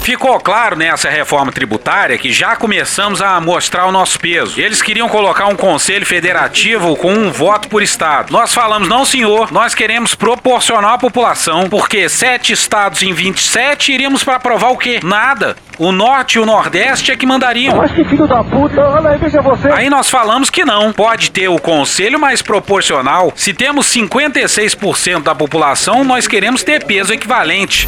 Ficou 0.01 0.39
claro 0.39 0.75
nessa 0.75 1.09
reforma 1.09 1.51
tributária 1.51 2.17
que 2.17 2.31
já 2.31 2.55
começamos 2.55 3.21
a 3.21 3.39
mostrar 3.39 3.85
o 3.85 3.91
nosso 3.91 4.19
peso. 4.19 4.59
Eles 4.59 4.81
queriam 4.81 5.07
colocar 5.07 5.47
um 5.47 5.55
conselho 5.55 6.05
federativo 6.05 6.95
com 6.95 7.13
um 7.13 7.31
voto 7.31 7.67
por 7.67 7.83
estado. 7.83 8.31
Nós 8.31 8.53
falamos, 8.53 8.87
não 8.87 9.05
senhor, 9.05 9.51
nós 9.51 9.75
queremos 9.75 10.15
proporcionar 10.15 10.93
a 10.93 10.97
população, 10.97 11.69
porque 11.69 12.09
sete 12.09 12.53
estados 12.53 13.03
em 13.03 13.13
27 13.13 13.91
iríamos 13.91 14.23
para 14.23 14.37
aprovar 14.37 14.71
o 14.71 14.77
quê? 14.77 14.99
Nada. 15.03 15.55
O 15.77 15.91
norte 15.91 16.35
e 16.35 16.39
o 16.39 16.45
nordeste 16.45 17.11
é 17.11 17.15
que 17.15 17.25
mandariam. 17.25 17.77
Mas 17.77 17.91
que 17.91 18.03
filho 18.03 18.27
da 18.27 18.43
puta, 18.43 18.81
olha 18.81 19.11
aí, 19.11 19.17
veja 19.17 19.41
você. 19.41 19.71
Aí 19.71 19.89
nós 19.89 20.09
falamos 20.09 20.49
que 20.49 20.65
não. 20.65 20.91
Pode 20.91 21.31
ter 21.31 21.47
o 21.47 21.59
conselho 21.59 22.19
mais 22.19 22.41
proporcional. 22.41 23.31
Se 23.35 23.53
temos 23.53 23.85
56% 23.87 25.23
da 25.23 25.35
população, 25.35 26.03
nós 26.03 26.27
queremos 26.27 26.63
ter 26.63 26.83
peso 26.83 27.13
equivalente. 27.13 27.87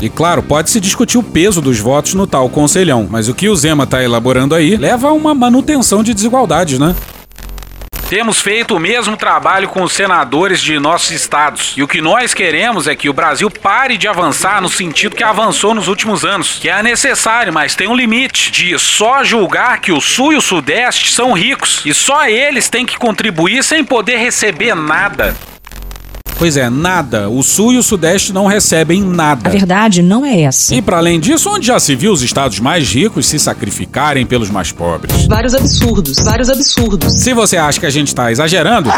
E 0.00 0.08
claro, 0.08 0.42
pode-se 0.42 0.80
discutir 0.80 1.18
o 1.18 1.22
peso 1.22 1.60
dos 1.60 1.78
votos 1.78 2.14
no 2.14 2.26
tal 2.26 2.48
conselhão, 2.48 3.06
mas 3.10 3.28
o 3.28 3.34
que 3.34 3.48
o 3.48 3.56
Zema 3.56 3.84
está 3.84 4.02
elaborando 4.02 4.54
aí 4.54 4.76
leva 4.76 5.08
a 5.08 5.12
uma 5.12 5.34
manutenção 5.34 6.02
de 6.02 6.14
desigualdades, 6.14 6.78
né? 6.78 6.96
Temos 8.08 8.40
feito 8.40 8.74
o 8.74 8.80
mesmo 8.80 9.16
trabalho 9.16 9.68
com 9.68 9.84
os 9.84 9.92
senadores 9.92 10.60
de 10.60 10.80
nossos 10.80 11.12
estados. 11.12 11.74
E 11.76 11.82
o 11.84 11.86
que 11.86 12.00
nós 12.00 12.34
queremos 12.34 12.88
é 12.88 12.96
que 12.96 13.08
o 13.08 13.12
Brasil 13.12 13.48
pare 13.48 13.96
de 13.96 14.08
avançar 14.08 14.60
no 14.60 14.68
sentido 14.68 15.14
que 15.14 15.22
avançou 15.22 15.74
nos 15.74 15.86
últimos 15.86 16.24
anos, 16.24 16.58
que 16.58 16.68
é 16.68 16.82
necessário, 16.82 17.52
mas 17.52 17.76
tem 17.76 17.86
um 17.86 17.94
limite 17.94 18.50
de 18.50 18.76
só 18.80 19.22
julgar 19.22 19.80
que 19.80 19.92
o 19.92 20.00
Sul 20.00 20.32
e 20.32 20.36
o 20.36 20.40
Sudeste 20.40 21.12
são 21.12 21.32
ricos 21.34 21.82
e 21.86 21.94
só 21.94 22.26
eles 22.26 22.68
têm 22.68 22.84
que 22.84 22.98
contribuir 22.98 23.62
sem 23.62 23.84
poder 23.84 24.16
receber 24.16 24.74
nada. 24.74 25.36
Pois 26.40 26.56
é, 26.56 26.70
nada. 26.70 27.28
O 27.28 27.42
Sul 27.42 27.74
e 27.74 27.76
o 27.76 27.82
Sudeste 27.82 28.32
não 28.32 28.46
recebem 28.46 29.02
nada. 29.02 29.50
A 29.50 29.52
verdade 29.52 30.02
não 30.02 30.24
é 30.24 30.40
essa. 30.40 30.74
E 30.74 30.80
para 30.80 30.96
além 30.96 31.20
disso, 31.20 31.50
onde 31.50 31.66
já 31.66 31.78
se 31.78 31.94
viu 31.94 32.12
os 32.12 32.22
estados 32.22 32.58
mais 32.58 32.90
ricos 32.90 33.26
se 33.26 33.38
sacrificarem 33.38 34.24
pelos 34.24 34.48
mais 34.48 34.72
pobres? 34.72 35.26
Vários 35.26 35.54
absurdos, 35.54 36.16
vários 36.24 36.48
absurdos. 36.48 37.12
Se 37.22 37.34
você 37.34 37.58
acha 37.58 37.78
que 37.78 37.84
a 37.84 37.90
gente 37.90 38.14
tá 38.14 38.32
exagerando, 38.32 38.88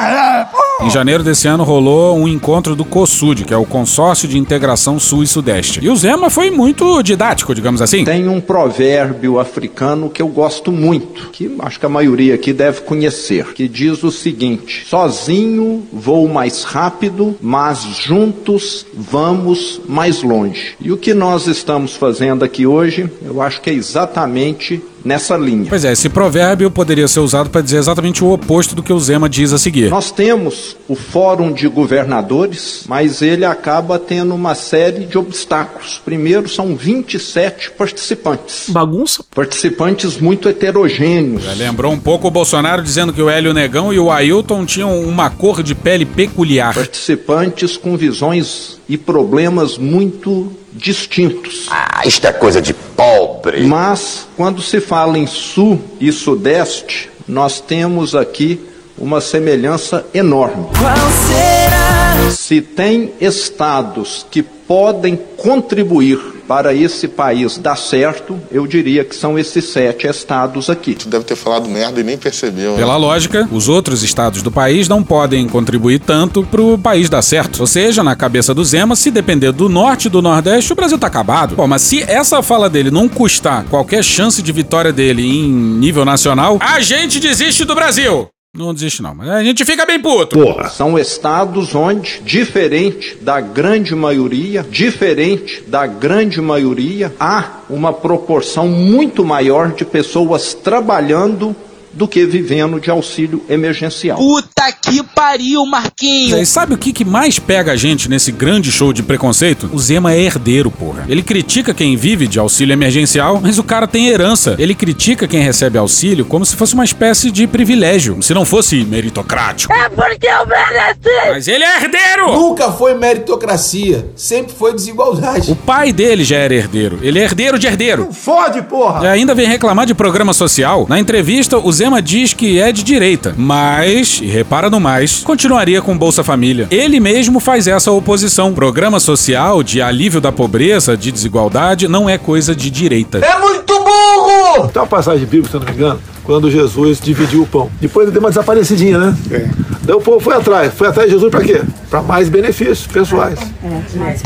em 0.80 0.90
janeiro 0.90 1.22
desse 1.22 1.46
ano 1.46 1.64
rolou 1.64 2.16
um 2.16 2.26
encontro 2.26 2.74
do 2.74 2.84
COSUD, 2.84 3.44
que 3.44 3.54
é 3.54 3.56
o 3.56 3.64
Consórcio 3.64 4.28
de 4.28 4.38
Integração 4.38 4.98
Sul 4.98 5.22
e 5.22 5.26
Sudeste. 5.26 5.80
E 5.82 5.88
o 5.88 5.96
Zema 5.96 6.30
foi 6.30 6.50
muito 6.50 7.02
didático, 7.02 7.54
digamos 7.54 7.82
assim. 7.82 8.04
Tem 8.04 8.28
um 8.28 8.40
provérbio 8.40 9.38
africano 9.38 10.10
que 10.10 10.22
eu 10.22 10.28
gosto 10.28 10.72
muito, 10.72 11.30
que 11.30 11.54
acho 11.60 11.78
que 11.78 11.86
a 11.86 11.88
maioria 11.88 12.34
aqui 12.34 12.52
deve 12.52 12.80
conhecer, 12.82 13.52
que 13.52 13.68
diz 13.68 14.02
o 14.02 14.10
seguinte: 14.10 14.84
sozinho 14.88 15.86
vou 15.92 16.26
mais 16.28 16.64
rápido, 16.64 17.36
mas 17.40 17.82
juntos 17.82 18.86
vamos 18.94 19.80
mais 19.88 20.22
longe. 20.22 20.74
E 20.80 20.90
o 20.90 20.96
que 20.96 21.14
nós 21.14 21.46
estamos 21.46 21.94
fazendo 21.94 22.44
aqui 22.44 22.66
hoje, 22.66 23.10
eu 23.24 23.40
acho 23.40 23.60
que 23.60 23.70
é 23.70 23.74
exatamente 23.74 24.82
nessa 25.04 25.36
linha. 25.36 25.66
Pois 25.68 25.84
é, 25.84 25.92
esse 25.92 26.08
provérbio 26.08 26.70
poderia 26.70 27.08
ser 27.08 27.20
usado 27.20 27.50
para 27.50 27.60
dizer 27.60 27.78
exatamente 27.78 28.22
o 28.22 28.32
oposto 28.32 28.74
do 28.74 28.82
que 28.82 28.92
o 28.92 29.00
Zema 29.00 29.28
diz 29.28 29.52
a 29.52 29.58
seguir. 29.58 29.90
Nós 29.90 30.10
temos 30.10 30.76
o 30.88 30.94
Fórum 30.94 31.52
de 31.52 31.68
Governadores, 31.68 32.84
mas 32.88 33.22
ele 33.22 33.44
acaba 33.44 33.98
tendo 33.98 34.34
uma 34.34 34.54
série 34.54 35.04
de 35.04 35.18
obstáculos. 35.18 36.00
Primeiro, 36.04 36.48
são 36.48 36.76
27 36.76 37.72
participantes. 37.72 38.66
Bagunça? 38.68 39.24
Participantes 39.34 40.18
muito 40.18 40.48
heterogêneos. 40.48 41.44
Já 41.44 41.54
lembrou 41.54 41.92
um 41.92 41.98
pouco 41.98 42.28
o 42.28 42.30
Bolsonaro 42.30 42.82
dizendo 42.82 43.12
que 43.12 43.22
o 43.22 43.28
Hélio 43.28 43.52
Negão 43.52 43.92
e 43.92 43.98
o 43.98 44.10
Ailton 44.10 44.64
tinham 44.64 45.00
uma 45.00 45.30
cor 45.30 45.62
de 45.62 45.74
pele 45.74 46.04
peculiar. 46.04 46.74
Participantes 46.74 47.76
com 47.76 47.96
visões 47.96 48.78
e 48.88 48.96
problemas 48.96 49.78
muito 49.78 50.52
distintos. 50.72 51.66
Ah, 51.70 52.02
isto 52.04 52.26
é 52.26 52.32
coisa 52.32 52.60
de 52.60 52.72
pobre. 52.72 53.64
Mas, 53.66 54.26
quando 54.36 54.62
se 54.62 54.80
fala 54.80 55.18
em 55.18 55.26
Sul 55.26 55.80
e 56.00 56.10
Sudeste, 56.10 57.10
nós 57.28 57.60
temos 57.60 58.14
aqui 58.14 58.60
uma 58.98 59.20
semelhança 59.20 60.04
enorme. 60.14 60.66
Qual 60.78 61.10
será? 61.26 62.30
Se 62.30 62.60
tem 62.60 63.12
estados 63.20 64.26
que 64.30 64.42
podem 64.42 65.18
contribuir 65.36 66.18
para 66.46 66.74
esse 66.74 67.08
país 67.08 67.56
dar 67.56 67.76
certo, 67.76 68.38
eu 68.50 68.66
diria 68.66 69.04
que 69.04 69.14
são 69.14 69.38
esses 69.38 69.64
sete 69.66 70.06
estados 70.06 70.68
aqui. 70.68 70.94
Tu 70.94 71.08
deve 71.08 71.24
ter 71.24 71.36
falado 71.36 71.68
merda 71.68 72.00
e 72.00 72.04
nem 72.04 72.18
percebeu. 72.18 72.72
né? 72.72 72.78
Pela 72.78 72.96
lógica, 72.96 73.48
os 73.50 73.68
outros 73.68 74.02
estados 74.02 74.42
do 74.42 74.50
país 74.50 74.88
não 74.88 75.02
podem 75.02 75.48
contribuir 75.48 76.00
tanto 76.00 76.42
pro 76.44 76.76
país 76.78 77.08
dar 77.08 77.22
certo. 77.22 77.60
Ou 77.60 77.66
seja, 77.66 78.02
na 78.02 78.14
cabeça 78.14 78.52
do 78.52 78.64
Zema, 78.64 78.96
se 78.96 79.10
depender 79.10 79.52
do 79.52 79.68
norte 79.68 80.06
e 80.06 80.10
do 80.10 80.20
nordeste, 80.20 80.72
o 80.72 80.76
Brasil 80.76 80.98
tá 80.98 81.06
acabado. 81.06 81.54
Pô, 81.56 81.66
mas 81.66 81.82
se 81.82 82.02
essa 82.02 82.42
fala 82.42 82.68
dele 82.68 82.90
não 82.90 83.08
custar 83.08 83.64
qualquer 83.64 84.02
chance 84.04 84.42
de 84.42 84.52
vitória 84.52 84.92
dele 84.92 85.22
em 85.24 85.50
nível 85.50 86.04
nacional, 86.04 86.58
a 86.60 86.80
gente 86.80 87.18
desiste 87.18 87.64
do 87.64 87.74
Brasil. 87.74 88.28
Não 88.54 88.74
desiste 88.74 89.00
não, 89.00 89.14
mas 89.14 89.30
a 89.30 89.42
gente 89.42 89.64
fica 89.64 89.86
bem 89.86 89.98
puto. 89.98 90.38
Porra. 90.38 90.68
São 90.68 90.98
estados 90.98 91.74
onde, 91.74 92.20
diferente 92.22 93.16
da 93.18 93.40
grande 93.40 93.94
maioria, 93.94 94.62
diferente 94.62 95.62
da 95.66 95.86
grande 95.86 96.38
maioria, 96.38 97.14
há 97.18 97.60
uma 97.70 97.94
proporção 97.94 98.68
muito 98.68 99.24
maior 99.24 99.72
de 99.72 99.86
pessoas 99.86 100.52
trabalhando 100.52 101.56
do 101.92 102.08
que 102.08 102.24
vivendo 102.24 102.80
de 102.80 102.90
auxílio 102.90 103.42
emergencial. 103.48 104.18
Puta 104.18 104.72
que 104.72 105.02
pariu, 105.02 105.64
Marquinhos! 105.66 106.40
E 106.40 106.46
sabe 106.46 106.74
o 106.74 106.78
que, 106.78 106.92
que 106.92 107.04
mais 107.04 107.38
pega 107.38 107.72
a 107.72 107.76
gente 107.76 108.08
nesse 108.08 108.32
grande 108.32 108.72
show 108.72 108.92
de 108.92 109.02
preconceito? 109.02 109.68
O 109.72 109.78
Zema 109.78 110.12
é 110.12 110.20
herdeiro, 110.20 110.70
porra. 110.70 111.04
Ele 111.08 111.22
critica 111.22 111.74
quem 111.74 111.96
vive 111.96 112.26
de 112.26 112.38
auxílio 112.38 112.72
emergencial, 112.72 113.40
mas 113.42 113.58
o 113.58 113.64
cara 113.64 113.86
tem 113.86 114.08
herança. 114.08 114.56
Ele 114.58 114.74
critica 114.74 115.28
quem 115.28 115.42
recebe 115.42 115.78
auxílio 115.78 116.24
como 116.24 116.44
se 116.44 116.56
fosse 116.56 116.74
uma 116.74 116.84
espécie 116.84 117.30
de 117.30 117.46
privilégio, 117.46 118.22
se 118.22 118.32
não 118.32 118.44
fosse 118.44 118.84
meritocrático. 118.84 119.72
É 119.72 119.88
porque 119.88 120.26
eu 120.26 120.46
mereci! 120.46 121.30
Mas 121.30 121.48
ele 121.48 121.64
é 121.64 121.76
herdeiro! 121.76 122.32
Nunca 122.32 122.72
foi 122.72 122.94
meritocracia, 122.94 124.08
sempre 124.16 124.54
foi 124.54 124.74
desigualdade. 124.74 125.50
O 125.50 125.56
pai 125.56 125.92
dele 125.92 126.24
já 126.24 126.36
era 126.36 126.54
herdeiro. 126.54 126.98
Ele 127.02 127.18
é 127.18 127.22
herdeiro 127.22 127.58
de 127.58 127.66
herdeiro. 127.66 128.12
Fode, 128.12 128.62
porra! 128.62 129.04
E 129.04 129.08
ainda 129.08 129.34
vem 129.34 129.46
reclamar 129.46 129.86
de 129.86 129.94
programa 129.94 130.32
social. 130.32 130.86
Na 130.88 130.98
entrevista, 130.98 131.58
o 131.58 131.72
Zema 131.72 131.81
diz 132.02 132.34
que 132.34 132.60
é 132.60 132.70
de 132.70 132.82
direita, 132.82 133.34
mas, 133.36 134.20
e 134.22 134.26
repara 134.26 134.68
no 134.68 134.80
mais, 134.80 135.20
continuaria 135.20 135.80
com 135.82 135.96
Bolsa 135.96 136.22
Família. 136.22 136.68
Ele 136.70 137.00
mesmo 137.00 137.40
faz 137.40 137.66
essa 137.66 137.90
oposição. 137.90 138.52
Programa 138.52 139.00
social 139.00 139.62
de 139.62 139.80
alívio 139.80 140.20
da 140.20 140.30
pobreza, 140.30 140.96
de 140.96 141.10
desigualdade, 141.10 141.88
não 141.88 142.08
é 142.08 142.18
coisa 142.18 142.54
de 142.54 142.70
direita. 142.70 143.18
É 143.18 143.38
muito 143.38 143.74
burro! 143.78 144.31
Tem 144.72 144.82
uma 144.82 144.86
passagem 144.88 145.26
bíblica, 145.26 145.50
se 145.50 145.56
eu 145.56 145.60
não 145.60 145.66
me 145.66 145.74
engano, 145.74 146.00
quando 146.24 146.50
Jesus 146.50 147.00
dividiu 147.00 147.42
o 147.42 147.46
pão. 147.46 147.70
Depois 147.80 148.06
ele 148.06 148.12
deu 148.12 148.20
uma 148.20 148.28
desaparecidinha, 148.30 148.98
né? 148.98 149.16
É. 149.30 149.48
Daí 149.82 149.96
o 149.96 150.00
povo 150.00 150.20
foi 150.20 150.34
atrás. 150.34 150.72
Foi 150.74 150.88
atrás 150.88 151.08
de 151.08 151.14
Jesus 151.14 151.30
pra 151.30 151.40
quê? 151.42 151.60
Pra 151.90 152.02
mais 152.02 152.28
benefícios 152.28 152.86
pessoais. 152.86 153.38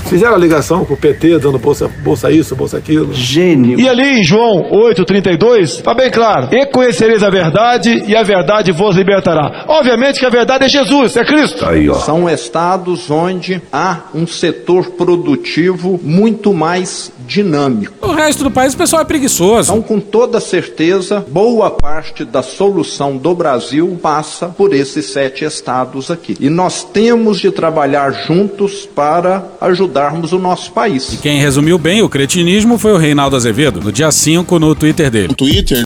Fizeram 0.07 0.35
a 0.35 0.39
ligação 0.39 0.85
com 0.85 0.95
o 0.95 0.97
PT, 0.97 1.39
dando 1.39 1.59
bolsa, 1.59 1.89
bolsa 2.03 2.31
isso, 2.31 2.55
bolsa 2.55 2.77
aquilo. 2.77 3.13
Gênio. 3.15 3.81
E 3.81 3.89
ali 3.89 4.21
em 4.21 4.25
João 4.25 4.71
8,32, 4.71 5.83
tá 5.83 5.95
bem 5.95 6.11
claro. 6.11 6.49
E 6.55 6.67
conhecereis 6.67 7.23
a 7.23 7.31
verdade, 7.31 8.05
e 8.07 8.15
a 8.15 8.23
verdade 8.23 8.71
vos 8.73 8.97
libertará. 8.97 9.65
Obviamente 9.67 10.21
que 10.21 10.27
a 10.27 10.31
verdade 10.31 10.65
é 10.65 10.69
Jesus, 10.69 11.17
é 11.17 11.25
Cristo. 11.25 11.65
Aí, 11.65 11.93
São 12.05 12.29
estados 12.29 13.11
onde 13.11 13.61
há 13.73 14.01
um 14.15 14.27
setor 14.27 14.91
produtivo 14.91 15.99
muito 16.03 16.53
mais 16.53 17.11
dinâmico. 17.27 18.07
O 18.07 18.13
resto 18.13 18.45
do 18.45 18.51
país 18.51 18.75
o 18.75 18.77
pessoal 18.77 19.03
é 19.03 19.05
preguiçoso. 19.05 19.73
Então, 19.73 19.83
com 19.83 20.01
toda 20.11 20.41
certeza, 20.41 21.25
boa 21.29 21.71
parte 21.71 22.25
da 22.25 22.43
solução 22.43 23.17
do 23.17 23.35
Brasil 23.35 23.99
passa 24.01 24.49
por 24.49 24.75
esses 24.75 25.07
sete 25.07 25.45
estados 25.45 26.11
aqui. 26.11 26.37
E 26.41 26.49
nós 26.49 26.85
temos 26.85 27.41
de 27.41 27.51
trabalhar 27.51 28.11
juntos 28.27 28.87
para 28.87 29.45
ajudarmos 29.61 30.33
o 30.33 30.39
nosso 30.39 30.73
país. 30.73 31.13
E 31.13 31.17
quem 31.19 31.39
resumiu 31.39 31.79
bem 31.79 32.03
o 32.03 32.09
cretinismo 32.09 32.79
foi 32.79 32.93
o 32.93 32.97
Reinaldo 32.97 33.37
Azevedo, 33.37 33.81
no 33.81 33.93
dia 33.93 34.11
5 34.11 34.59
no 34.59 34.75
Twitter 34.75 35.11
dele. 35.11 35.29
No 35.29 35.35
Twitter? 35.35 35.85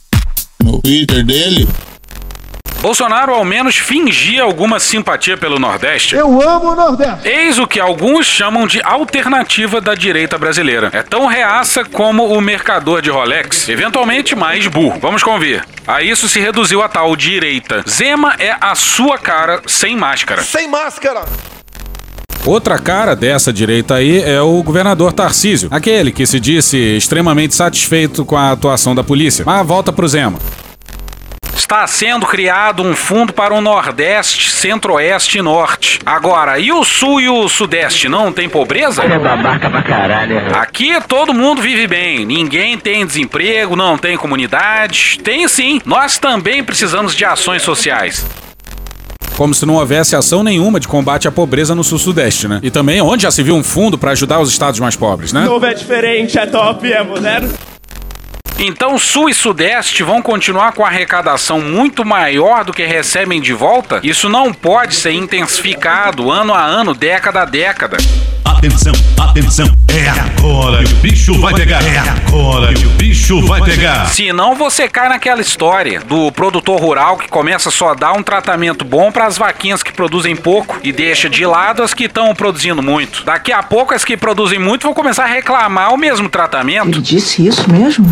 No 0.62 0.80
Twitter 0.80 1.24
dele? 1.24 1.68
Bolsonaro 2.80 3.34
ao 3.34 3.44
menos 3.44 3.76
fingia 3.76 4.42
alguma 4.42 4.80
simpatia 4.80 5.36
pelo 5.36 5.58
Nordeste. 5.58 6.16
Eu 6.16 6.40
amo 6.40 6.72
o 6.72 6.74
Nordeste. 6.74 7.28
Eis 7.28 7.58
o 7.58 7.66
que 7.66 7.78
alguns 7.78 8.24
chamam 8.24 8.66
de 8.66 8.80
alternativa 8.82 9.82
da 9.82 9.94
direita 9.94 10.38
brasileira. 10.38 10.88
É 10.94 11.02
tão 11.02 11.26
reaça 11.26 11.84
como 11.84 12.32
o 12.32 12.40
mercador 12.40 13.02
de 13.02 13.10
Rolex, 13.10 13.68
eventualmente 13.68 14.34
mais 14.34 14.66
burro. 14.66 14.98
Vamos 14.98 15.22
convir. 15.22 15.62
A 15.86 16.02
isso 16.02 16.26
se 16.26 16.40
reduziu 16.40 16.80
a 16.80 16.88
tal 16.88 17.14
direita. 17.14 17.84
Zema 17.86 18.34
é 18.38 18.56
a 18.58 18.74
sua 18.74 19.18
cara 19.18 19.60
sem 19.66 19.94
máscara. 19.94 20.42
Sem 20.42 20.66
máscara. 20.66 21.24
Outra 22.46 22.78
cara 22.78 23.14
dessa 23.14 23.52
direita 23.52 23.96
aí 23.96 24.22
é 24.22 24.40
o 24.40 24.62
governador 24.62 25.12
Tarcísio, 25.12 25.68
aquele 25.70 26.10
que 26.10 26.26
se 26.26 26.40
disse 26.40 26.78
extremamente 26.78 27.54
satisfeito 27.54 28.24
com 28.24 28.38
a 28.38 28.52
atuação 28.52 28.94
da 28.94 29.04
polícia. 29.04 29.44
Mas 29.44 29.66
volta 29.66 29.92
pro 29.92 30.08
Zema. 30.08 30.38
Está 31.60 31.86
sendo 31.86 32.26
criado 32.26 32.82
um 32.82 32.96
fundo 32.96 33.34
para 33.34 33.52
o 33.52 33.60
Nordeste 33.60 34.50
centro-oeste 34.50 35.38
e 35.38 35.42
norte. 35.42 36.00
Agora, 36.06 36.58
e 36.58 36.72
o 36.72 36.82
sul 36.82 37.20
e 37.20 37.28
o 37.28 37.46
sudeste 37.50 38.08
não 38.08 38.32
tem 38.32 38.48
pobreza? 38.48 39.02
É 39.02 39.18
babaca 39.18 39.68
pra 39.68 39.82
caralho. 39.82 40.38
Aqui 40.56 40.98
todo 41.06 41.34
mundo 41.34 41.60
vive 41.60 41.86
bem, 41.86 42.24
ninguém 42.24 42.78
tem 42.78 43.04
desemprego, 43.04 43.76
não 43.76 43.98
tem 43.98 44.16
comunidade. 44.16 45.20
Tem 45.22 45.46
sim, 45.46 45.82
nós 45.84 46.18
também 46.18 46.64
precisamos 46.64 47.14
de 47.14 47.26
ações 47.26 47.60
sociais. 47.60 48.26
Como 49.36 49.52
se 49.52 49.66
não 49.66 49.74
houvesse 49.74 50.16
ação 50.16 50.42
nenhuma 50.42 50.80
de 50.80 50.88
combate 50.88 51.28
à 51.28 51.30
pobreza 51.30 51.74
no 51.74 51.84
sul-sudeste, 51.84 52.48
né? 52.48 52.60
E 52.62 52.70
também 52.70 53.02
onde 53.02 53.24
já 53.24 53.30
se 53.30 53.42
viu 53.42 53.54
um 53.54 53.62
fundo 53.62 53.98
para 53.98 54.12
ajudar 54.12 54.40
os 54.40 54.50
estados 54.50 54.80
mais 54.80 54.96
pobres, 54.96 55.30
né? 55.30 55.44
Novo 55.44 55.66
é 55.66 55.74
diferente, 55.74 56.38
é 56.38 56.46
top, 56.46 56.90
é 56.90 57.04
moderno. 57.04 57.52
Então, 58.62 58.98
Sul 58.98 59.30
e 59.30 59.34
Sudeste 59.34 60.02
vão 60.02 60.20
continuar 60.20 60.72
com 60.72 60.84
arrecadação 60.84 61.62
muito 61.62 62.04
maior 62.04 62.62
do 62.62 62.74
que 62.74 62.84
recebem 62.84 63.40
de 63.40 63.54
volta? 63.54 64.00
Isso 64.02 64.28
não 64.28 64.52
pode 64.52 64.96
ser 64.96 65.12
intensificado 65.12 66.30
ano 66.30 66.52
a 66.52 66.62
ano, 66.62 66.92
década 66.92 67.40
a 67.40 67.44
década. 67.46 67.96
Atenção, 68.44 68.92
atenção, 69.18 69.66
é 69.88 70.10
agora 70.10 70.84
que 70.84 70.92
o 70.92 70.96
bicho 70.96 71.40
vai 71.40 71.54
pegar. 71.54 71.82
É 71.82 71.98
agora 72.00 72.74
que 72.74 72.84
o 72.84 72.90
bicho 72.90 73.40
vai 73.46 73.62
pegar. 73.62 74.08
Senão 74.08 74.54
você 74.54 74.86
cai 74.86 75.08
naquela 75.08 75.40
história 75.40 76.00
do 76.00 76.30
produtor 76.30 76.78
rural 76.78 77.16
que 77.16 77.28
começa 77.30 77.70
só 77.70 77.92
a 77.92 77.94
dar 77.94 78.12
um 78.12 78.22
tratamento 78.22 78.84
bom 78.84 79.10
para 79.10 79.24
as 79.24 79.38
vaquinhas 79.38 79.82
que 79.82 79.90
produzem 79.90 80.36
pouco 80.36 80.78
e 80.82 80.92
deixa 80.92 81.30
de 81.30 81.46
lado 81.46 81.82
as 81.82 81.94
que 81.94 82.04
estão 82.04 82.34
produzindo 82.34 82.82
muito. 82.82 83.24
Daqui 83.24 83.52
a 83.52 83.62
pouco 83.62 83.94
as 83.94 84.04
que 84.04 84.18
produzem 84.18 84.58
muito 84.58 84.82
vão 84.82 84.92
começar 84.92 85.24
a 85.24 85.28
reclamar 85.28 85.94
o 85.94 85.96
mesmo 85.96 86.28
tratamento. 86.28 86.90
Ele 86.90 87.00
disse 87.00 87.46
isso 87.46 87.72
mesmo? 87.72 88.06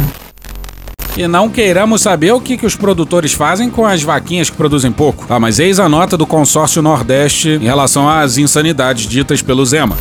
E 1.16 1.26
não 1.26 1.48
queiramos 1.48 2.02
saber 2.02 2.32
o 2.32 2.40
que, 2.40 2.56
que 2.56 2.66
os 2.66 2.76
produtores 2.76 3.32
fazem 3.32 3.68
com 3.70 3.84
as 3.86 4.02
vaquinhas 4.02 4.50
que 4.50 4.56
produzem 4.56 4.92
pouco. 4.92 5.26
Ah, 5.28 5.40
mas 5.40 5.58
eis 5.58 5.80
a 5.80 5.88
nota 5.88 6.16
do 6.16 6.26
consórcio 6.26 6.82
Nordeste 6.82 7.48
em 7.50 7.64
relação 7.64 8.08
às 8.08 8.38
insanidades 8.38 9.06
ditas 9.06 9.42
pelo 9.42 9.64
Zema. 9.66 9.96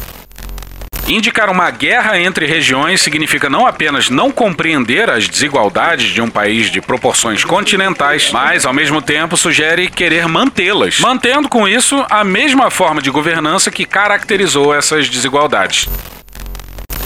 Indicar 1.07 1.49
uma 1.49 1.71
guerra 1.71 2.19
entre 2.19 2.45
regiões 2.45 2.99
significa 2.99 3.49
não 3.49 3.65
apenas 3.65 4.09
não 4.09 4.29
compreender 4.29 5.09
as 5.09 5.25
desigualdades 5.25 6.11
de 6.11 6.21
um 6.21 6.29
país 6.29 6.69
de 6.69 6.81
proporções 6.81 7.45
continentais, 7.45 8.29
mas 8.33 8.65
ao 8.65 8.73
mesmo 8.73 9.01
tempo 9.01 9.37
sugere 9.37 9.89
querer 9.89 10.27
mantê-las, 10.27 10.99
mantendo 10.99 11.47
com 11.47 11.65
isso 11.65 12.05
a 12.09 12.25
mesma 12.25 12.69
forma 12.69 13.01
de 13.01 13.09
governança 13.09 13.71
que 13.71 13.85
caracterizou 13.85 14.75
essas 14.75 15.07
desigualdades. 15.07 15.87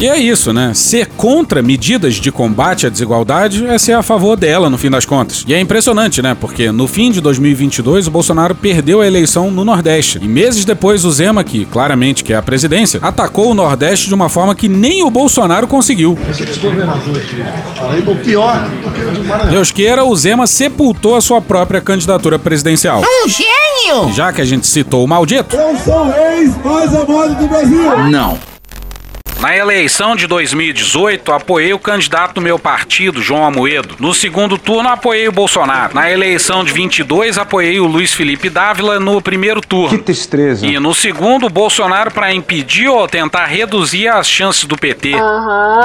E 0.01 0.07
é 0.07 0.17
isso, 0.17 0.51
né? 0.51 0.73
Ser 0.73 1.05
contra 1.15 1.61
medidas 1.61 2.15
de 2.15 2.31
combate 2.31 2.87
à 2.87 2.89
desigualdade 2.89 3.63
é 3.67 3.77
ser 3.77 3.93
a 3.93 4.01
favor 4.01 4.35
dela, 4.35 4.67
no 4.67 4.75
fim 4.75 4.89
das 4.89 5.05
contas. 5.05 5.45
E 5.47 5.53
é 5.53 5.59
impressionante, 5.59 6.23
né? 6.23 6.33
Porque 6.33 6.71
no 6.71 6.87
fim 6.87 7.11
de 7.11 7.21
2022 7.21 8.07
o 8.07 8.11
Bolsonaro 8.11 8.55
perdeu 8.55 9.01
a 9.01 9.05
eleição 9.05 9.51
no 9.51 9.63
Nordeste. 9.63 10.17
E 10.19 10.27
meses 10.27 10.65
depois 10.65 11.05
o 11.05 11.11
Zema, 11.11 11.43
que 11.43 11.65
claramente 11.65 12.23
quer 12.23 12.37
a 12.37 12.41
presidência, 12.41 12.99
atacou 13.03 13.51
o 13.51 13.53
Nordeste 13.53 14.07
de 14.07 14.15
uma 14.15 14.27
forma 14.27 14.55
que 14.55 14.67
nem 14.67 15.03
o 15.03 15.11
Bolsonaro 15.11 15.67
conseguiu. 15.67 16.17
O 18.07 18.15
pior, 18.15 18.69
Deus 19.51 19.71
queira, 19.71 20.03
o 20.03 20.15
Zema 20.15 20.47
sepultou 20.47 21.15
a 21.15 21.21
sua 21.21 21.39
própria 21.39 21.79
candidatura 21.79 22.39
presidencial. 22.39 23.03
Um 23.03 23.29
gênio! 23.29 24.11
Já 24.15 24.33
que 24.33 24.41
a 24.41 24.45
gente 24.45 24.65
citou 24.65 25.05
o 25.05 25.07
maldito, 25.07 25.55
Eu 25.55 25.77
sou 25.77 26.07
o 26.07 26.11
ex 26.11 26.57
mais 26.65 26.95
amado 26.95 27.35
do 27.35 27.47
Brasil. 27.47 28.09
Não. 28.09 28.50
Na 29.41 29.57
eleição 29.57 30.15
de 30.15 30.27
2018, 30.27 31.31
apoiei 31.31 31.73
o 31.73 31.79
candidato 31.79 32.35
do 32.35 32.41
meu 32.41 32.59
partido, 32.59 33.23
João 33.23 33.43
Amoedo. 33.43 33.95
No 33.99 34.13
segundo 34.13 34.55
turno, 34.55 34.87
apoiei 34.89 35.27
o 35.27 35.31
Bolsonaro. 35.31 35.95
Na 35.95 36.11
eleição 36.11 36.63
de 36.63 36.71
22, 36.71 37.39
apoiei 37.39 37.79
o 37.79 37.87
Luiz 37.87 38.13
Felipe 38.13 38.51
Dávila 38.51 38.99
no 38.99 39.19
primeiro 39.19 39.59
turno. 39.59 39.97
Que 39.97 40.03
tristeza. 40.03 40.63
E 40.63 40.77
no 40.77 40.93
segundo, 40.93 41.47
o 41.47 41.49
Bolsonaro 41.49 42.11
para 42.11 42.31
impedir 42.31 42.87
ou 42.87 43.07
tentar 43.07 43.47
reduzir 43.47 44.07
as 44.09 44.29
chances 44.29 44.65
do 44.65 44.77
PT. 44.77 45.13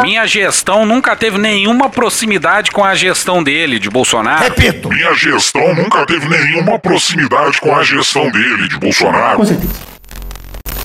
Minha 0.02 0.26
gestão 0.26 0.84
nunca 0.84 1.16
teve 1.16 1.38
nenhuma 1.38 1.88
proximidade 1.88 2.70
com 2.70 2.84
a 2.84 2.94
gestão 2.94 3.42
dele, 3.42 3.78
de 3.78 3.88
Bolsonaro. 3.88 4.44
Repito. 4.44 4.90
Minha 4.90 5.14
gestão 5.14 5.74
nunca 5.74 6.04
teve 6.04 6.28
nenhuma 6.28 6.78
proximidade 6.78 7.58
com 7.58 7.74
a 7.74 7.82
gestão 7.82 8.30
dele, 8.30 8.68
de 8.68 8.78
Bolsonaro. 8.78 9.40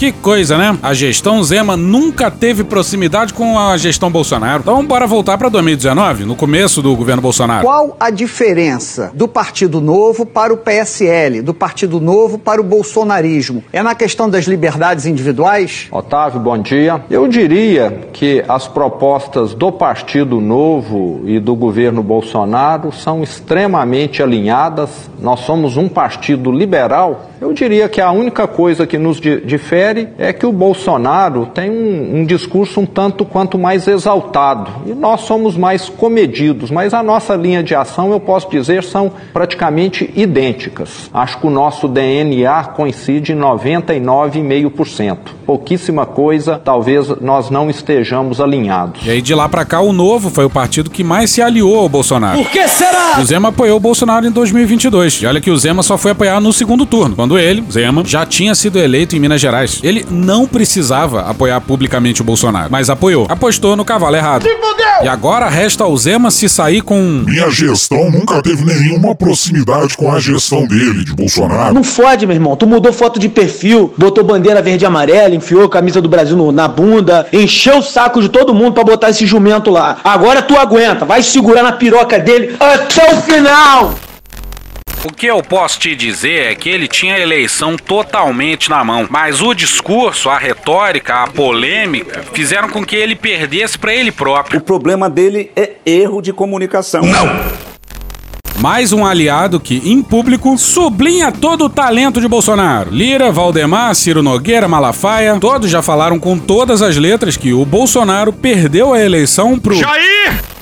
Que 0.02 0.12
coisa, 0.12 0.58
né? 0.58 0.76
A 0.82 0.96
gestão 0.96 1.44
Zema 1.44 1.78
nunca 1.78 2.32
teve 2.32 2.64
proximidade 2.64 3.36
com 3.36 3.60
a 3.60 3.78
gestão 3.78 4.10
Bolsonaro. 4.10 4.62
Então 4.62 4.84
bora 4.84 5.06
voltar 5.06 5.38
para 5.38 5.48
2019, 5.48 6.26
no 6.26 6.36
começo 6.36 6.82
do 6.82 6.96
governo 6.96 7.22
Bolsonaro. 7.22 7.64
Qual 7.64 7.96
a 8.00 8.10
diferença 8.10 9.12
do 9.14 9.28
Partido 9.28 9.80
Novo 9.80 10.26
para 10.26 10.52
o 10.52 10.58
PSL, 10.58 11.44
do 11.44 11.54
Partido 11.54 12.02
Novo 12.02 12.40
para 12.40 12.60
o 12.60 12.64
bolsonarismo? 12.64 13.64
É 13.72 13.84
na 13.84 13.94
questão 13.94 14.28
das 14.28 14.46
liberdades 14.46 15.06
individuais? 15.06 15.88
Otávio, 15.92 16.40
bom 16.40 16.58
dia. 16.58 17.04
Eu 17.08 17.28
diria 17.28 18.08
que 18.12 18.44
as 18.50 18.68
propostas 18.68 19.54
do 19.54 19.72
Partido 19.72 20.42
Novo 20.42 21.22
e 21.26 21.40
do 21.40 21.54
governo 21.54 22.02
Bolsonaro 22.02 22.92
são 22.92 23.22
extremamente 23.22 24.24
alinhadas. 24.24 24.90
Nós 25.22 25.42
somos 25.42 25.78
um 25.78 25.88
partido 25.88 26.52
liberal. 26.52 27.28
Eu 27.42 27.52
diria 27.54 27.90
que 27.90 28.00
a 28.00 28.12
única 28.12 28.46
coisa 28.48 28.86
que 28.86 29.00
nos 29.00 29.20
di- 29.20 29.42
difere 29.42 30.10
é 30.20 30.32
que 30.32 30.46
o 30.46 30.52
Bolsonaro 30.52 31.48
tem 31.48 31.72
um, 31.72 32.20
um 32.20 32.24
discurso 32.26 32.80
um 32.82 32.86
tanto 32.86 33.26
quanto 33.26 33.58
mais 33.58 33.88
exaltado 33.88 34.70
e 34.86 34.94
nós 34.94 35.22
somos 35.22 35.58
mais 35.58 35.90
comedidos, 35.90 36.70
mas 36.70 36.94
a 36.94 37.02
nossa 37.02 37.34
linha 37.36 37.64
de 37.64 37.74
ação, 37.74 38.12
eu 38.12 38.20
posso 38.20 38.48
dizer, 38.48 38.84
são 38.84 39.12
praticamente 39.34 40.08
idênticas. 40.16 41.10
Acho 41.12 41.40
que 41.40 41.48
o 41.48 41.50
nosso 41.50 41.88
DNA 41.88 42.64
coincide 42.76 43.34
em 43.34 43.38
99,5%. 43.40 45.18
Pouquíssima 45.52 46.06
coisa, 46.06 46.58
talvez 46.58 47.10
nós 47.20 47.50
não 47.50 47.70
estejamos 47.70 48.40
alinhados. 48.40 49.02
E 49.06 49.10
aí 49.10 49.22
de 49.22 49.36
lá 49.36 49.50
pra 49.50 49.66
cá, 49.66 49.82
o 49.82 49.92
Novo 49.92 50.30
foi 50.30 50.46
o 50.46 50.50
partido 50.50 50.90
que 50.90 51.04
mais 51.04 51.30
se 51.30 51.42
aliou 51.42 51.78
ao 51.78 51.90
Bolsonaro. 51.90 52.38
Por 52.38 52.50
que 52.50 52.66
será? 52.70 53.20
O 53.20 53.26
Zema 53.26 53.50
apoiou 53.50 53.76
o 53.76 53.80
Bolsonaro 53.82 54.26
em 54.26 54.32
2022. 54.32 55.16
E 55.16 55.26
olha 55.26 55.42
que 55.42 55.52
o 55.52 55.58
Zema 55.58 55.84
só 55.84 55.98
foi 55.98 56.12
apoiar 56.12 56.40
no 56.40 56.54
segundo 56.54 56.86
turno, 56.86 57.18
quando 57.18 57.38
ele, 57.38 57.62
Zema, 57.70 58.02
já 58.06 58.26
tinha 58.26 58.56
sido 58.56 58.80
eleito 58.80 59.14
em 59.14 59.20
Minas 59.20 59.42
Gerais. 59.42 59.82
Ele 59.84 60.06
não 60.10 60.48
precisava 60.48 61.24
apoiar 61.30 61.60
publicamente 61.60 62.22
o 62.22 62.24
Bolsonaro, 62.24 62.70
mas 62.72 62.90
apoiou. 62.90 63.26
Apostou 63.28 63.76
no 63.76 63.84
cavalo 63.84 64.16
errado. 64.16 64.48
E 65.04 65.08
agora 65.08 65.50
resta 65.50 65.84
ao 65.84 65.98
Zema 65.98 66.32
se 66.32 66.48
sair 66.48 66.82
com. 66.82 67.24
Minha 67.28 67.50
gestão 67.50 68.10
nunca 68.10 68.42
teve 68.42 68.64
nenhuma 68.64 69.14
proximidade 69.16 69.98
com 69.98 70.12
a 70.14 70.20
gestão 70.20 70.66
dele, 70.66 71.04
de 71.04 71.14
Bolsonaro. 71.14 71.74
Não 71.74 71.84
fode, 71.84 72.26
meu 72.26 72.36
irmão. 72.36 72.56
Tu 72.56 72.66
mudou 72.66 72.94
foto 72.94 73.20
de 73.20 73.28
perfil, 73.28 73.94
botou 73.98 74.24
bandeira 74.24 74.62
verde 74.62 74.86
e 74.86 74.88
amarela, 74.88 75.41
enfiou 75.42 75.66
a 75.66 75.70
camisa 75.70 76.00
do 76.00 76.08
Brasil 76.08 76.38
no- 76.38 76.52
na 76.52 76.68
bunda, 76.68 77.28
encheu 77.34 77.80
o 77.80 77.84
saco 77.84 78.22
de 78.22 78.30
todo 78.30 78.54
mundo 78.54 78.74
pra 78.74 78.84
botar 78.84 79.10
esse 79.10 79.26
jumento 79.26 79.70
lá. 79.72 79.98
Agora 80.04 80.42
tu 80.42 80.56
aguenta, 80.58 81.04
vai 81.04 81.24
segurar 81.24 81.64
na 81.64 81.72
piroca 81.74 82.20
dele 82.20 82.56
até 82.60 83.14
o 83.14 83.22
final. 83.22 83.96
O 85.04 85.12
que 85.12 85.26
eu 85.26 85.42
posso 85.42 85.80
te 85.80 85.96
dizer 85.96 86.52
é 86.52 86.56
que 86.56 86.70
ele 86.70 86.88
tinha 86.88 87.16
a 87.16 87.20
eleição 87.20 87.76
totalmente 87.76 88.70
na 88.70 88.84
mão, 88.84 89.08
mas 89.10 89.42
o 89.42 89.52
discurso, 89.56 90.30
a 90.30 90.38
retórica, 90.38 91.24
a 91.24 91.28
polêmica 91.28 92.22
fizeram 92.34 92.70
com 92.70 92.86
que 92.86 92.96
ele 92.96 93.16
perdesse 93.16 93.80
pra 93.80 93.96
ele 93.96 94.12
próprio. 94.12 94.60
O 94.60 94.64
problema 94.64 95.10
dele 95.10 95.52
é 95.56 95.72
erro 95.88 96.22
de 96.22 96.32
comunicação. 96.32 97.02
Mais 98.62 98.93
um 98.93 99.04
aliado 99.04 99.60
que, 99.60 99.82
em 99.84 100.04
público, 100.04 100.56
sublinha 100.56 101.32
todo 101.32 101.65
o 101.65 101.69
talento 101.69 102.21
de 102.21 102.28
Bolsonaro. 102.28 102.91
Lira, 102.91 103.32
Valdemar, 103.32 103.95
Ciro 103.95 104.21
Nogueira, 104.21 104.67
Malafaia, 104.67 105.36
todos 105.39 105.67
já 105.67 105.82
falaram 105.82 106.19
com 106.19 106.38
todas 106.38 106.84
as 106.84 106.95
letras 106.95 107.36
que 107.36 107.54
o 107.54 107.65
Bolsonaro 107.65 108.32
perdeu 108.32 108.93
a 108.93 109.02
eleição 109.02 109.58
pro. 109.58 109.74
Jair! 109.74 110.61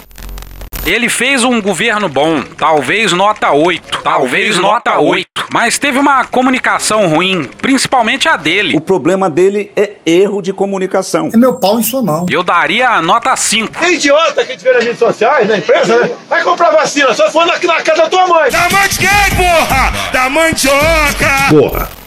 Ele 0.89 1.08
fez 1.08 1.43
um 1.43 1.62
governo 1.62 2.10
bom, 2.10 2.41
talvez 2.41 3.13
nota 3.13 3.52
8, 3.52 3.99
talvez 4.04 4.58
nota 4.58 4.97
8, 4.97 5.28
mas 5.54 5.78
teve 5.78 5.99
uma 5.99 6.25
comunicação 6.25 7.06
ruim, 7.06 7.43
principalmente 7.62 8.28
a 8.28 8.36
dele. 8.36 8.75
O 8.75 8.82
problema 8.82 9.30
dele 9.30 9.71
é 9.75 9.97
erro 10.04 10.41
de 10.41 10.52
comunicação. 10.52 11.30
É 11.32 11.38
meu 11.38 11.60
pau 11.60 11.80
em 11.80 11.84
sua 11.84 12.02
mão. 12.02 12.25
Eu 12.28 12.41
daria 12.41 12.89
a 12.89 13.04
nota 13.04 13.36
5. 13.36 13.86
É 13.86 13.91
idiota 13.91 14.43
que 14.43 14.58
vê 14.58 14.73
nas 14.73 14.84
redes 14.84 14.97
sociais, 14.97 15.47
na 15.47 15.60
empresa, 15.60 15.95
né? 15.95 16.10
Vai 16.28 16.43
comprar 16.43 16.71
vacina, 16.71 17.13
só 17.13 17.30
for 17.30 17.45
na, 17.45 17.60
na 17.60 17.82
casa 17.84 18.02
da 18.02 18.10
tua 18.10 18.25
mãe. 18.25 18.49
Da 18.49 18.67
mãe 18.71 18.89
de 18.89 18.97
quem, 18.97 19.38
porra? 19.38 19.93
Da 20.12 20.28
mandioca! 20.28 21.49
Porra. 21.52 21.98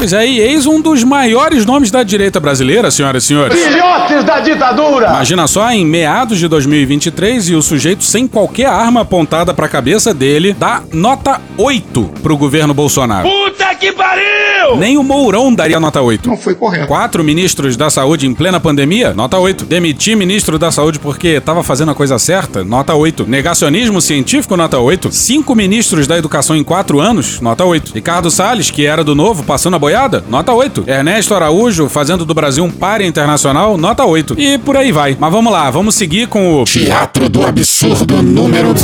Pois 0.00 0.14
é, 0.14 0.26
e 0.26 0.40
eis 0.40 0.64
um 0.64 0.80
dos 0.80 1.04
maiores 1.04 1.66
nomes 1.66 1.90
da 1.90 2.02
direita 2.02 2.40
brasileira, 2.40 2.90
senhoras 2.90 3.22
e 3.22 3.26
senhores. 3.26 3.62
Filhotes 3.62 4.24
da 4.24 4.40
ditadura! 4.40 5.08
Imagina 5.08 5.46
só, 5.46 5.70
em 5.70 5.84
meados 5.84 6.38
de 6.38 6.48
2023 6.48 7.50
e 7.50 7.54
o 7.54 7.60
sujeito 7.60 8.02
sem 8.02 8.26
qualquer 8.26 8.64
arma 8.64 9.02
apontada 9.02 9.52
pra 9.52 9.68
cabeça 9.68 10.14
dele 10.14 10.54
dá 10.58 10.82
nota 10.90 11.38
8 11.58 12.14
pro 12.22 12.34
governo 12.34 12.72
Bolsonaro. 12.72 13.28
Puta 13.28 13.69
que 13.80 13.90
pariu! 13.92 14.76
Nem 14.76 14.98
o 14.98 15.02
Mourão 15.02 15.52
daria 15.52 15.80
nota 15.80 16.02
8. 16.02 16.28
Não 16.28 16.36
foi 16.36 16.54
correto. 16.54 16.86
Quatro 16.86 17.24
ministros 17.24 17.76
da 17.76 17.88
saúde 17.88 18.26
em 18.26 18.34
plena 18.34 18.60
pandemia, 18.60 19.14
nota 19.14 19.38
8. 19.38 19.64
Demitir 19.64 20.16
ministro 20.16 20.58
da 20.58 20.70
saúde 20.70 20.98
porque 20.98 21.40
tava 21.40 21.62
fazendo 21.62 21.90
a 21.90 21.94
coisa 21.94 22.18
certa, 22.18 22.62
nota 22.62 22.94
8. 22.94 23.24
Negacionismo 23.26 24.00
científico, 24.00 24.56
nota 24.56 24.78
8. 24.78 25.10
Cinco 25.10 25.54
ministros 25.54 26.06
da 26.06 26.18
educação 26.18 26.54
em 26.54 26.62
quatro 26.62 27.00
anos, 27.00 27.40
nota 27.40 27.64
8. 27.64 27.92
Ricardo 27.94 28.30
Salles, 28.30 28.70
que 28.70 28.84
era 28.84 29.02
do 29.02 29.14
novo, 29.14 29.42
passando 29.44 29.76
a 29.76 29.78
boiada, 29.78 30.22
nota 30.28 30.52
8. 30.52 30.84
Ernesto 30.86 31.34
Araújo, 31.34 31.88
fazendo 31.88 32.26
do 32.26 32.34
Brasil 32.34 32.62
um 32.62 32.70
páreo 32.70 33.06
internacional, 33.06 33.78
nota 33.78 34.04
8. 34.04 34.34
E 34.38 34.58
por 34.58 34.76
aí 34.76 34.92
vai. 34.92 35.16
Mas 35.18 35.32
vamos 35.32 35.50
lá, 35.50 35.70
vamos 35.70 35.94
seguir 35.94 36.28
com 36.28 36.60
o. 36.60 36.64
Teatro 36.64 37.28
do 37.30 37.46
Absurdo 37.46 38.22
número 38.22 38.74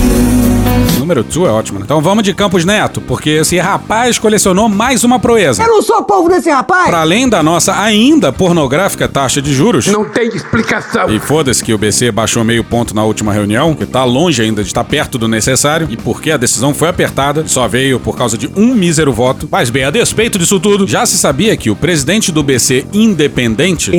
Número 1.07 1.23
2 1.23 1.49
é 1.49 1.53
ótimo, 1.53 1.79
né? 1.79 1.85
Então 1.85 2.01
vamos 2.01 2.25
de 2.25 2.35
Campos 2.35 2.65
Neto, 2.65 3.01
porque 3.01 3.31
esse 3.31 3.57
rapaz 3.59 4.19
colecionou 4.19 4.69
mais 4.69 5.05
uma 5.05 5.21
proeza. 5.21 5.63
Eu 5.63 5.69
não 5.69 5.81
sou 5.81 6.03
povo 6.03 6.29
desse 6.29 6.51
rapaz! 6.51 6.89
Para 6.89 7.01
além 7.01 7.29
da 7.29 7.45
nossa 7.45 7.81
ainda 7.81 8.33
pornográfica 8.33 9.07
taxa 9.07 9.41
de 9.41 9.55
juros. 9.55 9.87
Não 9.87 10.05
tem 10.05 10.27
explicação. 10.27 11.09
E 11.09 11.21
foda-se 11.21 11.63
que 11.63 11.73
o 11.73 11.79
BC 11.79 12.11
baixou 12.11 12.43
meio 12.43 12.65
ponto 12.65 12.93
na 12.93 13.05
última 13.05 13.33
reunião, 13.33 13.73
que 13.73 13.87
tá 13.87 14.03
longe 14.03 14.43
ainda 14.43 14.63
de 14.63 14.67
estar 14.67 14.83
perto 14.83 15.17
do 15.17 15.29
necessário, 15.29 15.87
e 15.89 15.97
porque 15.97 16.33
a 16.33 16.37
decisão 16.37 16.75
foi 16.75 16.89
apertada, 16.89 17.45
só 17.47 17.69
veio 17.69 18.01
por 18.01 18.19
causa 18.19 18.37
de 18.37 18.51
um 18.57 18.75
mísero 18.75 19.13
voto. 19.13 19.49
Mas 19.49 19.71
bem, 19.71 19.85
a 19.85 19.91
despeito 19.91 20.41
disso 20.41 20.59
tudo, 20.59 20.89
já 20.89 21.07
se 21.07 21.17
sabia 21.17 21.57
que 21.57 21.71
o 21.71 21.77
presidente 21.77 22.33
do 22.33 22.43
BC 22.43 22.85
independente 22.93 23.93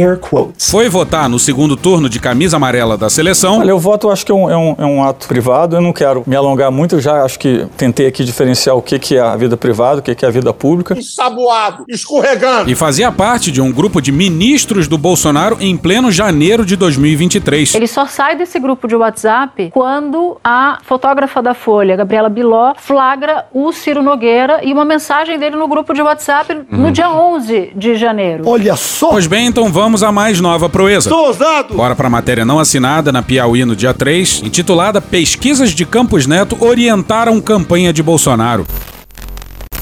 foi 0.60 0.90
votar 0.90 1.30
no 1.30 1.40
segundo 1.40 1.78
turno 1.78 2.10
de 2.10 2.20
camisa 2.20 2.58
amarela 2.58 2.98
da 2.98 3.10
seleção. 3.10 3.60
Olha, 3.60 3.74
o 3.74 3.80
voto 3.80 4.08
eu 4.08 4.12
acho 4.12 4.26
que 4.26 4.32
é 4.34 4.36
um, 4.36 4.50
é 4.50 4.58
um, 4.58 4.76
é 4.78 4.86
um 4.86 5.02
ato 5.02 5.26
privado, 5.26 5.78
eu 5.78 5.82
não 5.82 5.94
quero 5.94 6.22
me 6.28 6.36
alongar 6.36 6.70
muito, 6.70 6.97
eu 6.98 7.02
já 7.02 7.24
acho 7.24 7.40
que 7.40 7.66
tentei 7.78 8.08
aqui 8.08 8.24
diferenciar 8.24 8.76
o 8.76 8.82
que, 8.82 8.98
que 9.00 9.16
é 9.16 9.22
a 9.22 9.36
vida 9.36 9.56
privada, 9.56 10.00
o 10.00 10.04
que, 10.04 10.16
que 10.16 10.26
é 10.26 10.28
a 10.28 10.32
vida 10.32 10.52
pública. 10.54 10.98
Ensaboado, 10.98 11.86
escorregando. 11.88 12.70
E 12.70 12.76
fazia 12.76 13.12
parte 13.12 13.52
de 13.52 13.62
um 13.62 13.72
grupo 13.72 14.02
de 14.02 14.12
ministros 14.12 14.88
do 14.88 14.98
Bolsonaro 14.98 15.58
em 15.60 15.78
pleno 15.78 16.12
janeiro 16.12 16.66
de 16.66 16.76
2023. 16.76 17.76
Ele 17.76 17.88
só 17.88 18.06
sai 18.06 18.36
desse 18.36 18.60
grupo 18.60 18.88
de 18.88 18.96
WhatsApp 18.96 19.70
quando 19.72 20.38
a 20.44 20.80
fotógrafa 20.84 21.42
da 21.42 21.54
Folha, 21.54 21.96
Gabriela 21.96 22.30
Biló, 22.30 22.74
flagra 22.78 23.46
o 23.54 23.72
Ciro 23.72 24.02
Nogueira 24.02 24.62
e 24.64 24.74
uma 24.74 24.86
mensagem 24.86 25.38
dele 25.38 25.56
no 25.56 25.68
grupo 25.68 25.94
de 25.94 26.02
WhatsApp 26.02 26.66
no 26.70 26.92
dia 26.92 27.12
11 27.12 27.74
de 27.76 27.96
janeiro. 27.96 28.44
Olha 28.48 28.76
só! 28.76 29.10
Pois 29.10 29.28
bem, 29.28 29.48
então 29.48 29.72
vamos 29.72 30.04
à 30.04 30.12
mais 30.12 30.42
nova 30.42 30.68
proeza. 30.68 31.10
Tô 31.10 31.28
ousado! 31.28 31.76
Bora 31.76 31.96
pra 31.96 32.10
matéria 32.10 32.46
não 32.46 32.60
assinada 32.60 33.12
na 33.12 33.22
Piauí 33.22 33.66
no 33.66 33.76
dia 33.76 33.94
3, 33.94 34.42
intitulada 34.44 35.00
Pesquisas 35.00 35.72
de 35.72 35.86
Campos 35.86 36.26
Neto 36.26 36.58
orientaram 36.88 37.42
campanha 37.42 37.92
de 37.92 38.02
Bolsonaro. 38.02 38.66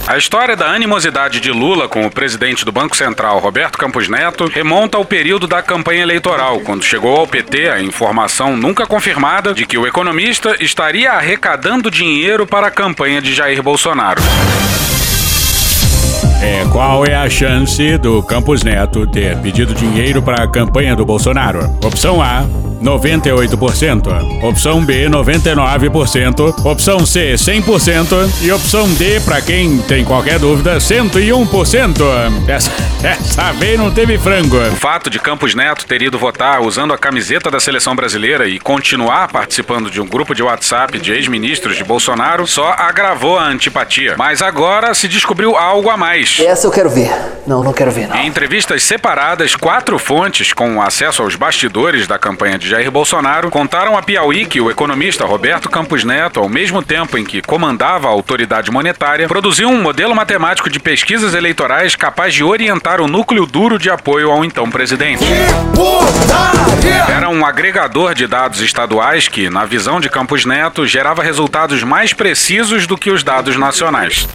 A 0.08 0.18
história 0.18 0.56
da 0.56 0.72
animosidade 0.72 1.40
de 1.40 1.52
Lula 1.52 1.88
com 1.88 2.06
o 2.06 2.12
presidente 2.12 2.66
do 2.66 2.72
Banco 2.72 2.98
Central, 2.98 3.40
Roberto 3.40 3.78
Campos 3.78 4.08
Neto, 4.08 4.46
remonta 4.46 4.98
ao 4.98 5.06
período 5.06 5.46
da 5.46 5.62
campanha 5.62 6.02
eleitoral, 6.02 6.62
quando 6.62 6.84
chegou 6.84 7.16
ao 7.16 7.28
PT 7.28 7.70
a 7.70 7.82
informação 7.82 8.58
nunca 8.58 8.88
confirmada 8.88 9.54
de 9.54 9.66
que 9.66 9.78
o 9.78 9.86
economista 9.86 10.56
estaria 10.60 11.12
arrecadando 11.12 11.92
dinheiro 11.92 12.48
para 12.48 12.68
a 12.68 12.72
campanha 12.72 13.22
de 13.22 13.34
Jair 13.34 13.62
Bolsonaro. 13.62 14.22
É, 16.42 16.66
qual 16.72 17.06
é 17.06 17.16
a 17.16 17.30
chance 17.30 17.98
do 17.98 18.22
Campos 18.24 18.64
Neto 18.64 19.08
ter 19.08 19.38
pedido 19.38 19.74
dinheiro 19.74 20.22
para 20.22 20.44
a 20.44 20.48
campanha 20.48 20.96
do 20.96 21.06
Bolsonaro? 21.06 21.66
Opção 21.84 22.22
A, 22.22 22.46
98%. 22.82 24.44
Opção 24.44 24.84
B, 24.86 25.08
99%. 25.10 26.66
Opção 26.66 27.06
C, 27.06 27.34
100%. 27.34 28.44
E 28.44 28.52
opção 28.52 28.88
D, 28.94 29.20
para 29.22 29.42
quem 29.42 29.80
tem 29.80 30.06
qualquer 30.06 30.40
dúvida, 30.40 30.78
101%. 30.78 31.96
Essa, 32.48 32.72
essa 33.04 33.52
vez 33.54 33.80
não 33.80 33.92
teve 33.92 34.18
frango. 34.18 34.58
O 34.58 34.76
fato 34.76 35.10
de 35.10 35.20
Campos 35.20 35.56
Neto 35.56 35.86
ter 35.86 36.02
ido 36.02 36.20
votar 36.20 36.62
usando 36.62 36.94
a 36.94 36.98
camiseta 36.98 37.50
da 37.50 37.60
seleção 37.60 37.96
brasileira 37.96 38.48
e 38.48 38.60
continuar 38.60 39.30
participando 39.30 39.90
de 39.90 40.00
um 40.00 40.08
grupo 40.08 40.36
de 40.36 40.44
WhatsApp 40.44 41.00
de 41.00 41.12
ex-ministros 41.12 41.78
de 41.78 41.84
Bolsonaro 41.84 42.46
só 42.46 42.74
agravou 42.78 43.40
a 43.40 43.46
antipatia. 43.46 44.16
Mas 44.18 44.42
agora 44.42 44.94
se 44.94 45.08
descobriu 45.08 45.56
algo 45.56 45.90
a 45.90 45.98
mais. 45.98 46.25
Essa 46.40 46.68
eu 46.68 46.72
quero 46.72 46.90
ver. 46.90 47.12
Não, 47.46 47.64
não 47.64 47.72
quero 47.72 47.92
ver, 47.92 48.08
não. 48.08 48.16
Em 48.18 48.28
entrevistas 48.28 48.84
separadas, 48.84 49.56
quatro 49.56 50.00
fontes 50.00 50.52
com 50.52 50.82
acesso 50.82 51.22
aos 51.22 51.36
bastidores 51.36 52.08
da 52.08 52.18
campanha 52.18 52.58
de 52.58 52.68
Jair 52.68 52.90
Bolsonaro 52.90 53.52
contaram 53.52 53.96
a 53.96 54.02
Piauí 54.02 54.46
que 54.46 54.60
o 54.60 54.72
economista 54.72 55.26
Roberto 55.26 55.70
Campos 55.70 56.04
Neto, 56.04 56.40
ao 56.40 56.50
mesmo 56.50 56.82
tempo 56.82 57.18
em 57.18 57.24
que 57.24 57.42
comandava 57.42 58.08
a 58.08 58.12
autoridade 58.12 58.72
monetária, 58.72 59.28
produziu 59.28 59.70
um 59.70 59.82
modelo 59.82 60.16
matemático 60.16 60.70
de 60.70 60.80
pesquisas 60.80 61.34
eleitorais 61.36 61.96
capaz 61.96 62.34
de 62.34 62.44
orientar 62.44 63.00
o 63.00 63.08
núcleo 63.08 63.46
duro 63.46 63.78
de 63.78 63.90
apoio 63.90 64.32
ao 64.32 64.44
então 64.44 64.70
presidente. 64.70 65.24
Era 67.08 67.30
um 67.30 67.46
agregador 67.46 68.16
de 68.16 68.26
dados 68.26 68.60
estaduais 68.62 69.28
que, 69.28 69.50
na 69.50 69.66
visão 69.66 70.00
de 70.00 70.10
Campos 70.10 70.46
Neto, 70.46 70.88
gerava 70.88 71.22
resultados 71.22 71.84
mais 71.84 72.14
precisos 72.14 72.88
do 72.88 72.98
que 72.98 73.12
os 73.12 73.24
dados 73.24 73.56
nacionais. 73.56 74.28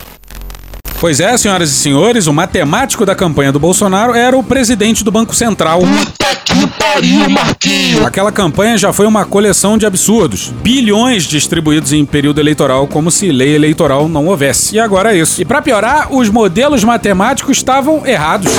Pois 1.01 1.19
é, 1.19 1.35
senhoras 1.39 1.71
e 1.71 1.75
senhores, 1.75 2.27
o 2.27 2.33
matemático 2.33 3.07
da 3.07 3.15
campanha 3.15 3.51
do 3.51 3.59
Bolsonaro 3.59 4.13
era 4.13 4.37
o 4.37 4.43
presidente 4.43 5.03
do 5.03 5.11
Banco 5.11 5.35
Central. 5.35 5.81
Puta 5.81 6.37
que 6.45 6.67
pariu, 6.67 7.31
Marquinhos! 7.31 8.05
Aquela 8.05 8.31
campanha 8.31 8.77
já 8.77 8.93
foi 8.93 9.07
uma 9.07 9.25
coleção 9.25 9.79
de 9.79 9.87
absurdos. 9.87 10.53
Bilhões 10.61 11.23
distribuídos 11.23 11.95
em 11.95 12.05
período 12.05 12.39
eleitoral, 12.39 12.87
como 12.87 13.11
se 13.11 13.33
lei 13.33 13.55
eleitoral 13.55 14.11
não 14.11 14.27
houvesse. 14.27 14.77
E 14.77 14.79
agora 14.79 15.15
é 15.15 15.19
isso. 15.19 15.41
E 15.41 15.45
para 15.47 15.63
piorar, 15.63 16.13
os 16.13 16.29
modelos 16.29 16.85
matemáticos 16.85 17.57
estavam 17.57 18.07
errados. 18.07 18.53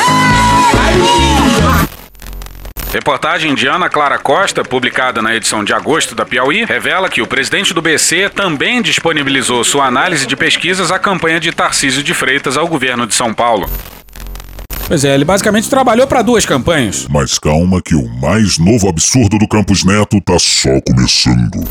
Reportagem 2.93 3.55
de 3.55 3.67
Ana 3.67 3.89
Clara 3.89 4.19
Costa, 4.19 4.65
publicada 4.65 5.21
na 5.21 5.33
edição 5.33 5.63
de 5.63 5.73
agosto 5.73 6.13
da 6.13 6.25
Piauí, 6.25 6.65
revela 6.65 7.07
que 7.07 7.21
o 7.21 7.27
presidente 7.27 7.73
do 7.73 7.81
BC 7.81 8.29
também 8.35 8.81
disponibilizou 8.81 9.63
sua 9.63 9.85
análise 9.85 10.27
de 10.27 10.35
pesquisas 10.35 10.91
à 10.91 10.99
campanha 10.99 11.39
de 11.39 11.53
Tarcísio 11.53 12.03
de 12.03 12.13
Freitas 12.13 12.57
ao 12.57 12.67
governo 12.67 13.07
de 13.07 13.13
São 13.13 13.33
Paulo. 13.33 13.69
Pois 14.89 15.05
é, 15.05 15.15
ele 15.15 15.23
basicamente 15.23 15.69
trabalhou 15.69 16.05
para 16.05 16.21
duas 16.21 16.45
campanhas. 16.45 17.07
Mas 17.09 17.39
calma 17.39 17.81
que 17.81 17.95
o 17.95 18.09
mais 18.19 18.57
novo 18.57 18.89
absurdo 18.89 19.39
do 19.39 19.47
Campos 19.47 19.85
Neto 19.85 20.19
tá 20.19 20.37
só 20.37 20.81
começando. 20.85 21.65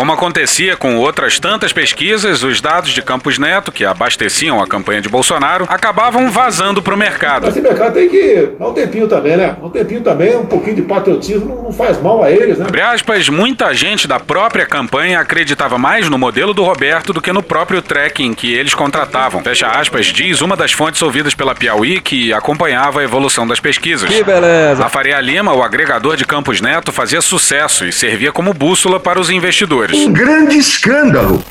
Como 0.00 0.12
acontecia 0.12 0.78
com 0.78 0.96
outras 0.96 1.38
tantas 1.38 1.74
pesquisas, 1.74 2.42
os 2.42 2.58
dados 2.58 2.88
de 2.88 3.02
Campos 3.02 3.36
Neto, 3.36 3.70
que 3.70 3.84
abasteciam 3.84 4.58
a 4.58 4.66
campanha 4.66 5.02
de 5.02 5.10
Bolsonaro, 5.10 5.66
acabavam 5.68 6.30
vazando 6.30 6.80
para 6.80 6.94
o 6.94 6.96
mercado. 6.96 7.42
Mas 7.42 7.54
esse 7.54 7.60
mercado 7.60 7.92
tem 7.92 8.08
que 8.08 8.48
dar 8.58 8.68
um 8.68 8.72
tempinho 8.72 9.06
também, 9.06 9.36
né? 9.36 9.58
Um 9.62 9.68
tempinho 9.68 10.00
também, 10.00 10.34
um 10.38 10.46
pouquinho 10.46 10.76
de 10.76 10.82
patriotismo 10.82 11.64
não 11.64 11.70
faz 11.70 12.00
mal 12.00 12.24
a 12.24 12.30
eles, 12.30 12.56
né? 12.56 12.64
Abre 12.66 12.80
aspas, 12.80 13.28
muita 13.28 13.74
gente 13.74 14.08
da 14.08 14.18
própria 14.18 14.64
campanha 14.64 15.20
acreditava 15.20 15.76
mais 15.76 16.08
no 16.08 16.16
modelo 16.16 16.54
do 16.54 16.64
Roberto 16.64 17.12
do 17.12 17.20
que 17.20 17.30
no 17.30 17.42
próprio 17.42 17.82
tracking 17.82 18.32
que 18.32 18.54
eles 18.54 18.72
contratavam. 18.72 19.42
Fecha 19.42 19.66
aspas, 19.66 20.06
diz 20.06 20.40
uma 20.40 20.56
das 20.56 20.72
fontes 20.72 21.02
ouvidas 21.02 21.34
pela 21.34 21.54
Piauí 21.54 22.00
que 22.00 22.32
acompanhava 22.32 23.00
a 23.00 23.04
evolução 23.04 23.46
das 23.46 23.60
pesquisas. 23.60 24.08
Que 24.08 24.24
beleza! 24.24 24.82
A 24.82 24.88
Faria 24.88 25.20
Lima, 25.20 25.52
o 25.52 25.62
agregador 25.62 26.16
de 26.16 26.24
Campos 26.24 26.62
Neto, 26.62 26.90
fazia 26.90 27.20
sucesso 27.20 27.84
e 27.84 27.92
servia 27.92 28.32
como 28.32 28.54
bússola 28.54 28.98
para 28.98 29.20
os 29.20 29.28
investidores. 29.28 29.89
Um 29.92 30.12
grande 30.12 30.56
escândalo. 30.56 31.42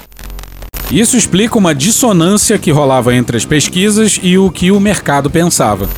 Isso 0.89 1.17
explica 1.17 1.57
uma 1.57 1.75
dissonância 1.75 2.57
que 2.57 2.71
rolava 2.71 3.13
entre 3.13 3.35
as 3.35 3.45
pesquisas 3.45 4.19
e 4.23 4.37
o 4.37 4.49
que 4.49 4.71
o 4.71 4.79
mercado 4.79 5.29
pensava. 5.29 5.89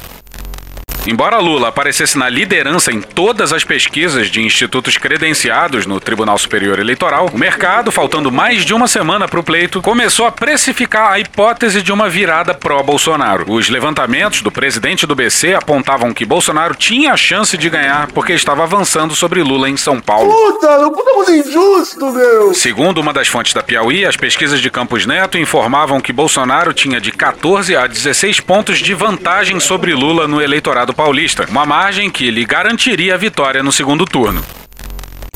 Embora 1.08 1.40
Lula 1.40 1.70
aparecesse 1.70 2.16
na 2.16 2.30
liderança 2.30 2.92
em 2.92 3.02
todas 3.02 3.52
as 3.52 3.64
pesquisas 3.64 4.28
de 4.28 4.40
institutos 4.40 4.98
credenciados 4.98 5.88
no 5.88 6.00
Tribunal 6.00 6.38
Superior 6.38 6.78
Eleitoral, 6.78 7.28
o 7.34 7.38
mercado, 7.38 7.92
faltando 7.92 8.32
mais 8.32 8.64
de 8.64 8.72
uma 8.72 8.88
semana 8.88 9.28
para 9.28 9.40
o 9.40 9.44
pleito, 9.44 9.82
começou 9.82 10.28
a 10.28 10.32
precificar 10.32 11.12
a 11.12 11.20
hipótese 11.20 11.82
de 11.82 11.92
uma 11.92 12.08
virada 12.08 12.54
pró-Bolsonaro. 12.54 13.52
Os 13.52 13.68
levantamentos 13.68 14.44
do 14.44 14.52
presidente 14.52 15.08
do 15.08 15.16
BC 15.16 15.56
apontavam 15.56 16.14
que 16.14 16.24
Bolsonaro 16.24 16.76
tinha 16.76 17.14
a 17.14 17.18
chance 17.18 17.58
de 17.58 17.68
ganhar 17.68 18.12
porque 18.12 18.34
estava 18.34 18.62
avançando 18.62 19.16
sobre 19.16 19.42
Lula 19.42 19.68
em 19.68 19.78
São 19.78 20.00
Paulo. 20.00 20.32
Puta, 20.32 20.90
puta 20.92 21.14
muito 21.14 21.32
injusto, 21.32 22.12
meu. 22.12 22.54
Segundo 22.54 23.02
uma 23.02 23.12
das 23.12 23.28
fontes 23.28 23.54
da 23.54 23.64
Piauí, 23.64 24.06
as 24.06 24.16
pesquisas 24.16 24.62
de 24.62 24.70
Campos 24.70 25.08
Neto 25.08 25.40
informavam 25.40 26.00
que 26.00 26.14
Bolsonaro 26.14 26.74
tinha 26.74 27.02
de 27.02 27.12
14 27.12 27.76
a 27.76 27.88
16 27.88 28.40
pontos 28.42 28.78
de 28.78 28.94
vantagem 28.94 29.60
sobre 29.60 29.96
Lula 29.96 30.28
no 30.28 30.40
eleitorado 30.40 30.91
paulista, 30.94 31.46
uma 31.50 31.66
margem 31.66 32.10
que 32.10 32.30
lhe 32.32 32.46
garantiria 32.46 33.16
a 33.16 33.18
vitória 33.18 33.64
no 33.64 33.72
segundo 33.72 34.06
turno. 34.06 34.44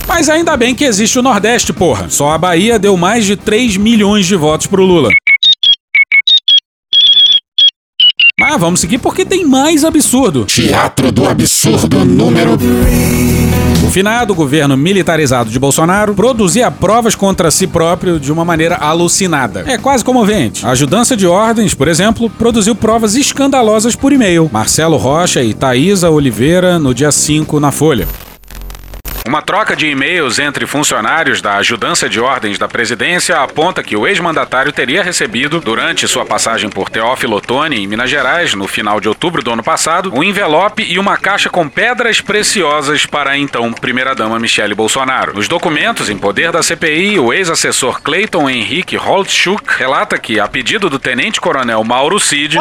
Mas 0.08 0.30
ainda 0.30 0.56
bem 0.56 0.76
que 0.76 0.86
existe 0.86 1.18
o 1.18 1.22
Nordeste, 1.22 1.74
porra. 1.74 2.10
Só 2.10 2.32
a 2.32 2.38
Bahia 2.38 2.78
deu 2.78 2.96
mais 2.96 3.26
de 3.26 3.36
3 3.36 3.78
milhões 3.78 4.26
de 4.26 4.36
votos 4.36 4.68
pro 4.68 4.86
Lula. 4.86 5.10
Mas 8.38 8.60
vamos 8.60 8.82
seguir 8.82 8.98
porque 8.98 9.24
tem 9.24 9.46
mais 9.46 9.86
absurdo. 9.86 10.44
Teatro 10.44 11.10
do 11.10 11.26
absurdo 11.26 12.04
número. 12.04 12.58
O 13.82 13.90
finado 13.90 14.36
governo 14.36 14.76
militarizado 14.76 15.50
de 15.50 15.58
Bolsonaro 15.58 16.14
produzia 16.14 16.70
provas 16.70 17.16
contra 17.16 17.50
si 17.50 17.66
próprio 17.66 18.20
de 18.20 18.34
uma 18.34 18.44
maneira 18.44 18.76
alucinada. 18.76 19.64
É 19.66 19.78
quase 19.78 20.04
comovente. 20.04 20.66
A 20.66 20.72
ajudança 20.72 21.16
de 21.16 21.26
ordens, 21.26 21.74
por 21.74 21.88
exemplo, 21.88 22.30
produziu 22.30 22.76
provas 22.76 23.16
escandalosas 23.16 23.96
por 23.96 24.12
e-mail. 24.12 24.50
Marcelo 24.52 24.98
Rocha 24.98 25.42
e 25.42 25.54
Thaisa 25.54 26.10
Oliveira 26.10 26.78
no 26.78 26.94
dia 26.94 27.14
5 27.14 27.58
na 27.62 27.72
Folha. 27.72 28.06
Uma 29.28 29.42
troca 29.42 29.76
de 29.76 29.88
e-mails 29.88 30.38
entre 30.38 30.68
funcionários 30.68 31.42
da 31.42 31.56
ajudança 31.56 32.08
de 32.08 32.20
ordens 32.20 32.60
da 32.60 32.68
presidência 32.68 33.40
aponta 33.40 33.82
que 33.82 33.98
o 33.98 34.06
ex-mandatário 34.06 34.72
teria 34.72 35.02
recebido, 35.02 35.60
durante 35.60 36.08
sua 36.08 36.24
passagem 36.24 36.70
por 36.70 36.92
Teófilo 36.92 37.38
Otoni, 37.38 37.78
em 37.78 37.88
Minas 37.88 38.08
Gerais, 38.08 38.54
no 38.54 38.68
final 38.68 39.02
de 39.02 39.10
outubro 39.10 39.42
do 39.42 39.52
ano 39.52 39.64
passado, 39.64 40.14
um 40.14 40.24
envelope 40.24 40.84
e 40.84 41.00
uma 41.00 41.18
caixa 41.18 41.50
com 41.50 41.68
pedras 41.68 42.22
preciosas 42.22 43.08
para 43.08 43.32
a 43.32 43.38
então 43.38 43.74
primeira-dama 43.74 44.38
Michele 44.38 44.76
Bolsonaro. 44.76 45.34
Nos 45.34 45.48
documentos 45.48 46.08
em 46.08 46.20
poder 46.20 46.52
da 46.52 46.62
CPI, 46.62 47.18
o 47.18 47.34
ex-assessor 47.34 48.04
Clayton 48.04 48.48
Henrique 48.48 48.96
Holtschuk 48.96 49.64
relata 49.76 50.20
que, 50.20 50.40
a 50.40 50.48
pedido 50.48 50.88
do 50.88 51.00
tenente-coronel 51.00 51.84
Mauro 51.84 52.20
Cid, 52.20 52.60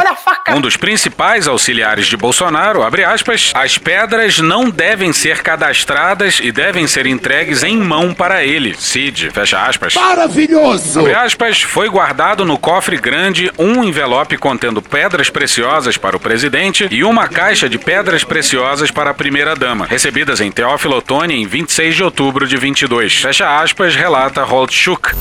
um 0.49 0.63
dos 0.63 0.79
principais 0.79 1.47
auxiliares 1.47 2.07
de 2.07 2.17
Bolsonaro, 2.17 2.83
abre 2.83 3.05
aspas, 3.05 3.53
as 3.55 3.77
pedras 3.77 4.39
não 4.39 4.71
devem 4.71 5.13
ser 5.13 5.43
cadastradas 5.43 6.41
e 6.43 6.54
devem 6.55 6.87
ser 6.87 7.05
entregues 7.05 7.65
em 7.65 7.77
mão 7.77 8.15
para 8.15 8.45
ele, 8.45 8.75
Cid. 8.79 9.31
Fecha 9.31 9.67
aspas. 9.67 9.95
Maravilhoso! 9.95 11.01
Abre 11.01 11.15
aspas, 11.15 11.61
foi 11.61 11.89
guardado 11.89 12.45
no 12.45 12.57
cofre 12.57 12.97
grande 12.97 13.51
um 13.59 13.83
envelope 13.83 14.39
contendo 14.39 14.81
pedras 14.81 15.29
preciosas 15.29 15.99
para 15.99 16.17
o 16.17 16.21
presidente 16.21 16.87
e 16.91 17.03
uma 17.03 17.27
caixa 17.27 17.69
de 17.69 17.77
pedras 17.77 18.23
preciosas 18.23 18.91
para 18.91 19.11
a 19.11 19.15
primeira-dama, 19.15 19.85
recebidas 19.85 20.41
em 20.41 20.53
Teófilo 20.53 20.97
Otoni 20.97 21.35
em 21.35 21.47
26 21.47 21.97
de 21.97 22.05
outubro 22.05 22.47
de 22.47 22.57
22. 22.57 23.17
Fecha 23.17 23.61
aspas, 23.61 23.97
relata 23.97 24.45
Holtschuk. 24.45 25.13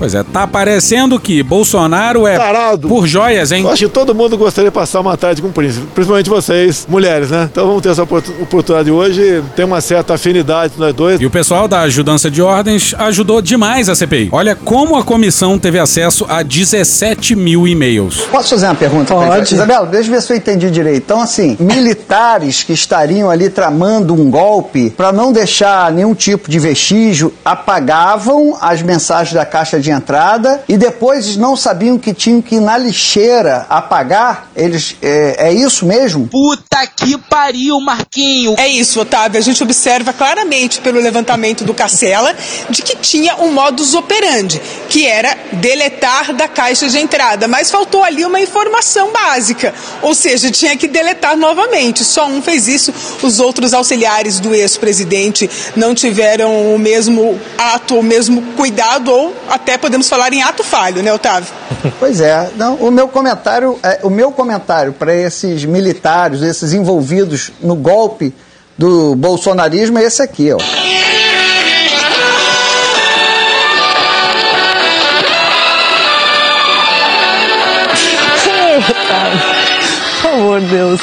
Pois 0.00 0.14
é, 0.14 0.22
tá 0.22 0.46
parecendo 0.46 1.20
que 1.20 1.42
Bolsonaro 1.42 2.26
é 2.26 2.36
Tarado. 2.38 2.88
por 2.88 3.06
joias, 3.06 3.52
hein? 3.52 3.62
Eu 3.64 3.70
acho 3.70 3.84
que 3.86 3.92
todo 3.92 4.14
mundo 4.14 4.36
gostaria 4.38 4.70
de 4.70 4.74
passar 4.74 5.00
uma 5.00 5.14
tarde 5.14 5.42
com 5.42 5.48
o 5.48 5.52
príncipe, 5.52 5.86
principalmente 5.94 6.30
vocês, 6.30 6.86
mulheres, 6.88 7.28
né? 7.30 7.48
Então 7.52 7.66
vamos 7.66 7.82
ter 7.82 7.90
essa 7.90 8.02
opor- 8.04 8.22
oportunidade 8.40 8.90
hoje, 8.90 9.42
tem 9.54 9.64
uma 9.66 9.80
certa 9.82 10.14
afinidade 10.14 10.72
nós 10.78 10.94
dois. 10.94 11.20
E 11.20 11.26
o 11.26 11.30
pessoal 11.30 11.68
da 11.68 11.80
ajudança 11.82 12.30
de 12.30 12.40
ordens 12.40 12.94
ajudou 12.98 13.42
demais 13.42 13.90
a 13.90 13.94
CPI. 13.94 14.30
Olha 14.32 14.56
como 14.56 14.96
a 14.96 15.04
comissão 15.04 15.58
teve 15.58 15.78
acesso 15.78 16.24
a 16.28 16.42
17 16.42 17.36
mil 17.36 17.68
e-mails. 17.68 18.22
Posso 18.30 18.48
fazer 18.50 18.66
uma 18.66 18.74
pergunta? 18.74 19.14
Pode. 19.14 19.54
Isabela, 19.54 19.86
deixa 19.86 20.08
eu 20.08 20.14
ver 20.14 20.22
se 20.22 20.32
eu 20.32 20.36
entendi 20.38 20.70
direito. 20.70 21.02
Então, 21.04 21.20
assim, 21.20 21.58
militares 21.60 22.62
que 22.62 22.72
estariam 22.72 23.28
ali 23.28 23.50
tramando 23.50 24.14
um 24.14 24.30
golpe 24.30 24.88
para 24.90 25.12
não 25.12 25.30
deixar 25.30 25.92
nenhum 25.92 26.14
tipo 26.14 26.50
de 26.50 26.58
vestígio 26.58 27.32
apagavam 27.44 28.56
as 28.60 28.80
mensagens 28.82 29.34
da 29.34 29.44
caixa 29.44 29.78
de 29.90 29.96
entrada 29.96 30.62
e 30.68 30.76
depois 30.76 31.36
não 31.36 31.56
sabiam 31.56 31.98
que 31.98 32.14
tinham 32.14 32.40
que 32.40 32.56
ir 32.56 32.60
na 32.60 32.78
lixeira 32.78 33.66
apagar. 33.68 34.48
Eles 34.54 34.96
é, 35.02 35.48
é 35.48 35.52
isso 35.52 35.84
mesmo? 35.84 36.28
Puta 36.28 36.86
que 36.86 37.18
pariu, 37.18 37.80
Marquinho. 37.80 38.54
É 38.56 38.68
isso, 38.68 39.00
Otávio. 39.00 39.38
A 39.38 39.42
gente 39.42 39.62
observa 39.62 40.12
claramente 40.12 40.80
pelo 40.80 41.00
levantamento 41.00 41.64
do 41.64 41.74
Cacela 41.74 42.34
de 42.68 42.82
que 42.82 42.96
tinha 42.96 43.36
um 43.36 43.52
modus 43.52 43.94
operandi, 43.94 44.60
que 44.88 45.06
era 45.06 45.36
deletar 45.52 46.32
da 46.34 46.46
caixa 46.46 46.88
de 46.88 46.98
entrada, 46.98 47.48
mas 47.48 47.70
faltou 47.70 48.04
ali 48.04 48.24
uma 48.24 48.40
informação 48.40 49.12
básica, 49.12 49.74
ou 50.02 50.14
seja, 50.14 50.50
tinha 50.50 50.76
que 50.76 50.86
deletar 50.86 51.36
novamente. 51.36 52.04
Só 52.04 52.26
um 52.26 52.40
fez 52.40 52.68
isso, 52.68 52.92
os 53.22 53.40
outros 53.40 53.74
auxiliares 53.74 54.40
do 54.40 54.54
ex-presidente 54.54 55.50
não 55.74 55.94
tiveram 55.94 56.74
o 56.74 56.78
mesmo 56.78 57.40
ato, 57.58 57.98
o 57.98 58.02
mesmo 58.02 58.42
cuidado, 58.56 59.10
ou 59.10 59.34
até 59.48 59.76
podemos 59.80 60.08
falar 60.08 60.32
em 60.32 60.42
ato 60.42 60.62
falho, 60.62 61.02
né, 61.02 61.12
Otávio? 61.12 61.52
Pois 61.98 62.20
é, 62.20 62.50
não, 62.56 62.74
o 62.74 62.90
meu 62.90 63.08
comentário, 63.08 63.78
é, 63.82 64.00
o 64.02 64.10
meu 64.10 64.30
comentário 64.30 64.92
para 64.92 65.14
esses 65.14 65.64
militares, 65.64 66.42
esses 66.42 66.74
envolvidos 66.74 67.50
no 67.60 67.74
golpe 67.74 68.34
do 68.76 69.14
bolsonarismo 69.14 69.98
é 69.98 70.04
esse 70.04 70.22
aqui, 70.22 70.52
ó. 70.52 70.58
Por 80.20 80.30
favor, 80.30 80.60
Deus. 80.60 81.00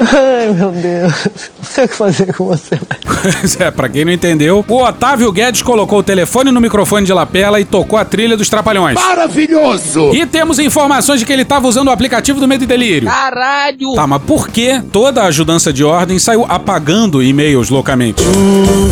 Ai, 0.00 0.52
meu 0.52 0.70
Deus. 0.70 1.12
Não 1.58 1.64
sei 1.64 1.84
o 1.84 1.88
que 1.88 1.94
fazer 1.94 2.32
com 2.34 2.46
você. 2.46 2.78
É, 3.58 3.70
pra 3.70 3.88
quem 3.88 4.04
não 4.04 4.12
entendeu, 4.12 4.64
o 4.66 4.82
Otávio 4.82 5.30
Guedes 5.30 5.62
colocou 5.62 6.00
o 6.00 6.02
telefone 6.02 6.50
no 6.50 6.60
microfone 6.60 7.06
de 7.06 7.12
lapela 7.12 7.60
e 7.60 7.64
tocou 7.64 7.98
a 7.98 8.04
trilha 8.04 8.36
dos 8.36 8.48
Trapalhões. 8.48 8.94
Maravilhoso! 8.94 10.10
E 10.12 10.26
temos 10.26 10.58
informações 10.58 11.20
de 11.20 11.26
que 11.26 11.32
ele 11.32 11.44
tava 11.44 11.68
usando 11.68 11.88
o 11.88 11.90
aplicativo 11.90 12.40
do 12.40 12.48
Medo 12.48 12.64
e 12.64 12.66
Delírio. 12.66 13.08
Caralho! 13.08 13.94
Tá, 13.94 14.06
mas 14.06 14.22
por 14.22 14.48
que 14.48 14.80
toda 14.92 15.22
a 15.22 15.26
ajudança 15.26 15.72
de 15.72 15.84
ordem 15.84 16.18
saiu 16.18 16.44
apagando 16.48 17.22
e-mails 17.22 17.70
loucamente? 17.70 18.22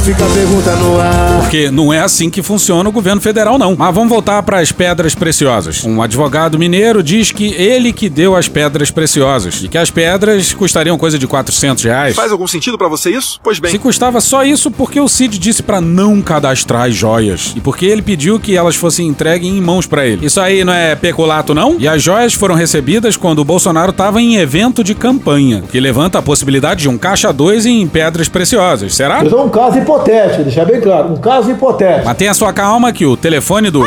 Fica 0.05 0.25
a 0.25 0.29
pergunta 0.29 0.77
no 0.77 1.01
ar. 1.01 1.41
Porque 1.41 1.71
não 1.71 1.93
é 1.93 2.01
assim 2.01 2.31
que 2.31 2.43
funciona 2.43 2.89
o 2.89 2.93
governo 2.93 3.21
federal, 3.21 3.59
não. 3.59 3.75
Mas 3.77 3.95
vamos 3.95 4.09
voltar 4.09 4.43
para 4.43 4.61
as 4.61 4.73
pedras 4.73 5.15
preciosas. 5.15 5.85
Um 5.85 6.01
advogado 6.01 6.59
mineiro 6.59 7.03
diz 7.03 7.33
que 7.33 7.53
ele 7.55 7.93
que 7.93 8.09
deu 8.09 8.37
as 8.37 8.49
pedras 8.49 8.91
preciosas 8.91 9.63
e 9.63 9.69
que 9.69 9.79
as 9.79 9.91
pedras 9.91 10.55
custariam 10.55 10.97
coisa 10.97 11.19
de 11.19 11.27
400 11.27 11.85
reais. 11.85 12.17
Faz 12.17 12.33
algum 12.33 12.47
sentido 12.47 12.79
pra 12.79 12.89
você 12.89 13.11
isso? 13.11 13.41
Pois 13.43 13.59
bem. 13.59 13.71
Se 13.71 13.79
custava 13.79 14.21
só 14.23 14.45
isso 14.45 14.71
porque 14.71 15.01
o 15.01 15.09
Cid 15.09 15.39
disse 15.39 15.63
pra 15.63 15.81
não 15.81 16.21
cadastrar 16.23 16.83
as 16.83 16.95
joias 16.95 17.53
e 17.57 17.61
porque 17.61 17.87
ele 17.87 18.03
pediu 18.03 18.39
que 18.41 18.57
elas 18.57 18.77
fossem 18.77 19.07
entregues 19.07 19.49
em 19.49 19.61
mãos 19.61 19.87
pra 19.87 20.07
ele. 20.07 20.25
Isso 20.25 20.41
aí 20.41 20.65
não 20.65 20.73
é 20.73 20.95
peculato 20.95 21.55
não? 21.55 21.77
E 21.79 21.87
as 21.87 22.03
joias 22.03 22.35
foram 22.35 22.55
recebidas 22.55 23.17
quando 23.17 23.41
o 23.41 23.45
Bolsonaro 23.45 23.93
tava 23.93 24.21
em 24.21 24.37
evento 24.37 24.83
de 24.83 24.95
campanha, 24.95 25.63
que 25.71 25.81
levanta 25.81 26.19
a 26.19 26.23
possibilidade 26.23 26.83
de 26.83 26.89
um 26.89 26.97
caixa 26.97 27.33
2 27.33 27.67
em 27.67 27.87
pedras 27.87 28.29
preciosas. 28.29 28.95
Será? 28.95 29.25
Isso 29.25 29.35
é 29.35 29.41
um 29.41 29.49
caso 29.49 29.79
hipotético, 29.79 30.45
deixar 30.45 30.65
bem 30.65 30.81
claro, 30.81 31.13
um 31.13 31.17
caso 31.17 31.51
hipotético. 31.51 32.07
Mantenha 32.07 32.35
sua 32.35 32.53
calma 32.53 32.93
que 32.93 33.05
o 33.05 33.17
telefone 33.17 33.71
do 33.71 33.85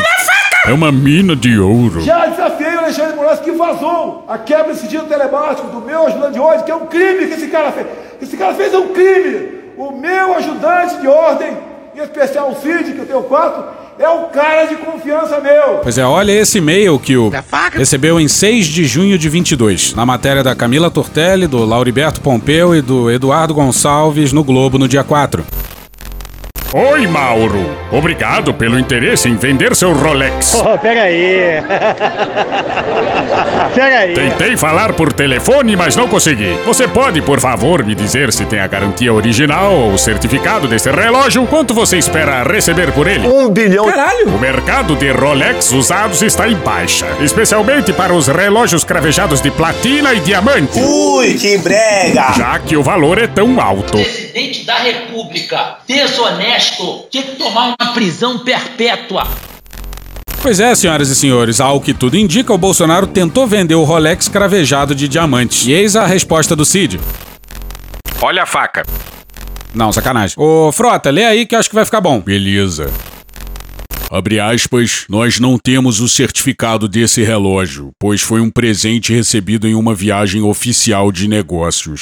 é 0.66 0.72
uma 0.72 0.90
mina 0.90 1.36
de 1.36 1.58
ouro. 1.58 2.00
Já 2.00 2.26
desafiei 2.26 2.74
o 2.74 2.78
Alexandre 2.80 3.14
Moraes 3.14 3.38
que 3.38 3.52
vazou 3.52 4.24
a 4.26 4.36
quebra 4.36 4.74
de 4.74 4.80
sigilo 4.80 5.04
telemático 5.04 5.68
do 5.68 5.80
meu 5.80 6.06
ajudante 6.06 6.32
de 6.32 6.40
ordem, 6.40 6.64
que 6.64 6.70
é 6.70 6.74
um 6.74 6.86
crime 6.86 7.26
que 7.26 7.34
esse 7.34 7.46
cara 7.46 7.70
fez. 7.70 7.86
Esse 8.20 8.36
cara 8.36 8.52
fez 8.54 8.74
um 8.74 8.88
crime. 8.88 9.55
O 9.76 9.92
meu 9.92 10.34
ajudante 10.34 11.00
de 11.02 11.06
ordem, 11.06 11.54
em 11.94 12.00
especial 12.00 12.50
o 12.50 12.54
Cid, 12.54 12.92
que 12.92 12.98
eu 12.98 13.06
tenho 13.06 13.22
quatro, 13.24 13.62
é 13.98 14.08
um 14.08 14.28
cara 14.28 14.64
de 14.64 14.76
confiança 14.76 15.38
meu. 15.38 15.80
Pois 15.82 15.98
é, 15.98 16.04
olha 16.04 16.32
esse 16.32 16.58
e-mail 16.58 16.98
que 16.98 17.16
o 17.16 17.30
recebeu 17.72 18.18
em 18.18 18.26
6 18.26 18.66
de 18.66 18.84
junho 18.86 19.18
de 19.18 19.28
22, 19.28 19.94
na 19.94 20.06
matéria 20.06 20.42
da 20.42 20.54
Camila 20.54 20.90
Tortelli, 20.90 21.46
do 21.46 21.64
Lauriberto 21.64 22.22
Pompeu 22.22 22.74
e 22.74 22.80
do 22.80 23.10
Eduardo 23.10 23.52
Gonçalves 23.52 24.32
no 24.32 24.42
Globo 24.42 24.78
no 24.78 24.88
dia 24.88 25.04
4. 25.04 25.44
Oi, 26.74 27.06
Mauro. 27.06 27.64
Obrigado 27.92 28.52
pelo 28.52 28.78
interesse 28.78 29.28
em 29.28 29.36
vender 29.36 29.74
seu 29.74 29.92
Rolex. 29.92 30.54
Oh, 30.66 30.76
pega 30.78 31.02
aí. 31.02 31.62
pega 33.74 33.98
aí. 33.98 34.14
Tentei 34.14 34.56
falar 34.56 34.92
por 34.94 35.12
telefone, 35.12 35.76
mas 35.76 35.94
não 35.94 36.08
consegui. 36.08 36.58
Você 36.64 36.88
pode, 36.88 37.22
por 37.22 37.38
favor, 37.38 37.84
me 37.84 37.94
dizer 37.94 38.32
se 38.32 38.44
tem 38.46 38.58
a 38.58 38.66
garantia 38.66 39.12
original 39.14 39.72
ou 39.72 39.96
certificado 39.96 40.66
desse 40.66 40.90
relógio? 40.90 41.46
Quanto 41.46 41.72
você 41.72 41.98
espera 41.98 42.42
receber 42.42 42.90
por 42.92 43.06
ele? 43.06 43.28
Um 43.28 43.48
bilhão. 43.48 43.88
Caralho! 43.88 44.34
O 44.34 44.38
mercado 44.40 44.96
de 44.96 45.08
Rolex 45.12 45.70
usados 45.72 46.20
está 46.22 46.48
em 46.48 46.56
baixa, 46.56 47.06
especialmente 47.20 47.92
para 47.92 48.12
os 48.12 48.26
relógios 48.26 48.82
cravejados 48.82 49.40
de 49.40 49.50
platina 49.52 50.14
e 50.14 50.20
diamante. 50.20 50.80
Ui, 50.80 51.34
que 51.34 51.58
brega! 51.58 52.32
Já 52.36 52.58
que 52.58 52.76
o 52.76 52.82
valor 52.82 53.18
é 53.18 53.28
tão 53.28 53.60
alto. 53.60 53.98
Presidente 54.36 54.64
da 54.66 54.76
República, 54.76 55.78
desonesto, 55.88 57.06
tinha 57.10 57.22
que 57.22 57.36
tomar 57.36 57.74
uma 57.80 57.94
prisão 57.94 58.40
perpétua. 58.40 59.26
Pois 60.42 60.60
é, 60.60 60.74
senhoras 60.74 61.08
e 61.08 61.16
senhores, 61.16 61.58
ao 61.58 61.80
que 61.80 61.94
tudo 61.94 62.18
indica, 62.18 62.52
o 62.52 62.58
Bolsonaro 62.58 63.06
tentou 63.06 63.46
vender 63.46 63.76
o 63.76 63.82
Rolex 63.82 64.28
cravejado 64.28 64.94
de 64.94 65.08
diamante. 65.08 65.70
E 65.70 65.72
eis 65.72 65.96
a 65.96 66.04
resposta 66.04 66.54
do 66.54 66.66
Cid. 66.66 67.00
Olha 68.20 68.42
a 68.42 68.46
faca. 68.46 68.84
Não, 69.74 69.90
sacanagem. 69.90 70.36
Ô, 70.38 70.70
Frota, 70.70 71.08
lê 71.08 71.24
aí 71.24 71.46
que 71.46 71.54
eu 71.54 71.58
acho 71.58 71.70
que 71.70 71.74
vai 71.74 71.86
ficar 71.86 72.02
bom. 72.02 72.20
Beleza. 72.20 72.92
Abre 74.10 74.38
aspas, 74.38 75.06
nós 75.08 75.40
não 75.40 75.56
temos 75.56 75.98
o 76.00 76.08
certificado 76.10 76.86
desse 76.86 77.22
relógio, 77.22 77.88
pois 77.98 78.20
foi 78.20 78.42
um 78.42 78.50
presente 78.50 79.14
recebido 79.14 79.66
em 79.66 79.74
uma 79.74 79.94
viagem 79.94 80.42
oficial 80.42 81.10
de 81.10 81.26
negócios. 81.26 82.00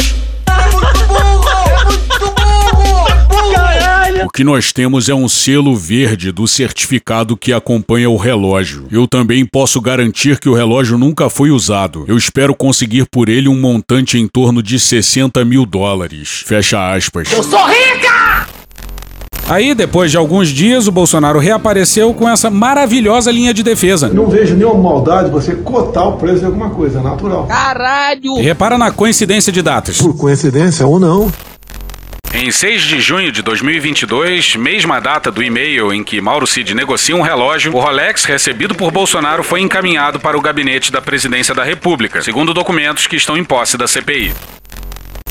O 4.24 4.30
que 4.30 4.42
nós 4.42 4.72
temos 4.72 5.10
é 5.10 5.14
um 5.14 5.28
selo 5.28 5.76
verde 5.76 6.32
do 6.32 6.48
certificado 6.48 7.36
que 7.36 7.52
acompanha 7.52 8.08
o 8.08 8.16
relógio. 8.16 8.86
Eu 8.90 9.06
também 9.06 9.44
posso 9.44 9.82
garantir 9.82 10.40
que 10.40 10.48
o 10.48 10.54
relógio 10.54 10.96
nunca 10.96 11.28
foi 11.28 11.50
usado. 11.50 12.06
Eu 12.08 12.16
espero 12.16 12.54
conseguir 12.54 13.06
por 13.10 13.28
ele 13.28 13.50
um 13.50 13.60
montante 13.60 14.18
em 14.18 14.26
torno 14.26 14.62
de 14.62 14.80
60 14.80 15.44
mil 15.44 15.66
dólares. 15.66 16.42
Fecha 16.46 16.94
aspas. 16.94 17.30
Eu 17.30 17.42
sou 17.42 17.66
rica! 17.66 18.48
Aí, 19.46 19.74
depois 19.74 20.10
de 20.10 20.16
alguns 20.16 20.48
dias, 20.48 20.88
o 20.88 20.90
Bolsonaro 20.90 21.38
reapareceu 21.38 22.14
com 22.14 22.26
essa 22.26 22.48
maravilhosa 22.48 23.30
linha 23.30 23.52
de 23.52 23.62
defesa. 23.62 24.08
Não 24.08 24.26
vejo 24.26 24.54
nenhuma 24.54 24.82
maldade 24.82 25.30
você 25.30 25.54
cotar 25.54 26.08
o 26.08 26.12
preço 26.16 26.38
de 26.38 26.46
alguma 26.46 26.70
coisa, 26.70 26.98
é 26.98 27.02
natural. 27.02 27.46
Caralho! 27.46 28.38
E 28.38 28.40
repara 28.42 28.78
na 28.78 28.90
coincidência 28.90 29.52
de 29.52 29.60
datas. 29.60 29.98
Por 29.98 30.16
coincidência 30.16 30.86
ou 30.86 30.98
não. 30.98 31.30
Em 32.36 32.50
6 32.50 32.82
de 32.82 33.00
junho 33.00 33.30
de 33.30 33.42
2022, 33.42 34.56
mesma 34.56 35.00
data 35.00 35.30
do 35.30 35.40
e-mail 35.40 35.92
em 35.92 36.02
que 36.02 36.20
Mauro 36.20 36.48
Cid 36.48 36.74
negocia 36.74 37.14
um 37.14 37.20
relógio, 37.20 37.72
o 37.72 37.78
Rolex 37.78 38.24
recebido 38.24 38.74
por 38.74 38.90
Bolsonaro 38.90 39.44
foi 39.44 39.60
encaminhado 39.60 40.18
para 40.18 40.36
o 40.36 40.40
gabinete 40.40 40.90
da 40.90 41.00
Presidência 41.00 41.54
da 41.54 41.62
República, 41.62 42.20
segundo 42.22 42.52
documentos 42.52 43.06
que 43.06 43.14
estão 43.14 43.36
em 43.36 43.44
posse 43.44 43.76
da 43.78 43.86
CPI. 43.86 44.34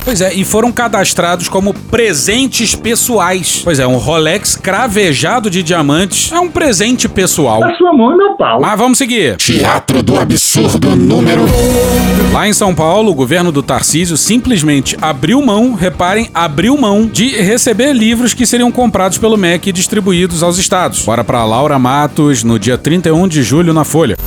Pois 0.04 0.20
é, 0.20 0.34
e 0.34 0.44
foram 0.44 0.72
cadastrados 0.72 1.48
como 1.48 1.74
presentes 1.74 2.76
pessoais. 2.76 3.62
Pois 3.64 3.80
é, 3.80 3.88
um 3.88 3.96
Rolex 3.96 4.56
cravejado 4.56 5.50
de 5.50 5.64
diamantes 5.64 6.32
é 6.32 6.40
um 6.40 6.50
presente 6.50 7.08
pessoal. 7.08 7.64
A 7.64 7.74
sua 7.76 7.94
mão 7.94 8.14
e 8.14 8.18
meu 8.18 8.36
pau. 8.36 8.60
Mas 8.60 8.78
vamos 8.78 8.98
seguir. 8.98 9.38
Teatro 9.38 10.04
do 10.04 10.20
absurdo 10.20 10.94
número. 10.96 11.44
Lá 12.34 12.48
em 12.48 12.54
São 12.54 12.76
Paulo, 12.76 13.12
o 13.12 13.16
governo 13.16 13.52
do 13.52 13.64
Tarcísio 13.64 14.18
simplesmente 14.18 14.98
abriu 15.02 15.42
mão, 15.42 15.74
reparem, 15.74 16.30
abriu 16.34 16.78
mão 16.78 17.06
de 17.06 17.30
receber 17.30 17.94
livros 17.94 18.34
que 18.34 18.46
seriam 18.46 18.72
comprados 18.72 19.18
pelo 19.18 19.38
MEC 19.38 19.70
e 19.70 19.74
distribuídos 19.74 20.44
aos 20.44 20.58
estados. 20.58 21.04
Bora 21.06 21.24
pra 21.24 21.46
Laura 21.46 21.80
Matos 21.80 22.44
no 22.44 22.60
dia 22.60 22.78
31 22.78 23.28
de 23.28 23.42
julho 23.42 23.74
na 23.74 23.84
Folha. 23.84 24.18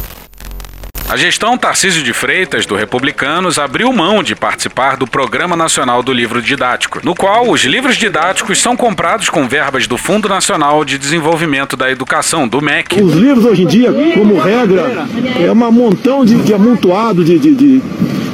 A 1.08 1.16
gestão 1.16 1.56
Tarcísio 1.56 2.02
de 2.02 2.12
Freitas, 2.12 2.66
do 2.66 2.74
Republicanos, 2.74 3.60
abriu 3.60 3.92
mão 3.92 4.24
de 4.24 4.34
participar 4.34 4.96
do 4.96 5.06
Programa 5.06 5.54
Nacional 5.54 6.02
do 6.02 6.12
Livro 6.12 6.42
Didático, 6.42 6.98
no 7.04 7.14
qual 7.14 7.48
os 7.48 7.62
livros 7.62 7.96
didáticos 7.96 8.60
são 8.60 8.76
comprados 8.76 9.30
com 9.30 9.46
verbas 9.46 9.86
do 9.86 9.96
Fundo 9.96 10.28
Nacional 10.28 10.84
de 10.84 10.98
Desenvolvimento 10.98 11.76
da 11.76 11.88
Educação, 11.88 12.48
do 12.48 12.60
MEC. 12.60 13.00
Os 13.00 13.14
livros 13.14 13.44
hoje 13.44 13.62
em 13.62 13.66
dia, 13.66 13.94
como 14.14 14.40
regra, 14.40 15.06
é 15.40 15.50
um 15.50 15.70
montão 15.70 16.24
de, 16.24 16.42
de 16.42 16.52
amontoado 16.52 17.24
de, 17.24 17.38
de, 17.38 17.54
de 17.54 17.82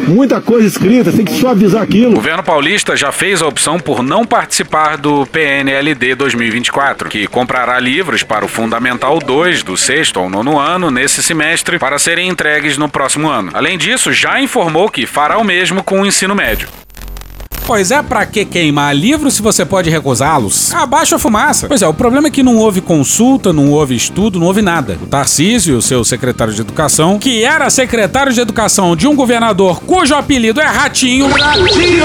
muita 0.08 0.40
coisa 0.40 0.66
escrita, 0.66 1.12
tem 1.12 1.24
que 1.24 1.32
suavizar 1.32 1.82
aquilo. 1.82 2.12
O 2.12 2.16
governo 2.16 2.42
paulista 2.42 2.96
já 2.96 3.12
fez 3.12 3.42
a 3.42 3.46
opção 3.46 3.78
por 3.78 4.02
não 4.02 4.24
participar 4.24 4.96
do 4.96 5.26
PNLD 5.26 6.14
2024, 6.14 7.08
que 7.08 7.26
comprará 7.26 7.78
livros 7.78 8.22
para 8.22 8.44
o 8.44 8.48
Fundamental 8.48 9.18
2 9.18 9.62
do 9.62 9.76
sexto 9.76 10.18
ao 10.18 10.28
nono 10.28 10.58
ano 10.58 10.90
nesse 10.90 11.22
semestre 11.22 11.78
para 11.78 11.98
serem 11.98 12.28
entregues 12.28 12.76
no 12.76 12.88
próximo 12.88 13.28
ano. 13.28 13.50
Além 13.54 13.78
disso, 13.78 14.12
já 14.12 14.40
informou 14.40 14.88
que 14.90 15.06
fará 15.06 15.38
o 15.38 15.44
mesmo 15.44 15.82
com 15.82 16.02
o 16.02 16.06
ensino 16.06 16.34
médio. 16.34 16.68
Pois 17.66 17.90
é, 17.90 18.02
pra 18.02 18.26
que 18.26 18.44
queimar 18.44 18.94
livros 18.94 19.34
se 19.34 19.42
você 19.42 19.64
pode 19.64 19.88
recusá-los? 19.88 20.74
Abaixa 20.74 21.16
a 21.16 21.18
fumaça. 21.18 21.68
Pois 21.68 21.80
é, 21.82 21.86
o 21.86 21.94
problema 21.94 22.28
é 22.28 22.30
que 22.30 22.42
não 22.42 22.56
houve 22.56 22.80
consulta, 22.80 23.52
não 23.52 23.70
houve 23.70 23.94
estudo, 23.94 24.38
não 24.38 24.46
houve 24.46 24.60
nada. 24.62 24.98
O 25.02 25.06
Tarcísio, 25.06 25.80
seu 25.80 26.04
secretário 26.04 26.52
de 26.52 26.60
educação, 26.60 27.18
que 27.18 27.44
era 27.44 27.70
secretário 27.70 28.32
de 28.32 28.40
educação 28.40 28.96
de 28.96 29.06
um 29.06 29.14
governador 29.14 29.80
cujo 29.80 30.14
apelido 30.14 30.60
é 30.60 30.66
Ratinho, 30.66 31.28
Ratinho! 31.28 32.04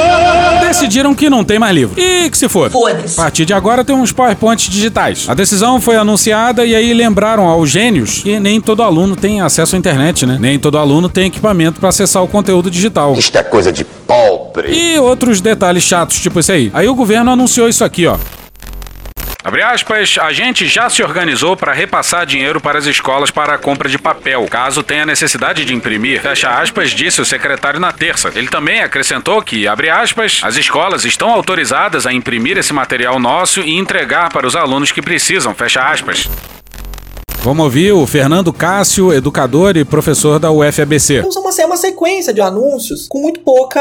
decidiram 0.62 1.16
que 1.16 1.30
não 1.30 1.44
tem 1.44 1.58
mais 1.58 1.74
livro. 1.76 2.00
E 2.00 2.30
que 2.30 2.38
se 2.38 2.48
for. 2.48 2.72
A 2.72 3.16
partir 3.16 3.46
de 3.46 3.54
agora 3.54 3.84
tem 3.84 3.96
uns 3.96 4.12
PowerPoints 4.12 4.70
digitais. 4.70 5.26
A 5.28 5.34
decisão 5.34 5.82
foi 5.82 5.96
anunciada 5.96 6.66
e 6.66 6.76
aí 6.76 6.94
lembraram 6.94 7.48
aos 7.48 7.70
gênios 7.70 8.22
que 8.22 8.40
nem 8.40 8.62
todo 8.62 8.84
aluno 8.84 9.16
tem 9.16 9.42
acesso 9.42 9.76
à 9.76 9.80
internet, 9.80 10.26
né? 10.26 10.38
Nem 10.40 10.60
todo 10.60 10.78
aluno 10.78 11.10
tem 11.10 11.28
equipamento 11.28 11.80
para 11.80 11.90
acessar 11.90 12.24
o 12.24 12.28
conteúdo 12.28 12.70
digital. 12.70 13.14
Isto 13.14 13.38
é 13.38 13.44
coisa 13.44 13.72
de 13.72 13.84
pobre. 14.08 14.72
E 14.72 14.98
outros 14.98 15.42
detalhes 15.42 15.84
chatos, 15.84 16.20
tipo 16.20 16.40
esse 16.40 16.52
aí. 16.52 16.72
Aí 16.74 16.88
o 16.88 16.96
governo 16.96 17.32
anunciou 17.32 17.68
isso 17.68 17.84
aqui, 17.84 18.08
ó. 18.08 18.18
Abre 19.48 19.64
aspas, 19.64 20.18
a 20.22 20.34
gente 20.34 20.68
já 20.68 20.90
se 20.90 21.02
organizou 21.02 21.56
para 21.56 21.72
repassar 21.72 22.26
dinheiro 22.26 22.60
para 22.60 22.78
as 22.78 22.86
escolas 22.86 23.32
para 23.32 23.54
a 23.54 23.58
compra 23.58 23.88
de 23.88 23.98
papel, 23.98 24.46
caso 24.50 24.84
tenha 24.84 25.06
necessidade 25.06 25.64
de 25.64 25.74
imprimir. 25.74 26.22
Fecha 26.22 26.50
aspas, 26.50 26.90
disse 26.90 27.22
o 27.22 27.26
secretário 27.26 27.80
na 27.80 27.94
terça. 27.94 28.30
Ele 28.36 28.50
também 28.50 28.82
acrescentou 28.82 29.42
que, 29.42 29.66
abre 29.66 29.90
aspas, 29.90 30.42
as 30.44 30.58
escolas 30.58 31.06
estão 31.06 31.30
autorizadas 31.30 32.06
a 32.06 32.12
imprimir 32.12 32.58
esse 32.58 32.74
material 32.74 33.22
nosso 33.22 33.62
e 33.62 33.78
entregar 33.78 34.30
para 34.34 34.46
os 34.46 34.54
alunos 34.54 34.92
que 34.92 35.02
precisam. 35.02 35.54
Fecha 35.54 35.82
aspas. 35.82 36.30
Vamos 37.44 37.64
ouvir 37.64 37.94
o 37.94 38.06
Fernando 38.06 38.52
Cássio, 38.52 39.14
educador 39.14 39.78
e 39.78 39.86
professor 39.86 40.40
da 40.40 40.52
UFABC. 40.52 41.20
Então, 41.20 41.42
é 41.58 41.66
uma 41.66 41.78
sequência 41.78 42.34
de 42.34 42.42
anúncios 42.42 43.08
com 43.08 43.20
muito 43.20 43.40
pouca. 43.40 43.80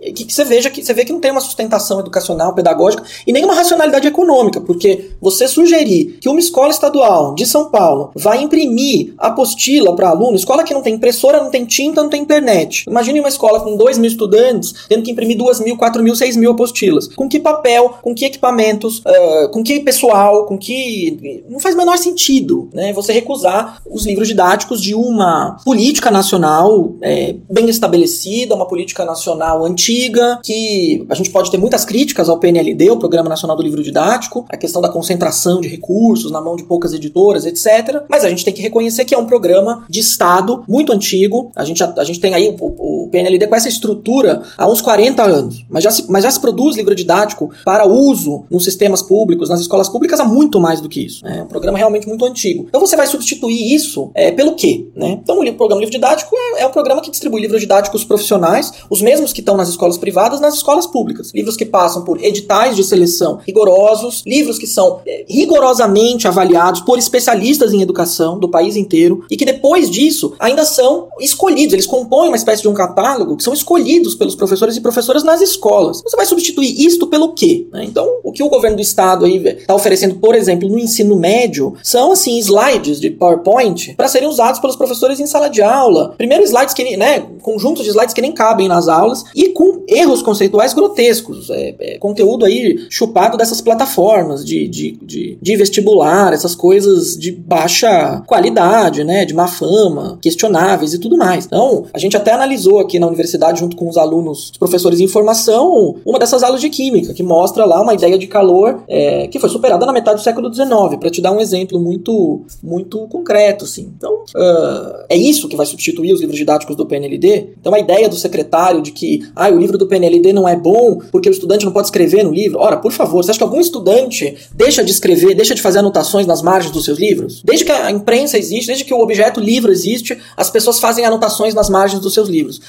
Que, 0.00 0.24
que, 0.24 0.32
você 0.32 0.44
veja 0.44 0.70
que 0.70 0.84
você 0.84 0.92
vê 0.92 1.04
que 1.04 1.12
não 1.12 1.20
tem 1.20 1.30
uma 1.30 1.40
sustentação 1.40 2.00
educacional, 2.00 2.54
pedagógica 2.54 3.02
e 3.26 3.32
nem 3.32 3.44
uma 3.44 3.54
racionalidade 3.54 4.06
econômica, 4.06 4.60
porque 4.60 5.10
você 5.20 5.48
sugerir 5.48 6.18
que 6.20 6.28
uma 6.28 6.38
escola 6.38 6.70
estadual 6.70 7.34
de 7.34 7.46
São 7.46 7.70
Paulo 7.70 8.10
vai 8.14 8.42
imprimir 8.42 9.14
apostila 9.18 9.94
para 9.96 10.10
aluno, 10.10 10.36
escola 10.36 10.62
que 10.62 10.74
não 10.74 10.82
tem 10.82 10.94
impressora, 10.94 11.42
não 11.42 11.50
tem 11.50 11.64
tinta, 11.64 12.02
não 12.02 12.10
tem 12.10 12.22
internet. 12.22 12.84
Imagine 12.88 13.20
uma 13.20 13.28
escola 13.28 13.60
com 13.60 13.76
2 13.76 13.98
mil 13.98 14.08
estudantes 14.08 14.74
tendo 14.88 15.02
que 15.02 15.10
imprimir 15.10 15.36
2 15.36 15.60
mil, 15.60 15.76
4 15.76 16.02
mil, 16.02 16.14
6 16.14 16.36
mil 16.36 16.52
apostilas. 16.52 17.08
Com 17.08 17.28
que 17.28 17.40
papel, 17.40 17.94
com 18.02 18.14
que 18.14 18.24
equipamentos, 18.24 18.98
uh, 19.00 19.48
com 19.50 19.62
que 19.62 19.80
pessoal, 19.80 20.46
com 20.46 20.56
que. 20.56 21.42
Não 21.48 21.58
faz 21.60 21.74
o 21.74 21.78
menor 21.78 21.98
sentido 21.98 22.47
né, 22.72 22.92
você 22.92 23.12
recusar 23.12 23.82
os 23.90 24.06
livros 24.06 24.28
didáticos 24.28 24.80
de 24.80 24.94
uma 24.94 25.56
política 25.64 26.10
nacional 26.10 26.94
é, 27.02 27.36
bem 27.50 27.68
estabelecida, 27.68 28.54
uma 28.54 28.66
política 28.66 29.04
nacional 29.04 29.64
antiga, 29.64 30.40
que 30.42 31.04
a 31.08 31.14
gente 31.14 31.30
pode 31.30 31.50
ter 31.50 31.58
muitas 31.58 31.84
críticas 31.84 32.28
ao 32.28 32.38
PNLD, 32.38 32.90
o 32.90 32.96
Programa 32.96 33.28
Nacional 33.28 33.56
do 33.56 33.62
Livro 33.62 33.82
Didático, 33.82 34.44
a 34.48 34.56
questão 34.56 34.80
da 34.80 34.88
concentração 34.88 35.60
de 35.60 35.68
recursos 35.68 36.30
na 36.30 36.40
mão 36.40 36.56
de 36.56 36.64
poucas 36.64 36.92
editoras, 36.92 37.46
etc. 37.46 38.04
Mas 38.08 38.24
a 38.24 38.28
gente 38.28 38.44
tem 38.44 38.54
que 38.54 38.62
reconhecer 38.62 39.04
que 39.04 39.14
é 39.14 39.18
um 39.18 39.26
programa 39.26 39.84
de 39.88 40.00
Estado 40.00 40.64
muito 40.68 40.92
antigo. 40.92 41.50
A 41.54 41.64
gente, 41.64 41.82
a, 41.82 41.94
a 41.98 42.04
gente 42.04 42.20
tem 42.20 42.34
aí 42.34 42.54
o, 42.60 43.04
o, 43.04 43.08
PNLD 43.10 43.46
com 43.46 43.56
essa 43.56 43.68
estrutura 43.68 44.42
há 44.56 44.68
uns 44.68 44.80
40 44.80 45.22
anos, 45.22 45.64
mas 45.68 45.82
já, 45.82 45.90
se, 45.90 46.10
mas 46.10 46.24
já 46.24 46.30
se 46.30 46.40
produz 46.40 46.76
livro 46.76 46.94
didático 46.94 47.50
para 47.64 47.86
uso 47.86 48.44
nos 48.50 48.64
sistemas 48.64 49.02
públicos, 49.02 49.48
nas 49.48 49.60
escolas 49.60 49.88
públicas 49.88 50.20
há 50.20 50.24
muito 50.24 50.60
mais 50.60 50.80
do 50.80 50.88
que 50.88 51.04
isso. 51.04 51.26
É 51.26 51.42
um 51.42 51.46
programa 51.46 51.78
realmente 51.78 52.06
muito 52.06 52.24
antigo. 52.24 52.37
Então 52.46 52.80
você 52.80 52.96
vai 52.96 53.06
substituir 53.06 53.74
isso 53.74 54.10
é, 54.14 54.30
pelo 54.30 54.54
quê? 54.54 54.86
Né? 54.94 55.18
Então 55.22 55.40
o 55.40 55.54
programa 55.54 55.80
livro 55.80 55.92
didático 55.92 56.34
é, 56.36 56.62
é 56.62 56.66
um 56.66 56.70
programa 56.70 57.00
que 57.00 57.10
distribui 57.10 57.40
livros 57.40 57.60
didáticos 57.60 58.04
profissionais, 58.04 58.72
os 58.88 59.02
mesmos 59.02 59.32
que 59.32 59.40
estão 59.40 59.56
nas 59.56 59.68
escolas 59.68 59.98
privadas, 59.98 60.40
nas 60.40 60.54
escolas 60.54 60.86
públicas. 60.86 61.32
Livros 61.34 61.56
que 61.56 61.64
passam 61.64 62.04
por 62.04 62.22
editais 62.22 62.76
de 62.76 62.84
seleção 62.84 63.40
rigorosos, 63.46 64.22
livros 64.26 64.58
que 64.58 64.66
são 64.66 65.00
é, 65.06 65.24
rigorosamente 65.28 66.28
avaliados 66.28 66.80
por 66.80 66.98
especialistas 66.98 67.72
em 67.72 67.82
educação 67.82 68.38
do 68.38 68.48
país 68.48 68.76
inteiro 68.76 69.24
e 69.30 69.36
que 69.36 69.44
depois 69.44 69.90
disso 69.90 70.34
ainda 70.38 70.64
são 70.64 71.08
escolhidos. 71.20 71.72
Eles 71.72 71.86
compõem 71.86 72.28
uma 72.28 72.36
espécie 72.36 72.62
de 72.62 72.68
um 72.68 72.74
catálogo 72.74 73.36
que 73.36 73.42
são 73.42 73.52
escolhidos 73.52 74.14
pelos 74.14 74.34
professores 74.34 74.76
e 74.76 74.80
professoras 74.80 75.24
nas 75.24 75.40
escolas. 75.40 76.02
Você 76.02 76.16
vai 76.16 76.26
substituir 76.26 76.86
isto 76.86 77.06
pelo 77.06 77.34
quê? 77.34 77.66
Né? 77.72 77.84
Então, 77.84 78.20
o 78.22 78.32
que 78.32 78.42
o 78.42 78.48
governo 78.48 78.76
do 78.76 78.82
estado 78.82 79.26
está 79.26 79.74
oferecendo, 79.74 80.16
por 80.16 80.34
exemplo, 80.34 80.68
no 80.68 80.78
ensino 80.78 81.16
médio, 81.16 81.74
são 81.82 82.12
assim 82.12 82.27
slides 82.36 83.00
de 83.00 83.10
PowerPoint 83.10 83.94
para 83.96 84.08
serem 84.08 84.28
usados 84.28 84.60
pelos 84.60 84.76
professores 84.76 85.20
em 85.20 85.26
sala 85.26 85.48
de 85.48 85.62
aula. 85.62 86.14
Primeiro 86.18 86.44
slides 86.44 86.74
que, 86.74 86.96
né, 86.96 87.26
conjuntos 87.40 87.84
de 87.84 87.90
slides 87.90 88.12
que 88.12 88.20
nem 88.20 88.32
cabem 88.32 88.68
nas 88.68 88.88
aulas 88.88 89.24
e 89.34 89.50
com 89.50 89.84
erros 89.88 90.22
conceituais 90.22 90.74
grotescos. 90.74 91.48
É, 91.50 91.74
é, 91.78 91.98
conteúdo 91.98 92.44
aí 92.44 92.86
chupado 92.90 93.36
dessas 93.36 93.60
plataformas 93.60 94.44
de, 94.44 94.68
de, 94.68 94.98
de, 95.02 95.38
de, 95.40 95.56
vestibular, 95.56 96.32
essas 96.32 96.54
coisas 96.54 97.16
de 97.16 97.32
baixa 97.32 98.22
qualidade, 98.26 99.04
né, 99.04 99.24
de 99.24 99.34
má 99.34 99.46
fama, 99.46 100.18
questionáveis 100.20 100.94
e 100.94 100.98
tudo 100.98 101.16
mais. 101.16 101.46
Então, 101.46 101.86
a 101.92 101.98
gente 101.98 102.16
até 102.16 102.32
analisou 102.32 102.80
aqui 102.80 102.98
na 102.98 103.06
universidade, 103.06 103.60
junto 103.60 103.76
com 103.76 103.88
os 103.88 103.96
alunos, 103.96 104.50
os 104.50 104.58
professores 104.58 105.00
em 105.00 105.08
formação, 105.08 105.96
uma 106.04 106.18
dessas 106.18 106.42
aulas 106.42 106.60
de 106.60 106.68
química, 106.68 107.14
que 107.14 107.22
mostra 107.22 107.64
lá 107.64 107.80
uma 107.80 107.94
ideia 107.94 108.18
de 108.18 108.26
calor 108.26 108.82
é, 108.88 109.26
que 109.28 109.38
foi 109.38 109.48
superada 109.48 109.86
na 109.86 109.92
metade 109.92 110.18
do 110.18 110.22
século 110.22 110.52
XIX, 110.52 110.96
para 110.98 111.10
te 111.10 111.20
dar 111.20 111.32
um 111.32 111.40
exemplo 111.40 111.80
muito 111.80 112.17
muito, 112.62 113.06
concreto, 113.08 113.64
assim. 113.64 113.92
Então, 113.96 114.24
uh, 114.36 115.04
é 115.08 115.16
isso 115.16 115.48
que 115.48 115.56
vai 115.56 115.66
substituir 115.66 116.12
os 116.12 116.20
livros 116.20 116.38
didáticos 116.38 116.76
do 116.76 116.86
PNLD? 116.86 117.50
Então, 117.60 117.74
a 117.74 117.78
ideia 117.78 118.08
do 118.08 118.16
secretário 118.16 118.82
de 118.82 118.92
que 118.92 119.26
ah, 119.34 119.48
o 119.48 119.58
livro 119.58 119.78
do 119.78 119.86
PNLD 119.86 120.32
não 120.32 120.48
é 120.48 120.56
bom 120.56 121.00
porque 121.10 121.28
o 121.28 121.32
estudante 121.32 121.64
não 121.64 121.72
pode 121.72 121.88
escrever 121.88 122.22
no 122.22 122.32
livro. 122.32 122.58
Ora, 122.58 122.76
por 122.76 122.92
favor, 122.92 123.22
você 123.22 123.30
acha 123.30 123.38
que 123.38 123.44
algum 123.44 123.60
estudante 123.60 124.36
deixa 124.54 124.84
de 124.84 124.90
escrever, 124.90 125.34
deixa 125.34 125.54
de 125.54 125.62
fazer 125.62 125.78
anotações 125.78 126.26
nas 126.26 126.42
margens 126.42 126.72
dos 126.72 126.84
seus 126.84 126.98
livros? 126.98 127.42
Desde 127.44 127.64
que 127.64 127.72
a 127.72 127.90
imprensa 127.90 128.38
existe, 128.38 128.66
desde 128.66 128.84
que 128.84 128.94
o 128.94 129.00
objeto 129.00 129.40
livro 129.40 129.70
existe, 129.70 130.16
as 130.36 130.50
pessoas 130.50 130.78
fazem 130.78 131.04
anotações 131.04 131.54
nas 131.54 131.68
margens 131.68 132.00
dos 132.00 132.14
seus 132.14 132.28
livros. 132.28 132.60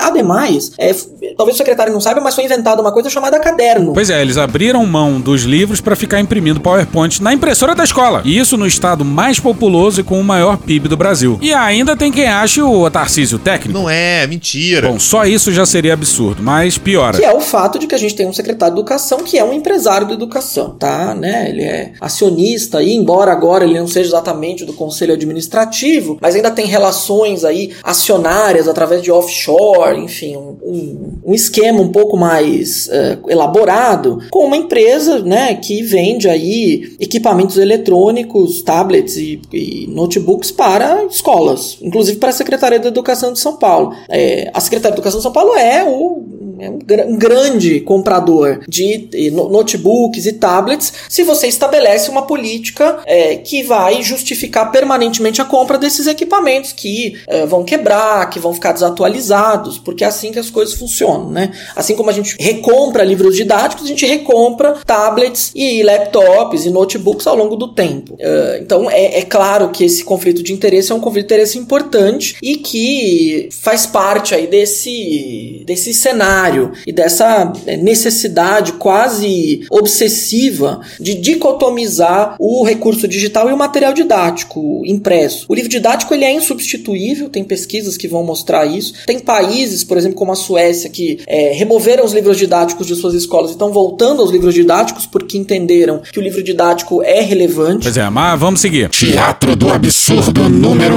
Ademais, 0.00 0.72
é, 0.78 0.92
talvez 1.36 1.56
o 1.56 1.58
secretário 1.58 1.92
não 1.92 2.00
saiba, 2.00 2.20
mas 2.20 2.34
foi 2.34 2.44
inventada 2.44 2.80
uma 2.80 2.92
coisa 2.92 3.10
chamada 3.10 3.38
caderno. 3.40 3.92
Pois 3.92 4.10
é, 4.10 4.20
eles 4.20 4.36
abriram 4.36 4.84
mão 4.86 5.20
dos 5.20 5.42
livros 5.42 5.80
para 5.80 5.96
ficar 5.96 6.20
imprimindo 6.20 6.60
PowerPoint 6.60 7.22
na 7.22 7.32
impressora 7.32 7.74
da 7.74 7.84
escola. 7.84 8.22
E 8.24 8.38
isso 8.38 8.56
no 8.56 8.66
estado 8.66 8.97
mais 9.04 9.38
populoso 9.40 10.00
e 10.00 10.04
com 10.04 10.20
o 10.20 10.24
maior 10.24 10.56
PIB 10.56 10.88
do 10.88 10.96
Brasil. 10.96 11.38
E 11.40 11.52
ainda 11.52 11.96
tem 11.96 12.10
quem 12.10 12.26
ache 12.26 12.60
o 12.62 12.88
Tarcísio 12.90 13.38
técnico. 13.38 13.78
Não 13.78 13.88
é, 13.88 14.26
mentira. 14.26 14.88
Bom, 14.88 14.98
só 14.98 15.24
isso 15.24 15.52
já 15.52 15.66
seria 15.66 15.94
absurdo, 15.94 16.42
mas 16.42 16.78
piora. 16.78 17.18
Que 17.18 17.24
é 17.24 17.32
o 17.32 17.40
fato 17.40 17.78
de 17.78 17.86
que 17.86 17.94
a 17.94 17.98
gente 17.98 18.14
tem 18.14 18.26
um 18.26 18.32
secretário 18.32 18.74
de 18.74 18.80
educação 18.80 19.18
que 19.18 19.38
é 19.38 19.44
um 19.44 19.52
empresário 19.52 20.06
da 20.06 20.14
educação, 20.14 20.70
tá? 20.70 21.14
Né? 21.14 21.48
Ele 21.48 21.62
é 21.62 21.92
acionista 22.00 22.82
e 22.82 22.94
embora 22.94 23.32
agora 23.32 23.64
ele 23.64 23.78
não 23.78 23.86
seja 23.86 24.10
exatamente 24.10 24.64
do 24.64 24.72
conselho 24.72 25.14
administrativo, 25.14 26.18
mas 26.20 26.34
ainda 26.34 26.50
tem 26.50 26.66
relações 26.66 27.44
aí 27.44 27.72
acionárias 27.82 28.68
através 28.68 29.02
de 29.02 29.10
offshore, 29.10 29.98
enfim, 29.98 30.36
um, 30.36 30.56
um, 30.62 31.18
um 31.26 31.34
esquema 31.34 31.80
um 31.80 31.90
pouco 31.90 32.16
mais 32.16 32.88
uh, 32.88 33.30
elaborado 33.30 34.18
com 34.30 34.46
uma 34.46 34.56
empresa, 34.56 35.20
né, 35.20 35.54
que 35.54 35.82
vende 35.82 36.28
aí 36.28 36.96
equipamentos 37.00 37.56
eletrônicos, 37.56 38.62
tablets 38.88 39.16
e, 39.16 39.40
e 39.52 39.86
notebooks 39.88 40.50
para 40.50 41.04
escolas, 41.04 41.78
inclusive 41.82 42.18
para 42.18 42.30
a 42.30 42.32
Secretaria 42.32 42.80
da 42.80 42.88
Educação 42.88 43.32
de 43.32 43.38
São 43.38 43.56
Paulo. 43.56 43.94
É, 44.08 44.50
a 44.52 44.60
Secretaria 44.60 44.92
da 44.92 44.96
Educação 44.96 45.18
de 45.18 45.22
São 45.22 45.32
Paulo 45.32 45.54
é 45.54 45.84
o 45.84 46.37
é 46.60 46.70
um, 46.70 46.78
gr 46.78 47.00
um 47.06 47.16
grande 47.16 47.80
comprador 47.80 48.60
de 48.68 49.08
notebooks 49.32 50.26
e 50.26 50.32
tablets 50.32 50.92
se 51.08 51.22
você 51.22 51.46
estabelece 51.46 52.10
uma 52.10 52.22
política 52.22 52.98
é, 53.06 53.36
que 53.36 53.62
vai 53.62 54.02
justificar 54.02 54.70
permanentemente 54.70 55.40
a 55.40 55.44
compra 55.44 55.78
desses 55.78 56.06
equipamentos 56.06 56.72
que 56.72 57.18
é, 57.26 57.46
vão 57.46 57.64
quebrar, 57.64 58.28
que 58.30 58.38
vão 58.38 58.52
ficar 58.52 58.72
desatualizados, 58.72 59.78
porque 59.78 60.04
é 60.04 60.06
assim 60.06 60.32
que 60.32 60.38
as 60.38 60.50
coisas 60.50 60.74
funcionam, 60.74 61.30
né? 61.30 61.52
Assim 61.76 61.94
como 61.94 62.10
a 62.10 62.12
gente 62.12 62.36
recompra 62.38 63.04
livros 63.04 63.36
didáticos, 63.36 63.84
a 63.84 63.88
gente 63.88 64.06
recompra 64.06 64.74
tablets 64.86 65.52
e 65.54 65.82
laptops 65.82 66.64
e 66.64 66.70
notebooks 66.70 67.26
ao 67.26 67.36
longo 67.36 67.56
do 67.56 67.68
tempo. 67.68 68.14
Uh, 68.14 68.60
então 68.60 68.90
é, 68.90 69.18
é 69.18 69.22
claro 69.22 69.70
que 69.70 69.84
esse 69.84 70.04
conflito 70.04 70.42
de 70.42 70.52
interesse 70.52 70.92
é 70.92 70.94
um 70.94 71.00
conflito 71.00 71.28
de 71.28 71.34
interesse 71.34 71.58
importante 71.58 72.36
e 72.42 72.56
que 72.56 73.48
faz 73.52 73.86
parte 73.86 74.34
aí 74.34 74.46
desse, 74.46 75.62
desse 75.66 75.92
cenário 75.92 76.47
e 76.86 76.92
dessa 76.92 77.52
é, 77.66 77.76
necessidade 77.76 78.72
quase 78.74 79.66
obsessiva 79.70 80.80
de 80.98 81.14
dicotomizar 81.14 82.36
o 82.38 82.64
recurso 82.64 83.06
digital 83.06 83.48
e 83.48 83.52
o 83.52 83.56
material 83.56 83.92
didático 83.92 84.82
impresso. 84.84 85.46
O 85.48 85.54
livro 85.54 85.70
didático 85.70 86.14
ele 86.14 86.24
é 86.24 86.32
insubstituível, 86.32 87.28
tem 87.28 87.44
pesquisas 87.44 87.96
que 87.96 88.08
vão 88.08 88.22
mostrar 88.24 88.66
isso. 88.66 88.94
Tem 89.06 89.18
países, 89.18 89.84
por 89.84 89.96
exemplo, 89.96 90.16
como 90.16 90.32
a 90.32 90.36
Suécia, 90.36 90.90
que 90.90 91.20
é, 91.26 91.52
removeram 91.52 92.04
os 92.04 92.12
livros 92.12 92.36
didáticos 92.36 92.86
de 92.86 92.94
suas 92.94 93.14
escolas 93.14 93.50
e 93.50 93.54
estão 93.54 93.72
voltando 93.72 94.22
aos 94.22 94.30
livros 94.30 94.54
didáticos 94.54 95.06
porque 95.06 95.36
entenderam 95.36 96.00
que 96.12 96.18
o 96.18 96.22
livro 96.22 96.42
didático 96.42 97.02
é 97.02 97.20
relevante. 97.20 97.84
Pois 97.84 97.96
é, 97.96 98.08
mas 98.08 98.38
vamos 98.38 98.60
seguir. 98.60 98.88
Teatro 98.88 99.56
do 99.56 99.70
absurdo 99.70 100.48
número. 100.48 100.96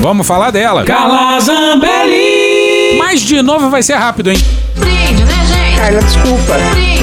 Vamos 0.00 0.26
falar 0.26 0.50
dela. 0.50 0.84
Calazambelli! 0.84 2.35
Mas 2.96 3.20
de 3.20 3.42
novo 3.42 3.70
vai 3.70 3.82
ser 3.82 3.94
rápido, 3.94 4.30
hein? 4.30 4.38
Carla, 5.76 6.00
desculpa. 6.00 6.95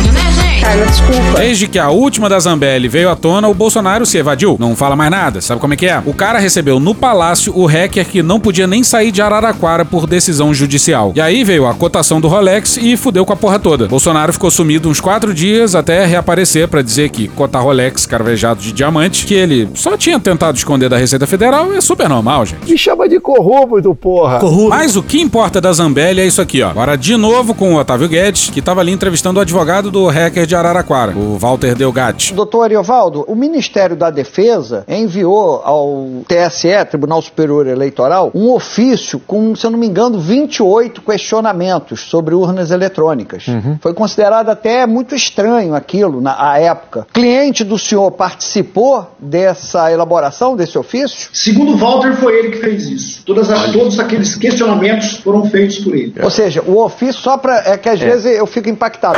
Desculpa. 0.88 1.40
Desde 1.40 1.68
que 1.68 1.78
a 1.78 1.90
última 1.90 2.28
da 2.30 2.40
Zambelli 2.40 2.88
veio 2.88 3.10
à 3.10 3.16
tona, 3.16 3.48
o 3.48 3.54
Bolsonaro 3.54 4.06
se 4.06 4.18
evadiu. 4.18 4.58
Não 4.60 4.76
fala 4.76 4.96
mais 4.96 5.12
nada. 5.12 5.42
Sabe 5.42 5.60
como 5.60 5.74
é 5.74 5.78
que 5.78 5.86
é? 5.88 6.02
O 6.06 6.14
cara 6.14 6.40
recebeu 6.40 6.80
no 6.80 6.96
palácio 6.96 7.54
o 7.56 7.66
hacker 7.66 8.06
que 8.06 8.24
não 8.24 8.40
podia 8.40 8.66
nem 8.66 8.84
sair 8.84 9.12
de 9.12 9.22
Araraquara 9.22 9.86
por 9.86 10.08
decisão 10.08 10.54
judicial. 10.54 11.12
E 11.16 11.22
aí 11.22 11.44
veio 11.44 11.68
a 11.68 11.74
cotação 11.74 12.20
do 12.20 12.28
Rolex 12.28 12.78
e 12.78 12.96
fudeu 12.98 13.26
com 13.26 13.34
a 13.34 13.36
porra 13.36 13.60
toda. 13.60 13.88
Bolsonaro 13.88 14.34
ficou 14.34 14.50
sumido 14.50 14.90
uns 14.90 15.00
quatro 15.00 15.34
dias 15.34 15.76
até 15.76 16.06
reaparecer 16.06 16.68
para 16.68 16.82
dizer 16.82 17.10
que 17.10 17.28
cotar 17.28 17.64
Rolex 17.64 18.06
carvejado 18.06 18.62
de 18.62 18.72
diamante, 18.72 19.26
que 19.26 19.34
ele 19.34 19.70
só 19.74 19.98
tinha 19.98 20.20
tentado 20.20 20.58
esconder 20.58 20.90
da 20.90 20.98
Receita 20.98 21.28
Federal, 21.28 21.74
é 21.74 21.82
super 21.82 22.10
normal, 22.10 22.46
gente. 22.46 22.70
Me 22.70 22.78
chama 22.78 23.08
de 23.08 23.20
corrupto, 23.20 23.94
porra. 23.96 24.40
Corrupto. 24.40 24.70
Mas 24.70 24.96
o 24.96 25.04
que 25.04 25.22
importa 25.22 25.60
da 25.60 25.72
Zambelli 25.72 26.22
é 26.22 26.26
isso 26.26 26.42
aqui, 26.42 26.62
ó. 26.62 26.70
Agora 26.70 26.98
de 26.98 27.16
novo 27.16 27.54
com 27.54 27.74
o 27.74 27.78
Otávio 27.78 28.08
Guedes, 28.08 28.50
que 28.50 28.62
tava 28.62 28.82
ali 28.82 28.92
entrevistando 28.92 29.40
o 29.40 29.42
advogado 29.42 29.92
do 29.92 30.08
hacker 30.08 30.46
de 30.46 30.53
Araraquara, 30.56 31.12
o 31.16 31.38
Walter 31.38 31.76
Delgatti. 31.76 32.34
Doutor 32.34 32.64
Ariovaldo, 32.64 33.24
o 33.28 33.36
Ministério 33.36 33.96
da 33.96 34.10
Defesa 34.10 34.84
enviou 34.88 35.62
ao 35.64 36.08
TSE, 36.28 36.70
Tribunal 36.90 37.22
Superior 37.22 37.68
Eleitoral, 37.68 38.32
um 38.34 38.52
ofício 38.52 39.20
com, 39.20 39.56
se 39.56 39.66
eu 39.66 39.72
não 39.72 39.78
me 39.80 39.88
engano, 39.88 40.20
28 40.20 41.02
questionamentos 41.02 42.02
sobre 42.02 42.36
urnas 42.36 42.72
eletrônicas. 42.72 43.48
Uhum. 43.48 43.78
Foi 43.82 43.94
considerado 43.94 44.50
até 44.50 44.86
muito 44.86 45.16
estranho 45.16 45.74
aquilo 45.76 46.22
na 46.22 46.34
à 46.52 46.60
época. 46.60 47.08
Cliente 47.14 47.64
do 47.64 47.78
senhor 47.80 48.12
participou 48.12 49.08
dessa 49.20 49.92
elaboração 49.92 50.56
desse 50.56 50.78
ofício? 50.78 51.30
Segundo 51.34 51.76
Walter, 51.78 52.16
foi 52.16 52.38
ele 52.40 52.50
que 52.52 52.58
fez 52.58 52.88
isso. 52.90 53.24
Todas 53.26 53.50
as- 53.52 53.72
todos 53.72 54.00
aqueles 54.00 54.36
questionamentos 54.36 55.18
foram 55.18 55.46
feitos 55.46 55.80
por 55.80 55.96
ele. 55.96 56.14
Ou 56.22 56.30
seja, 56.30 56.62
o 56.66 56.80
ofício 56.84 57.22
só 57.22 57.38
para 57.38 57.64
é 57.72 57.78
que 57.78 57.90
às 57.90 58.00
vezes 58.00 58.26
eu 58.38 58.46
fico 58.46 58.70
impactado. 58.70 59.18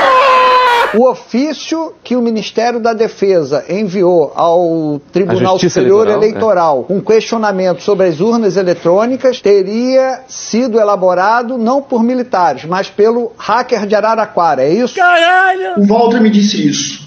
O 0.97 1.09
ofício 1.09 1.93
que 2.03 2.15
o 2.15 2.21
Ministério 2.21 2.79
da 2.79 2.93
Defesa 2.93 3.65
enviou 3.69 4.31
ao 4.35 4.99
Tribunal 5.11 5.59
Superior 5.59 6.07
Eleitoral, 6.07 6.23
Eleitoral, 6.23 6.85
um 6.89 7.01
questionamento 7.01 7.81
sobre 7.81 8.07
as 8.07 8.19
urnas 8.19 8.55
eletrônicas 8.57 9.41
teria 9.41 10.21
sido 10.27 10.79
elaborado 10.79 11.57
não 11.57 11.81
por 11.81 12.03
militares, 12.03 12.65
mas 12.65 12.89
pelo 12.89 13.31
hacker 13.37 13.85
de 13.85 13.95
Araraquara, 13.95 14.63
é 14.63 14.69
isso? 14.73 14.95
Caralho! 14.95 15.73
O 15.77 15.85
Walter 15.85 16.21
me 16.21 16.29
disse 16.29 16.67
isso. 16.67 17.05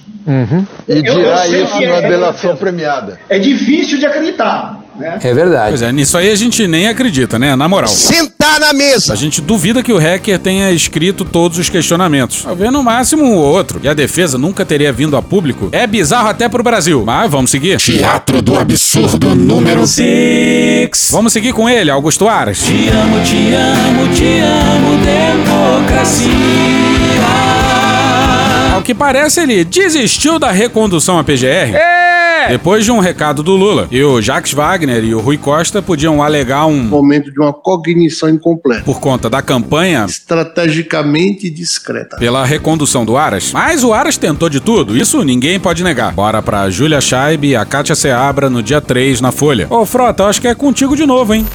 E 0.87 0.93
Eu- 0.93 0.97
eu 0.97 1.15
dirá 1.15 1.47
isso 1.47 1.75
na 1.81 1.97
é- 1.97 2.09
delação 2.09 2.55
premiada. 2.57 3.19
É 3.31 3.39
difícil 3.39 3.99
de 3.99 4.05
acreditar, 4.05 4.79
né? 4.99 5.19
É 5.23 5.35
verdade. 5.35 5.71
Pois 5.71 5.83
é, 5.83 5.93
nisso 5.93 6.17
aí 6.19 6.31
a 6.31 6.35
gente 6.35 6.67
nem 6.67 6.89
acredita, 6.89 7.39
né? 7.39 7.55
Na 7.57 7.69
moral. 7.69 7.89
Sentar 7.89 8.61
na 8.61 8.73
mesa! 8.73 9.13
A 9.13 9.17
gente 9.17 9.41
duvida 9.41 9.83
que 9.83 9.93
o 9.93 9.99
hacker 9.99 10.39
tenha 10.39 10.71
escrito 10.73 11.25
todos 11.25 11.59
os 11.59 11.69
questionamentos. 11.69 12.43
Talvez 12.43 12.73
no 12.73 12.83
máximo 12.83 13.25
um 13.25 13.35
ou 13.35 13.45
outro. 13.45 13.81
E 13.83 13.89
a 13.89 13.95
defesa 13.95 14.37
nunca 14.37 14.65
teria 14.65 14.93
vindo 14.93 15.17
a 15.17 15.23
público. 15.23 15.69
É 15.73 15.87
bizarro 15.87 16.29
até 16.29 16.49
pro 16.49 16.63
Brasil. 16.63 17.05
Mas 17.05 17.31
vamos 17.31 17.51
seguir. 17.51 17.79
Teatro 17.79 18.43
do 18.43 18.59
absurdo 18.59 19.35
número 19.35 19.87
6. 19.87 21.09
Vamos 21.11 21.33
seguir 21.33 21.53
com 21.53 21.69
ele, 21.69 21.91
Augusto 21.91 22.29
Aras. 22.29 22.59
Te 22.59 22.89
amo, 22.89 23.23
te 23.25 23.55
amo, 23.55 24.15
te 24.15 24.41
amo, 24.41 24.99
democracia. 25.05 26.29
Ao 28.75 28.83
que 28.83 28.95
parece, 28.95 29.41
ele 29.41 29.65
desistiu 29.65 30.39
da 30.39 30.51
recondução 30.51 31.19
à 31.19 31.25
PGR. 31.25 31.75
É! 31.75 31.98
Depois 32.49 32.85
de 32.85 32.91
um 32.91 32.99
recado 32.99 33.43
do 33.43 33.55
Lula. 33.55 33.87
E 33.91 34.03
o 34.03 34.21
Jacques 34.21 34.53
Wagner 34.53 35.05
e 35.05 35.15
o 35.15 35.21
Rui 35.21 35.37
Costa 35.39 35.83
podiam 35.83 36.23
alegar 36.23 36.67
um. 36.67 36.83
Momento 36.83 37.31
de 37.31 37.39
uma 37.39 37.53
cognição 37.53 38.29
incompleta. 38.29 38.83
Por 38.85 39.01
conta 39.01 39.29
da 39.29 39.43
campanha 39.43 40.07
Estrategicamente 40.09 41.49
discreta. 41.51 42.17
pela 42.17 42.45
recondução 42.45 43.05
do 43.05 43.17
Aras. 43.17 43.53
Mas 43.53 43.85
o 43.85 43.93
Aras 43.93 44.17
tentou 44.17 44.49
de 44.49 44.61
tudo, 44.61 44.97
isso 44.97 45.23
ninguém 45.23 45.61
pode 45.61 45.83
negar. 45.85 46.13
Bora 46.13 46.43
pra 46.43 46.71
Júlia 46.71 47.01
Scheib 47.01 47.45
e 47.45 47.57
a 47.57 47.65
Kátia 47.65 47.95
Seabra 47.95 48.49
no 48.51 48.63
dia 48.63 48.81
3 48.81 49.21
na 49.21 49.31
Folha. 49.33 49.67
Ô, 49.71 49.85
Frota, 49.85 50.25
acho 50.25 50.41
que 50.41 50.49
é 50.49 50.55
contigo 50.55 50.97
de 50.97 51.07
novo, 51.07 51.35
hein? 51.35 51.47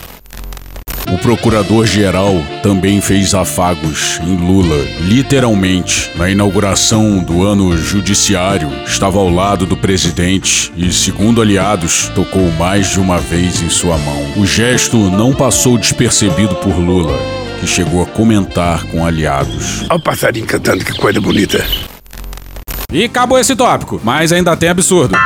O 1.12 1.18
procurador-geral 1.18 2.41
também 2.62 3.01
fez 3.01 3.34
afagos 3.34 4.20
em 4.24 4.36
Lula, 4.36 4.78
literalmente. 5.01 6.12
Na 6.16 6.30
inauguração 6.30 7.20
do 7.20 7.43
ano 7.43 7.78
judiciário, 7.78 8.70
estava 8.86 9.20
ao 9.20 9.30
lado 9.30 9.66
do 9.66 9.76
presidente 9.78 10.72
e, 10.76 10.91
segundo 10.91 11.41
aliados, 11.41 12.10
tocou 12.16 12.49
mais 12.54 12.91
de 12.91 12.99
uma 12.99 13.20
vez 13.20 13.62
em 13.62 13.70
sua 13.70 13.97
mão. 13.97 14.34
O 14.38 14.45
gesto 14.45 14.97
não 14.97 15.34
passou 15.34 15.78
despercebido 15.78 16.56
por 16.56 16.76
Lula, 16.78 17.18
que 17.60 17.68
chegou 17.68 18.01
a 18.01 18.06
comentar 18.06 18.84
com 18.86 19.06
aliados. 19.06 19.82
Olha 19.84 19.95
o 19.95 20.01
passarinho 20.01 20.45
cantando, 20.45 20.84
que 20.84 20.93
coisa 20.93 21.22
bonita. 21.22 21.64
E 22.91 23.04
acabou 23.06 23.39
esse 23.39 23.56
tópico, 23.56 23.99
mas 24.04 24.32
ainda 24.32 24.56
tem 24.56 24.70
absurdo. 24.70 25.18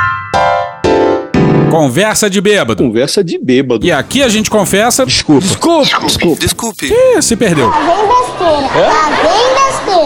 Conversa 1.70 2.30
de 2.30 2.40
bêbado. 2.42 2.84
Conversa 2.84 3.24
de 3.24 3.38
bêbado. 3.38 3.86
E 3.86 3.92
aqui 3.92 4.24
a 4.24 4.30
gente 4.30 4.50
confessa. 4.50 5.06
Desculpa. 5.06 5.42
Desculpa. 5.46 6.06
Desculpe. 6.06 6.42
Desculpe. 6.42 6.94
Ih, 6.94 7.22
se 7.22 7.36
perdeu. 7.36 7.68
Lá 7.70 7.80
vem 7.80 8.08
besteira. 8.08 8.88
Lá 8.88 9.10
vem 9.10 9.24
besteira. 9.24 9.57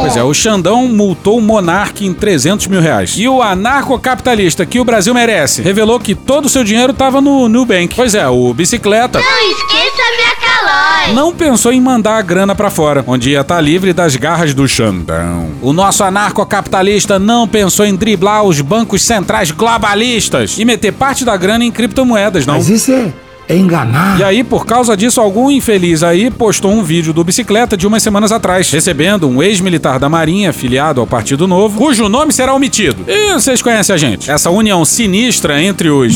Pois 0.02 0.18
é, 0.18 0.24
o 0.24 0.34
Xandão 0.34 0.88
multou 0.88 1.38
o 1.38 1.42
Monark 1.42 2.06
em 2.06 2.12
300 2.14 2.68
mil 2.68 2.82
reais. 2.82 3.14
E 3.18 3.28
o 3.28 3.42
anarcocapitalista 3.42 4.66
que 4.66 4.80
o 4.80 4.84
Brasil 4.84 5.14
merece 5.14 5.62
revelou 5.62 6.00
que 6.00 6.16
todo 6.16 6.46
o 6.46 6.50
seu 6.50 6.64
dinheiro 6.64 6.92
estava 6.92 7.22
no 7.22 7.48
Nubank. 7.48 7.96
Pois 7.96 8.16
é, 8.16 8.28
o 8.28 8.52
bicicleta 8.54 9.20
Não 9.20 9.52
esqueça 9.52 10.02
minha 10.18 10.36
calói. 10.36 11.14
não 11.14 11.34
pensou 11.34 11.72
em 11.72 11.80
mandar 11.80 12.18
a 12.18 12.22
grana 12.22 12.56
pra 12.56 12.70
fora, 12.72 13.04
onde 13.08 13.30
ia 13.30 13.42
estar 13.42 13.62
livre 13.62 13.94
das 13.94 14.16
garras 14.16 14.54
do 14.56 14.68
Xandão. 14.68 15.50
O 15.62 15.72
nosso 15.72 16.04
anarcocapitalista 16.04 17.20
não 17.20 17.48
pensou 17.48 17.86
em 17.86 17.96
driblar 17.96 18.44
os 18.44 18.60
bancos 18.60 19.04
centrais 19.04 19.52
globalistas 19.52 20.58
e 20.58 20.66
meter 20.66 20.94
parte 20.94 21.24
da 21.24 21.38
grana 21.38 21.64
em 21.64 21.72
criptomoedas, 21.72 22.46
não. 22.46 22.56
Mas 22.56 22.70
isso 22.70 22.92
é, 22.92 23.14
é 23.48 23.56
enganar. 23.56 24.20
E 24.20 24.24
aí, 24.24 24.44
por 24.44 24.66
causa 24.66 24.96
disso, 24.96 25.20
algum 25.20 25.50
infeliz 25.52 26.04
aí 26.04 26.30
postou 26.32 26.72
um 26.72 26.84
vídeo 26.84 27.14
do 27.14 27.24
bicicleta 27.24 27.76
de 27.76 27.88
umas 27.88 28.04
semanas 28.04 28.32
atrás, 28.32 28.72
recebendo 28.72 29.28
um 29.28 29.42
ex-militar 29.42 30.00
da 30.00 30.10
Marinha 30.10 30.54
filiado 30.54 31.02
ao 31.02 31.08
Partido 31.08 31.48
Novo, 31.48 31.78
cujo 31.78 32.08
nome 32.10 32.34
será 32.34 32.54
omitido. 32.54 33.04
E 33.08 33.34
vocês 33.34 33.62
conhecem 33.62 33.94
a 33.94 33.98
gente. 33.98 34.30
Essa 34.30 34.50
união 34.50 34.84
sinistra 34.86 35.62
entre 35.62 35.90
os 35.90 36.14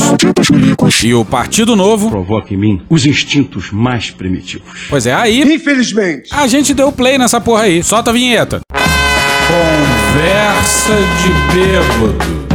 e 1.02 1.14
o 1.14 1.24
Partido 1.24 1.76
Novo 1.76 2.10
provoca 2.10 2.52
em 2.52 2.56
mim 2.56 2.82
os 2.88 3.06
instintos 3.06 3.70
mais 3.70 4.10
primitivos. 4.10 4.86
Pois 4.88 5.06
é, 5.06 5.14
aí. 5.14 5.42
Infelizmente. 5.42 6.28
A 6.32 6.46
gente 6.46 6.74
deu 6.74 6.90
play 6.90 7.18
nessa 7.18 7.40
porra 7.40 7.62
aí. 7.62 7.82
Solta 7.82 8.10
a 8.10 8.12
vinheta. 8.12 8.60
Conversa 9.46 10.94
de 11.22 11.54
bêbado. 11.54 12.45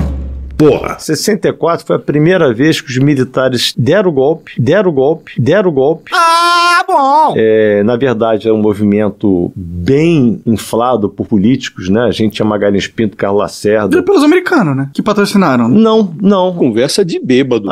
Porra. 0.62 0.99
64 0.99 1.88
foi 1.88 1.95
a 1.95 1.99
primeira 1.99 2.53
vez 2.53 2.80
que 2.80 2.91
os 2.91 2.97
militares 2.99 3.74
deram 3.76 4.12
o 4.12 4.14
golpe, 4.14 4.53
deram 4.59 4.91
o 4.91 4.93
golpe, 4.93 5.34
deram 5.41 5.70
o 5.72 5.74
golpe. 5.74 6.12
Ah, 6.14 6.84
bom. 6.88 7.34
É, 7.36 7.82
na 7.84 7.95
verdade, 7.95 8.47
é 8.47 8.53
um 8.53 8.62
movimento 8.62 9.51
bem 9.55 10.39
inflado 10.45 11.09
por 11.09 11.26
políticos, 11.26 11.89
né? 11.89 12.01
A 12.01 12.12
gente 12.12 12.34
tinha 12.34 12.45
Magalhães 12.45 12.88
Pinto, 12.88 13.18
Carlos 13.18 13.41
Lacerda. 13.41 13.97
E 13.97 14.03
pelos 14.03 14.24
americanos, 14.24 14.76
né? 14.76 14.89
Que 14.93 15.01
patrocinaram. 15.01 15.68
Não, 15.68 16.14
não. 16.22 16.53
Conversa 16.53 17.03
de 17.03 17.20
bêbado. 17.20 17.68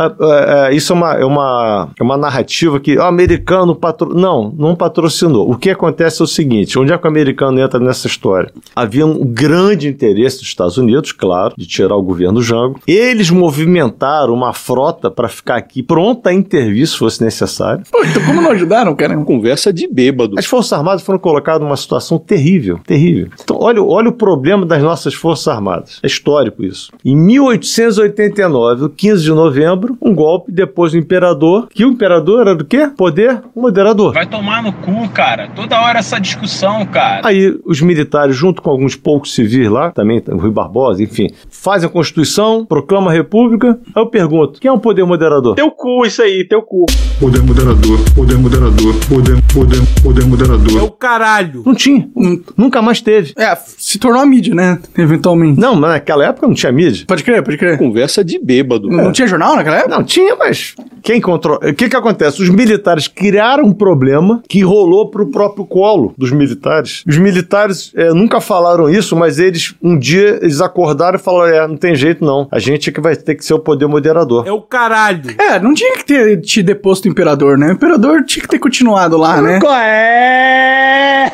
isso 0.71 0.93
é 0.93 0.95
uma, 0.95 1.13
é, 1.13 1.25
uma, 1.25 1.89
é 1.99 2.03
uma 2.03 2.17
narrativa 2.17 2.79
que 2.79 2.97
o 2.97 3.03
americano 3.03 3.75
patro... 3.75 4.15
Não, 4.15 4.51
não 4.57 4.75
patrocinou. 4.75 5.51
O 5.51 5.55
que 5.55 5.69
acontece 5.69 6.21
é 6.21 6.23
o 6.23 6.27
seguinte: 6.27 6.79
onde 6.79 6.91
é 6.91 6.97
que 6.97 7.05
o 7.05 7.09
americano 7.09 7.59
entra 7.59 7.79
nessa 7.79 8.07
história? 8.07 8.51
Havia 8.75 9.05
um 9.05 9.23
grande 9.23 9.87
interesse 9.87 10.37
dos 10.37 10.47
Estados 10.47 10.77
Unidos, 10.77 11.11
claro, 11.11 11.53
de 11.55 11.67
tirar 11.67 11.95
o 11.95 12.01
governo 12.01 12.41
Jango. 12.41 12.78
Eles 12.87 13.29
movimentaram 13.29 14.33
uma 14.33 14.53
frota 14.53 15.09
para 15.09 15.27
ficar 15.27 15.57
aqui 15.57 15.83
pronta 15.83 16.29
a 16.29 16.33
intervir 16.33 16.87
se 16.87 16.97
fosse 16.97 17.23
necessário. 17.23 17.83
Pô, 17.91 18.03
então 18.03 18.23
como 18.25 18.41
não 18.41 18.51
ajudaram, 18.51 18.95
cara? 18.95 19.17
Conversa 19.17 19.71
de 19.71 19.87
bêbado. 19.87 20.35
As 20.37 20.45
Forças 20.45 20.73
Armadas 20.73 21.01
foram 21.01 21.19
colocadas 21.19 21.61
numa 21.61 21.77
situação 21.77 22.17
terrível, 22.17 22.79
terrível. 22.85 23.29
Então, 23.41 23.57
olha, 23.59 23.83
olha 23.83 24.09
o 24.09 24.13
problema 24.13 24.65
das 24.65 24.81
nossas 24.81 25.13
Forças 25.13 25.47
Armadas. 25.47 25.99
É 26.03 26.07
histórico 26.07 26.63
isso. 26.63 26.91
Em 27.03 27.15
1889, 27.15 28.85
o 28.85 28.89
15 28.89 29.23
de 29.23 29.31
novembro, 29.31 29.97
um 30.01 30.13
golpe 30.13 30.51
depois 30.51 30.91
do 30.91 30.97
imperador, 30.97 31.67
que 31.73 31.85
o 31.85 31.89
imperador 31.89 32.41
era 32.41 32.55
do 32.55 32.65
quê? 32.65 32.89
Poder 32.95 33.41
moderador. 33.55 34.13
Vai 34.13 34.25
tomar 34.25 34.63
no 34.63 34.73
cu, 34.73 35.07
cara. 35.09 35.49
Toda 35.55 35.79
hora 35.81 35.99
essa 35.99 36.19
discussão, 36.19 36.85
cara. 36.85 37.27
Aí 37.27 37.57
os 37.65 37.81
militares, 37.81 38.35
junto 38.35 38.61
com 38.61 38.69
alguns 38.69 38.95
poucos 38.95 39.33
civis 39.33 39.69
lá, 39.69 39.91
também 39.91 40.21
o 40.27 40.37
Rui 40.37 40.51
Barbosa, 40.51 41.03
enfim, 41.03 41.27
fazem 41.49 41.87
a 41.87 41.91
Constituição, 41.91 42.65
proclamam 42.69 43.09
a 43.09 43.13
República. 43.13 43.79
Aí 43.87 44.01
eu 44.01 44.05
pergunto, 44.05 44.59
quem 44.61 44.69
é 44.69 44.71
o 44.71 44.79
poder 44.79 45.03
moderador? 45.03 45.55
Teu 45.55 45.71
cu, 45.71 46.05
isso 46.05 46.21
aí, 46.21 46.47
teu 46.47 46.61
cu. 46.61 46.85
Poder 47.19 47.41
moderador, 47.41 47.99
poder 48.15 48.37
moderador, 48.37 48.93
poder, 49.09 49.35
poder, 49.53 49.81
poder 50.03 50.25
moderador. 50.25 50.79
É 50.79 50.83
o 50.83 50.91
caralho. 50.91 51.63
Não 51.65 51.73
tinha. 51.73 52.07
Nunca 52.55 52.81
mais 52.81 53.01
teve. 53.01 53.33
É, 53.35 53.55
se 53.55 53.97
tornou 53.97 54.21
a 54.21 54.25
mídia, 54.25 54.53
né? 54.53 54.79
Eventualmente. 54.97 55.59
Não, 55.59 55.75
mas 55.75 55.91
naquela 55.91 56.25
época 56.25 56.47
não 56.47 56.53
tinha 56.53 56.71
mídia. 56.71 57.05
Pode 57.07 57.23
crer, 57.23 57.43
pode 57.43 57.57
crer. 57.57 57.77
Conversa 57.77 58.23
de 58.23 58.37
bêbado. 58.39 58.87
Não, 58.87 59.05
não 59.05 59.11
tinha 59.11 59.27
jornal 59.27 59.55
naquela 59.55 59.77
época? 59.77 59.95
Não, 59.95 60.03
tinha, 60.03 60.35
mas 60.35 60.75
quem 61.01 61.19
controla. 61.19 61.59
O 61.69 61.73
que 61.73 61.89
que 61.89 61.95
acontece? 61.95 62.41
Os 62.41 62.49
militares 62.49 63.07
criaram 63.07 63.63
um 63.65 63.73
problema 63.73 64.41
que 64.47 64.61
rolou 64.61 65.09
pro 65.09 65.31
próprio 65.31 65.65
colo 65.65 66.13
dos 66.17 66.31
militares. 66.31 67.03
Os 67.07 67.17
militares 67.17 67.91
é, 67.95 68.13
nunca 68.13 68.39
falaram 68.39 68.89
isso, 68.89 69.15
mas 69.15 69.39
eles, 69.39 69.73
um 69.81 69.97
dia, 69.97 70.39
eles 70.41 70.61
acordaram 70.61 71.17
e 71.17 71.21
falaram: 71.21 71.53
é, 71.53 71.67
não 71.67 71.77
tem 71.77 71.95
jeito 71.95 72.23
não. 72.23 72.47
A 72.51 72.57
gente 72.59 72.89
é 72.89 72.93
que 72.93 72.99
vai 72.99 73.15
ter 73.15 73.35
que 73.35 73.45
ser 73.45 73.53
o 73.53 73.59
poder 73.59 73.87
moderador. 73.87 74.47
É 74.47 74.51
o 74.51 74.61
caralho. 74.61 75.35
É, 75.39 75.59
não 75.59 75.73
tinha 75.73 75.97
que 75.97 76.05
ter 76.05 76.41
te 76.41 76.63
deposto 76.63 77.05
o 77.05 77.11
imperador, 77.11 77.57
né? 77.57 77.67
O 77.67 77.73
imperador 77.73 78.23
tinha 78.23 78.41
que 78.41 78.49
ter 78.49 78.59
continuado 78.59 79.17
lá, 79.17 79.41
né? 79.41 79.59
Qual 79.59 79.75
é? 79.75 81.31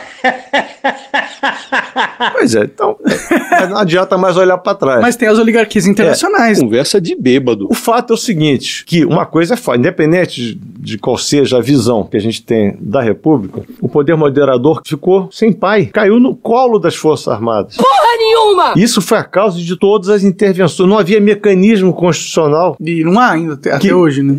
Pois 2.33 2.55
é, 2.55 2.63
então. 2.63 2.97
é, 3.51 3.67
não 3.67 3.77
adianta 3.77 4.17
mais 4.17 4.37
olhar 4.37 4.57
pra 4.57 4.73
trás. 4.75 5.01
Mas 5.01 5.15
tem 5.15 5.27
as 5.27 5.37
oligarquias 5.37 5.85
internacionais. 5.85 6.57
É, 6.57 6.61
conversa 6.61 6.99
de 6.99 7.15
bêbado. 7.15 7.67
O 7.69 7.73
fato 7.73 8.13
é 8.13 8.15
o 8.15 8.17
seguinte: 8.17 8.83
que 8.85 9.05
uma 9.05 9.25
coisa 9.25 9.53
é 9.53 9.57
fato, 9.57 9.79
independente 9.79 10.41
de, 10.41 10.55
de 10.55 10.97
qual 10.97 11.17
seja 11.17 11.57
a 11.57 11.61
visão 11.61 12.03
que 12.03 12.17
a 12.17 12.19
gente 12.19 12.43
tem 12.43 12.75
da 12.79 13.01
República, 13.01 13.61
o 13.81 13.87
poder 13.87 14.15
moderador 14.15 14.81
ficou 14.85 15.29
sem 15.31 15.51
pai, 15.51 15.87
caiu 15.87 16.19
no 16.19 16.35
colo 16.35 16.79
das 16.79 16.95
Forças 16.95 17.27
Armadas. 17.27 17.77
Porra 17.77 18.17
nenhuma! 18.17 18.73
Isso 18.75 19.01
foi 19.01 19.17
a 19.17 19.23
causa 19.23 19.59
de 19.59 19.75
todas 19.77 20.09
as 20.09 20.23
intervenções. 20.23 20.89
Não 20.89 20.97
havia 20.97 21.19
mecanismo 21.19 21.93
constitucional. 21.93 22.75
E 22.79 23.03
não 23.03 23.19
há 23.19 23.31
ainda, 23.31 23.53
até, 23.53 23.71
até 23.73 23.93
hoje, 23.93 24.21
né? 24.21 24.35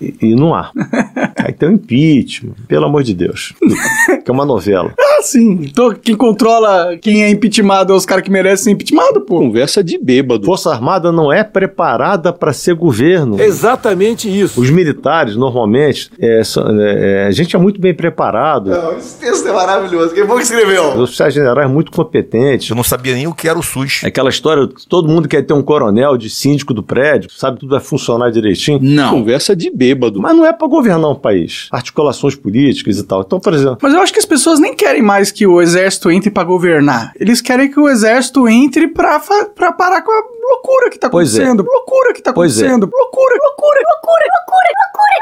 E, 0.00 0.14
e 0.20 0.34
não 0.34 0.54
há. 0.54 0.70
Aí 1.36 1.52
tem 1.52 1.68
o 1.68 1.72
impeachment, 1.72 2.54
pelo 2.66 2.86
amor 2.86 3.02
de 3.02 3.14
Deus. 3.14 3.52
que 4.24 4.30
é 4.30 4.32
uma 4.32 4.44
novela. 4.46 4.92
Ah, 5.24 5.26
sim. 5.26 5.60
Então, 5.62 5.94
quem 5.94 6.14
controla 6.14 6.96
quem 7.00 7.22
é 7.24 7.30
impeachmentado 7.30 7.92
é 7.92 7.96
os 7.96 8.04
caras 8.04 8.22
que 8.24 8.30
merecem 8.30 8.64
ser 8.64 8.70
impeachmentado, 8.72 9.20
pô. 9.22 9.38
Conversa 9.38 9.82
de 9.82 9.96
bêbado. 9.98 10.44
Força 10.44 10.70
Armada 10.70 11.10
não 11.10 11.32
é 11.32 11.42
preparada 11.42 12.32
para 12.32 12.52
ser 12.52 12.74
governo. 12.74 13.40
Exatamente 13.40 14.28
isso. 14.28 14.60
Os 14.60 14.70
militares, 14.70 15.36
normalmente, 15.36 16.10
é, 16.18 16.44
são- 16.44 16.64
é, 16.80 17.22
é, 17.22 17.26
a 17.26 17.30
gente 17.30 17.56
é 17.56 17.58
muito 17.58 17.80
bem 17.80 17.94
preparado. 17.94 18.70
Não, 18.70 18.96
esse 18.98 19.18
texto 19.18 19.48
é 19.48 19.52
maravilhoso. 19.52 20.14
Quem 20.14 20.26
foi 20.26 20.36
que 20.36 20.42
escreveu? 20.42 20.90
Os 20.92 21.00
oficiais 21.00 21.32
generais 21.34 21.70
muito 21.70 21.90
competentes. 21.90 22.68
Eu 22.68 22.76
não 22.76 22.84
sabia 22.84 23.14
nem 23.14 23.26
o 23.26 23.34
que 23.34 23.48
era 23.48 23.58
o 23.58 23.62
SUS. 23.62 24.02
Aquela 24.04 24.28
história, 24.30 24.68
todo 24.88 25.08
mundo 25.08 25.28
quer 25.28 25.42
ter 25.42 25.54
um 25.54 25.62
coronel 25.62 26.16
de 26.16 26.28
síndico 26.28 26.74
do 26.74 26.82
prédio, 26.82 27.30
sabe 27.32 27.58
tudo 27.58 27.70
vai 27.70 27.80
funcionar 27.80 28.30
direitinho. 28.30 28.78
Não. 28.82 29.10
Conversa 29.10 29.56
de 29.56 29.70
bêbado. 29.70 30.20
Mas 30.20 30.36
não 30.36 30.44
é 30.44 30.52
para 30.52 30.66
governar 30.68 31.10
um 31.10 31.14
país. 31.14 31.68
Articulações 31.72 32.34
políticas 32.34 32.98
e 32.98 33.02
tal. 33.04 33.22
Então, 33.22 33.40
por 33.40 33.52
exemplo, 33.54 33.78
Mas 33.82 33.94
eu 33.94 34.00
acho 34.00 34.12
que 34.12 34.18
as 34.18 34.26
pessoas 34.26 34.58
nem 34.60 34.74
querem 34.74 35.02
mais 35.04 35.30
que 35.30 35.46
o 35.46 35.60
exército 35.60 36.10
entre 36.10 36.30
pra 36.30 36.42
governar. 36.44 37.12
Eles 37.18 37.40
querem 37.40 37.70
que 37.70 37.78
o 37.78 37.88
exército 37.88 38.48
entre 38.48 38.88
pra 38.88 39.20
parar 39.20 40.02
com 40.02 40.10
a 40.10 40.22
loucura 40.50 40.90
que 40.90 40.98
tá 40.98 41.06
é. 41.06 41.08
acontecendo. 41.08 41.64
Loucura 41.64 42.12
que 42.12 42.22
tá 42.22 42.32
Pois 42.32 42.60
é. 42.60 42.66
acontecendo. 42.66 42.90
Loucura, 42.92 43.36
loucura, 43.44 43.80
loucura, 43.90 44.24
loucura, 44.34 44.70
loucura, 44.80 45.14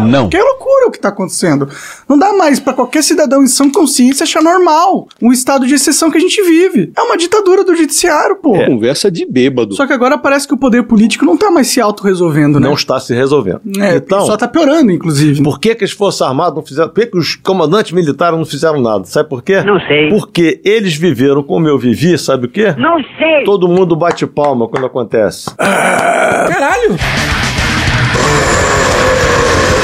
Não. 0.07 0.28
Que 0.28 0.36
é 0.36 0.42
loucura 0.42 0.88
o 0.88 0.90
que 0.90 0.99
tá 0.99 1.09
acontecendo. 1.09 1.68
Não 2.09 2.18
dá 2.18 2.32
mais 2.32 2.61
pra 2.61 2.72
qualquer 2.74 3.03
cidadão 3.03 3.42
em 3.42 3.47
sã 3.47 3.70
consciência 3.70 4.24
achar 4.24 4.42
normal 4.42 5.09
um 5.20 5.32
estado 5.32 5.66
de 5.66 5.74
exceção 5.74 6.11
que 6.11 6.18
a 6.18 6.20
gente 6.20 6.42
vive. 6.42 6.92
É 6.97 7.01
uma 7.03 7.16
ditadura 7.16 7.64
do 7.64 7.74
judiciário, 7.74 8.36
pô. 8.36 8.55
é 8.57 8.66
conversa 8.66 9.11
de 9.11 9.24
bêbado. 9.24 9.74
Só 9.74 9.86
que 9.86 9.92
agora 9.92 10.18
parece 10.18 10.47
que 10.47 10.55
o 10.55 10.59
poder 10.59 10.82
político 10.84 11.24
não 11.24 11.36
tá 11.36 11.51
mais 11.51 11.68
se 11.68 11.80
autorresolvendo, 11.80 12.61
né? 12.61 12.66
Não 12.66 12.74
está 12.74 13.01
se 13.01 13.14
resolvendo. 13.14 13.62
É, 13.78 13.97
então, 13.97 14.26
só 14.26 14.36
tá 14.36 14.47
piorando, 14.47 14.90
inclusive. 14.92 15.42
Por 15.42 15.59
que, 15.59 15.74
que 15.74 15.84
as 15.85 15.93
Forças 15.93 16.22
Armadas 16.22 16.55
não 16.55 16.62
fizeram? 16.64 16.89
Por 16.89 17.01
que, 17.01 17.07
que 17.07 17.18
os 17.18 17.37
comandantes 17.37 17.93
militares 17.93 18.37
não 18.37 18.45
fizeram 18.45 18.80
nada? 18.80 19.05
Sabe 19.05 19.28
por 19.28 19.43
quê? 19.43 19.62
Não 19.62 19.78
sei. 19.80 20.09
Porque 20.09 20.61
eles 20.64 20.97
viveram 20.97 21.43
como 21.43 21.68
eu 21.68 21.78
vivi, 21.78 22.16
sabe 22.18 22.47
o 22.47 22.49
quê? 22.49 22.74
Não 22.76 22.97
sei. 23.18 23.45
Todo 23.45 23.68
mundo 23.68 23.95
bate 23.95 24.26
palma 24.26 24.66
quando 24.68 24.87
acontece. 24.87 25.55
Caralho! 25.57 26.97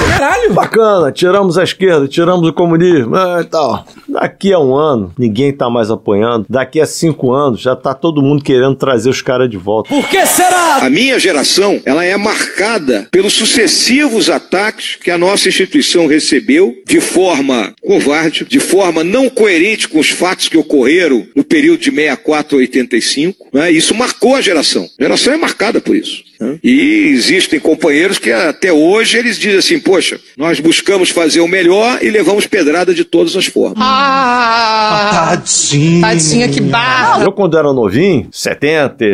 Caralho! 0.09 0.40
Bacana, 0.53 1.13
tiramos 1.13 1.57
a 1.59 1.65
esquerda, 1.65 2.09
tiramos 2.09 2.49
o 2.49 2.53
comunismo 2.53 3.15
ah, 3.15 3.41
e 3.41 3.45
tal. 3.45 3.85
Daqui 4.09 4.53
a 4.53 4.59
um 4.59 4.75
ano, 4.75 5.13
ninguém 5.19 5.53
tá 5.53 5.71
mais 5.71 5.91
apoiando. 5.91 6.47
Daqui 6.49 6.81
a 6.81 6.87
cinco 6.87 7.33
anos, 7.33 7.61
já 7.61 7.77
tá 7.77 7.95
todo 7.95 8.23
mundo 8.23 8.43
querendo 8.43 8.75
trazer 8.75 9.09
os 9.09 9.23
caras 9.23 9.49
de 9.49 9.57
volta. 9.57 9.89
Por 9.89 10.09
que 10.09 10.25
será? 10.27 10.79
A 10.83 10.91
minha 10.91 11.19
geração, 11.19 11.81
ela 11.85 12.05
é 12.05 12.17
marcada 12.17 13.07
pelos 13.11 13.33
sucessivos 13.35 14.29
ataques 14.29 14.97
que 14.97 15.11
a 15.11 15.19
nossa 15.19 15.49
instituição 15.49 16.07
recebeu 16.07 16.75
de 16.87 17.01
forma 17.01 17.73
covarde, 17.83 18.45
de 18.45 18.61
forma 18.61 19.05
não 19.05 19.29
coerente 19.29 19.89
com 19.89 19.99
os 19.99 20.11
fatos 20.11 20.49
que 20.49 20.57
ocorreram 20.57 21.27
no 21.35 21.45
período 21.45 21.81
de 21.81 21.91
64 21.91 22.57
a 22.57 22.61
85. 22.61 23.47
Né? 23.53 23.71
Isso 23.71 23.95
marcou 23.95 24.35
a 24.35 24.41
geração. 24.41 24.89
A 24.99 25.03
geração 25.03 25.33
é 25.33 25.37
marcada 25.37 25.81
por 25.81 25.95
isso. 25.95 26.23
né? 26.41 26.59
E 26.63 27.09
existem 27.13 27.61
companheiros 27.61 28.19
que 28.19 28.31
até 28.33 28.73
hoje 28.73 29.19
eles 29.19 29.39
dizem 29.39 29.59
assim, 29.59 29.79
poxa, 29.79 30.19
nós 30.41 30.59
buscamos 30.59 31.11
fazer 31.11 31.43
o 31.43 31.47
melhor 31.47 32.03
e 32.03 32.09
levamos 32.09 32.47
pedrada 32.47 32.95
de 32.95 33.05
todas 33.05 33.37
as 33.37 33.45
formas. 33.45 33.77
Ah, 33.79 35.33
Tadinho. 35.37 36.01
Tadinha, 36.01 36.49
que 36.49 36.63
barra. 36.63 37.23
Eu, 37.23 37.31
quando 37.31 37.59
era 37.59 37.71
novinho, 37.75 38.27
70, 38.33 39.05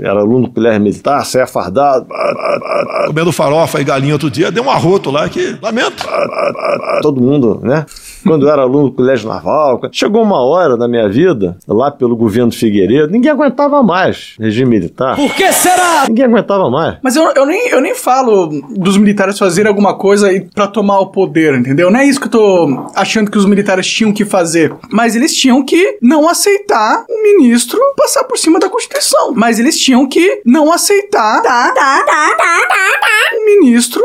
era 0.00 0.18
aluno 0.18 0.48
do 0.48 0.52
colégio 0.52 0.80
militar, 0.80 1.24
saia 1.24 1.46
fardado. 1.46 2.08
Comendo 3.06 3.30
farofa 3.30 3.80
e 3.80 3.84
galinha 3.84 4.14
outro 4.14 4.28
dia, 4.28 4.50
deu 4.50 4.64
um 4.64 4.70
arroto 4.70 5.08
lá 5.12 5.28
que. 5.28 5.56
Lamento. 5.62 6.04
Todo 7.00 7.20
mundo, 7.22 7.60
né? 7.62 7.86
Quando 8.26 8.46
eu 8.46 8.52
era 8.52 8.62
aluno 8.62 8.90
do 8.90 8.96
Colégio 8.96 9.28
Naval. 9.28 9.80
Chegou 9.92 10.22
uma 10.22 10.42
hora 10.42 10.76
na 10.76 10.88
minha 10.88 11.08
vida, 11.08 11.56
lá 11.66 11.90
pelo 11.90 12.16
governo 12.16 12.52
Figueiredo, 12.52 13.12
ninguém 13.12 13.30
aguentava 13.30 13.82
mais 13.82 14.34
regime 14.38 14.70
militar. 14.70 15.16
Por 15.16 15.34
que 15.34 15.52
será? 15.52 16.04
Ninguém 16.08 16.24
aguentava 16.24 16.70
mais. 16.70 16.98
Mas 17.02 17.16
eu, 17.16 17.24
eu, 17.34 17.46
nem, 17.46 17.68
eu 17.68 17.80
nem 17.80 17.94
falo 17.94 18.48
dos 18.70 18.96
militares 18.96 19.38
fazerem 19.38 19.68
alguma 19.68 19.94
coisa 19.94 20.28
para 20.54 20.66
tomar 20.66 21.00
o 21.00 21.06
poder, 21.06 21.54
entendeu? 21.54 21.90
Não 21.90 22.00
é 22.00 22.06
isso 22.06 22.20
que 22.20 22.26
eu 22.26 22.30
tô 22.30 22.86
achando 22.94 23.30
que 23.30 23.38
os 23.38 23.46
militares 23.46 23.86
tinham 23.86 24.12
que 24.12 24.24
fazer. 24.24 24.74
Mas 24.90 25.16
eles 25.16 25.34
tinham 25.34 25.64
que 25.64 25.98
não 26.02 26.28
aceitar 26.28 27.04
o 27.08 27.22
ministro 27.22 27.80
passar 27.96 28.24
por 28.24 28.38
cima 28.38 28.58
da 28.58 28.68
Constituição. 28.68 29.32
Mas 29.34 29.58
eles 29.58 29.78
tinham 29.78 30.06
que 30.08 30.42
não 30.44 30.72
aceitar 30.72 31.16
tá, 31.16 31.42
tá, 31.42 31.72
tá, 31.74 32.04
tá, 32.04 32.36
tá, 32.36 32.98
tá. 33.00 33.36
o 33.36 33.44
ministro 33.44 34.02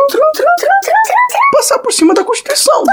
passar 1.51 1.79
por 1.79 1.93
cima 1.93 2.13
da 2.13 2.23
Constituição. 2.23 2.83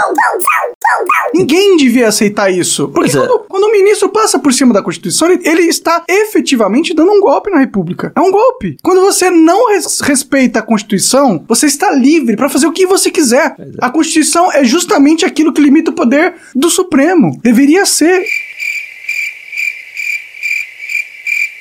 Ninguém 1.35 1.77
devia 1.77 2.09
aceitar 2.09 2.51
isso. 2.51 2.89
Porque 2.89 3.11
Pois 3.11 3.15
é. 3.15 3.19
quando, 3.19 3.39
quando 3.49 3.65
o 3.65 3.73
ministro 3.73 4.09
passa 4.09 4.39
por 4.39 4.53
cima 4.53 4.73
da 4.73 4.83
Constituição, 4.83 5.31
ele, 5.31 5.47
ele 5.49 5.63
está 5.63 6.03
efetivamente 6.09 6.95
dando 6.95 7.13
um 7.13 7.21
golpe 7.21 7.51
na 7.51 7.59
República. 7.59 8.13
É 8.17 8.21
um 8.21 8.31
golpe. 8.31 8.77
Quando 8.83 9.01
você 9.03 9.31
não 9.31 9.69
res- 9.71 10.01
respeita 10.01 10.59
a 10.61 10.63
Constituição, 10.63 11.45
você 11.47 11.67
está 11.67 11.91
livre 11.91 12.37
para 12.37 12.49
fazer 12.49 12.67
o 12.67 12.73
que 12.73 12.87
você 12.87 13.11
quiser. 13.11 13.55
A 13.81 13.91
Constituição 13.91 14.51
é 14.53 14.65
justamente 14.65 15.25
aquilo 15.25 15.53
que 15.53 15.61
limita 15.61 15.91
o 15.91 15.95
poder 15.95 16.35
do 16.55 16.71
Supremo. 16.71 17.39
Deveria 17.43 17.85
ser. 17.85 18.25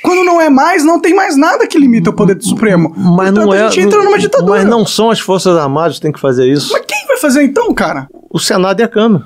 Quando 0.01 0.23
não 0.23 0.39
é 0.39 0.49
mais, 0.49 0.85
não 0.85 0.99
tem 1.01 1.13
mais 1.13 1.35
nada 1.35 1.67
que 1.67 1.77
limita 1.77 2.11
o 2.11 2.13
poder 2.13 2.35
do 2.35 2.45
Supremo. 2.45 2.93
Mas 2.95 3.27
Portanto, 3.31 3.35
não 3.45 3.53
é. 3.53 3.63
a 3.63 3.69
gente 3.69 3.81
entra 3.81 4.01
numa 4.01 4.17
ditadura. 4.17 4.51
Mas 4.59 4.65
não 4.65 4.85
são 4.85 5.09
as 5.11 5.19
Forças 5.19 5.57
Armadas 5.57 5.95
que 5.97 6.01
têm 6.03 6.11
que 6.13 6.19
fazer 6.19 6.45
isso. 6.49 6.71
Mas 6.71 6.83
quem 6.87 7.05
vai 7.07 7.17
fazer 7.17 7.43
então, 7.43 7.73
cara? 7.73 8.07
O 8.29 8.39
Senado 8.39 8.79
e 8.79 8.83
a 8.83 8.87
Câmara. 8.87 9.25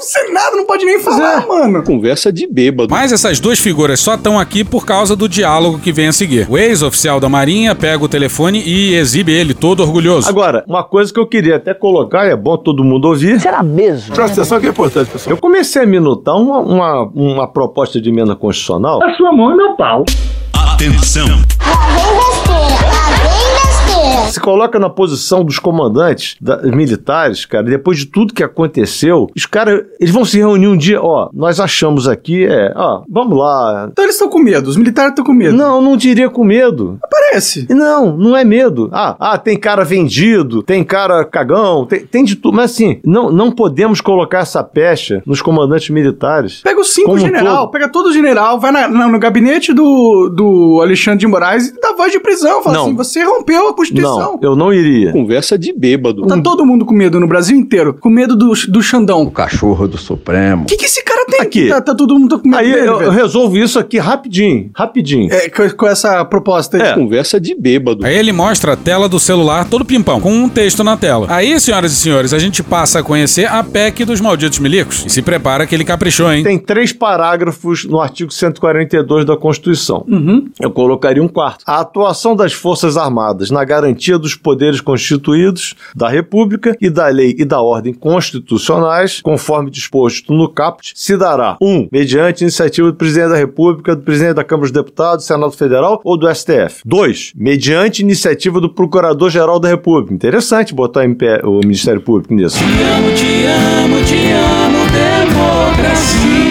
O 0.00 0.02
Senado 0.02 0.56
não 0.56 0.64
pode 0.64 0.84
nem 0.84 0.98
falar, 0.98 1.46
mano. 1.46 1.82
Conversa 1.82 2.32
de 2.32 2.46
bêbado. 2.46 2.88
Mas 2.90 3.12
essas 3.12 3.38
duas 3.38 3.58
figuras 3.58 4.00
só 4.00 4.14
estão 4.14 4.38
aqui 4.38 4.64
por 4.64 4.86
causa 4.86 5.14
do 5.14 5.28
diálogo 5.28 5.78
que 5.78 5.92
vem 5.92 6.08
a 6.08 6.12
seguir. 6.12 6.46
O 6.48 6.56
ex-oficial 6.56 7.20
da 7.20 7.28
Marinha 7.28 7.74
pega 7.74 8.02
o 8.02 8.08
telefone 8.08 8.62
e 8.64 8.94
exibe 8.94 9.32
ele 9.32 9.54
todo 9.54 9.80
orgulhoso. 9.80 10.28
Agora, 10.28 10.64
uma 10.66 10.82
coisa 10.82 11.12
que 11.12 11.20
eu 11.20 11.26
queria 11.26 11.56
até 11.56 11.74
colocar, 11.74 12.26
e 12.26 12.30
é 12.30 12.36
bom 12.36 12.56
todo 12.56 12.82
mundo 12.82 13.08
ouvir. 13.08 13.40
Será 13.40 13.62
mesmo? 13.62 14.14
Presta 14.14 14.40
atenção 14.40 14.60
que 14.60 14.66
é 14.66 14.70
importante, 14.70 15.10
pessoal. 15.10 15.36
Eu 15.36 15.40
comecei 15.40 15.82
a 15.82 15.86
minutar 15.86 16.36
uma, 16.36 16.58
uma, 16.60 17.02
uma 17.14 17.46
proposta 17.46 18.00
de 18.00 18.08
emenda 18.08 18.34
constitucional. 18.34 19.02
A 19.02 19.14
sua 19.14 19.32
mão 19.32 19.52
é 19.52 19.56
meu 19.56 19.76
pau. 19.76 20.04
Atenção! 20.54 21.26
Se 24.30 24.38
coloca 24.40 24.78
na 24.78 24.88
posição 24.88 25.42
dos 25.44 25.58
comandantes 25.58 26.36
da- 26.40 26.62
militares, 26.62 27.44
cara, 27.44 27.64
depois 27.64 27.98
de 27.98 28.06
tudo 28.06 28.32
que 28.32 28.42
aconteceu, 28.44 29.28
os 29.36 29.44
caras, 29.44 29.82
eles 29.98 30.12
vão 30.14 30.24
se 30.24 30.38
reunir 30.38 30.68
um 30.68 30.76
dia, 30.76 31.02
ó, 31.02 31.28
nós 31.34 31.58
achamos 31.58 32.06
aqui, 32.06 32.44
é, 32.46 32.72
ó, 32.76 33.02
vamos 33.10 33.36
lá. 33.36 33.88
Então 33.90 34.04
eles 34.04 34.14
estão 34.14 34.28
com 34.28 34.38
medo, 34.38 34.68
os 34.70 34.76
militares 34.76 35.10
estão 35.10 35.24
com 35.24 35.32
medo. 35.32 35.56
Não, 35.56 35.82
não 35.82 35.96
diria 35.96 36.30
com 36.30 36.44
medo. 36.44 36.98
Parece. 37.10 37.66
Não, 37.70 38.16
não 38.16 38.36
é 38.36 38.44
medo. 38.44 38.88
Ah, 38.92 39.16
ah, 39.18 39.38
tem 39.38 39.58
cara 39.58 39.84
vendido, 39.84 40.62
tem 40.62 40.84
cara 40.84 41.24
cagão, 41.24 41.84
tem, 41.84 42.00
tem 42.06 42.24
de 42.24 42.36
tudo. 42.36 42.56
Mas 42.56 42.70
assim, 42.72 43.00
não, 43.04 43.30
não 43.32 43.50
podemos 43.50 44.00
colocar 44.00 44.40
essa 44.40 44.62
pecha 44.62 45.22
nos 45.26 45.42
comandantes 45.42 45.90
militares. 45.90 46.60
Pega 46.62 46.80
os 46.80 46.90
cinco 46.94 47.18
general, 47.18 47.62
todo. 47.64 47.70
pega 47.72 47.88
todo 47.88 48.06
o 48.06 48.12
general, 48.12 48.60
vai 48.60 48.70
na- 48.70 48.88
na- 48.88 49.08
no 49.08 49.18
gabinete 49.18 49.72
do, 49.72 50.28
do 50.28 50.78
Alexandre 50.80 51.18
de 51.20 51.26
Moraes 51.26 51.68
e 51.68 51.80
dá 51.80 51.92
voz 51.96 52.12
de 52.12 52.20
prisão. 52.20 52.62
Fala 52.62 52.76
Não. 52.76 52.84
assim, 52.86 52.94
você 52.96 53.22
rompeu 53.24 53.68
a 53.68 53.74
Constituição. 53.74 54.18
Não, 54.19 54.19
eu 54.40 54.56
não 54.56 54.72
iria. 54.72 55.12
Conversa 55.12 55.58
de 55.58 55.72
bêbado. 55.72 56.26
Tá 56.26 56.40
todo 56.40 56.64
mundo 56.64 56.84
com 56.84 56.94
medo 56.94 57.18
no 57.20 57.26
Brasil 57.26 57.56
inteiro, 57.56 57.94
com 57.94 58.08
medo 58.08 58.36
do, 58.36 58.52
do 58.68 58.82
Xandão. 58.82 59.22
O 59.22 59.30
cachorro 59.30 59.88
do 59.88 59.98
Supremo. 59.98 60.62
O 60.62 60.66
que, 60.66 60.76
que 60.76 60.84
esse 60.84 61.04
cara 61.04 61.24
tem? 61.26 61.40
Aqui. 61.40 61.68
Tá, 61.68 61.80
tá 61.80 61.94
todo 61.94 62.18
mundo 62.18 62.38
com 62.38 62.48
medo 62.48 62.60
Aí 62.60 62.72
dele, 62.72 62.86
eu, 62.86 63.02
eu 63.02 63.10
resolvo 63.10 63.56
isso 63.56 63.78
aqui 63.78 63.98
rapidinho, 63.98 64.70
rapidinho. 64.74 65.32
É, 65.32 65.48
com, 65.48 65.68
com 65.70 65.86
essa 65.86 66.24
proposta 66.24 66.76
aí. 66.76 66.82
É, 66.82 66.94
conversa 66.94 67.40
de 67.40 67.54
bêbado. 67.54 68.04
Aí 68.04 68.16
ele 68.16 68.32
mostra 68.32 68.72
a 68.72 68.76
tela 68.76 69.08
do 69.08 69.18
celular 69.18 69.68
todo 69.68 69.84
pimpão, 69.84 70.20
com 70.20 70.32
um 70.32 70.48
texto 70.48 70.84
na 70.84 70.96
tela. 70.96 71.26
Aí, 71.28 71.58
senhoras 71.60 71.92
e 71.92 71.96
senhores, 71.96 72.32
a 72.32 72.38
gente 72.38 72.62
passa 72.62 73.00
a 73.00 73.02
conhecer 73.02 73.46
a 73.46 73.62
PEC 73.62 74.04
dos 74.04 74.20
malditos 74.20 74.58
milicos. 74.58 75.04
E 75.06 75.10
se 75.10 75.22
prepara 75.22 75.66
que 75.66 75.74
ele 75.74 75.84
caprichou, 75.84 76.32
hein? 76.32 76.42
Tem 76.42 76.58
três 76.58 76.92
parágrafos 76.92 77.84
no 77.84 78.00
artigo 78.00 78.32
142 78.32 79.24
da 79.24 79.36
Constituição. 79.36 80.04
Uhum. 80.08 80.48
Eu 80.60 80.70
colocaria 80.70 81.22
um 81.22 81.28
quarto. 81.28 81.64
A 81.66 81.80
atuação 81.80 82.34
das 82.36 82.52
Forças 82.52 82.96
Armadas 82.96 83.50
na 83.50 83.64
garantia 83.64 84.09
dos 84.18 84.34
poderes 84.34 84.80
constituídos 84.80 85.74
da 85.94 86.08
República 86.08 86.76
e 86.80 86.88
da 86.88 87.08
lei 87.08 87.34
e 87.38 87.44
da 87.44 87.60
ordem 87.60 87.92
constitucionais, 87.92 89.20
conforme 89.20 89.70
disposto 89.70 90.32
no 90.32 90.48
caput, 90.48 90.92
se 90.94 91.16
dará: 91.16 91.56
1. 91.60 91.66
Um, 91.66 91.88
mediante 91.90 92.42
iniciativa 92.42 92.90
do 92.90 92.96
Presidente 92.96 93.30
da 93.30 93.36
República, 93.36 93.94
do 93.94 94.02
Presidente 94.02 94.34
da 94.34 94.44
Câmara 94.44 94.68
dos 94.68 94.72
Deputados, 94.72 95.24
do 95.24 95.28
Senado 95.28 95.52
Federal 95.52 96.00
ou 96.04 96.16
do 96.16 96.32
STF. 96.32 96.82
2. 96.84 97.32
Mediante 97.34 98.02
iniciativa 98.02 98.60
do 98.60 98.68
Procurador-Geral 98.68 99.58
da 99.58 99.68
República. 99.68 100.14
Interessante 100.14 100.74
botar 100.74 101.04
o 101.44 101.60
Ministério 101.60 102.00
Público 102.00 102.34
nisso. 102.34 102.58
Te 102.58 102.64
amo, 102.64 103.14
te 103.14 103.46
amo, 103.46 103.96
te 104.04 104.32
amo, 104.32 104.78
democracia. 104.90 106.50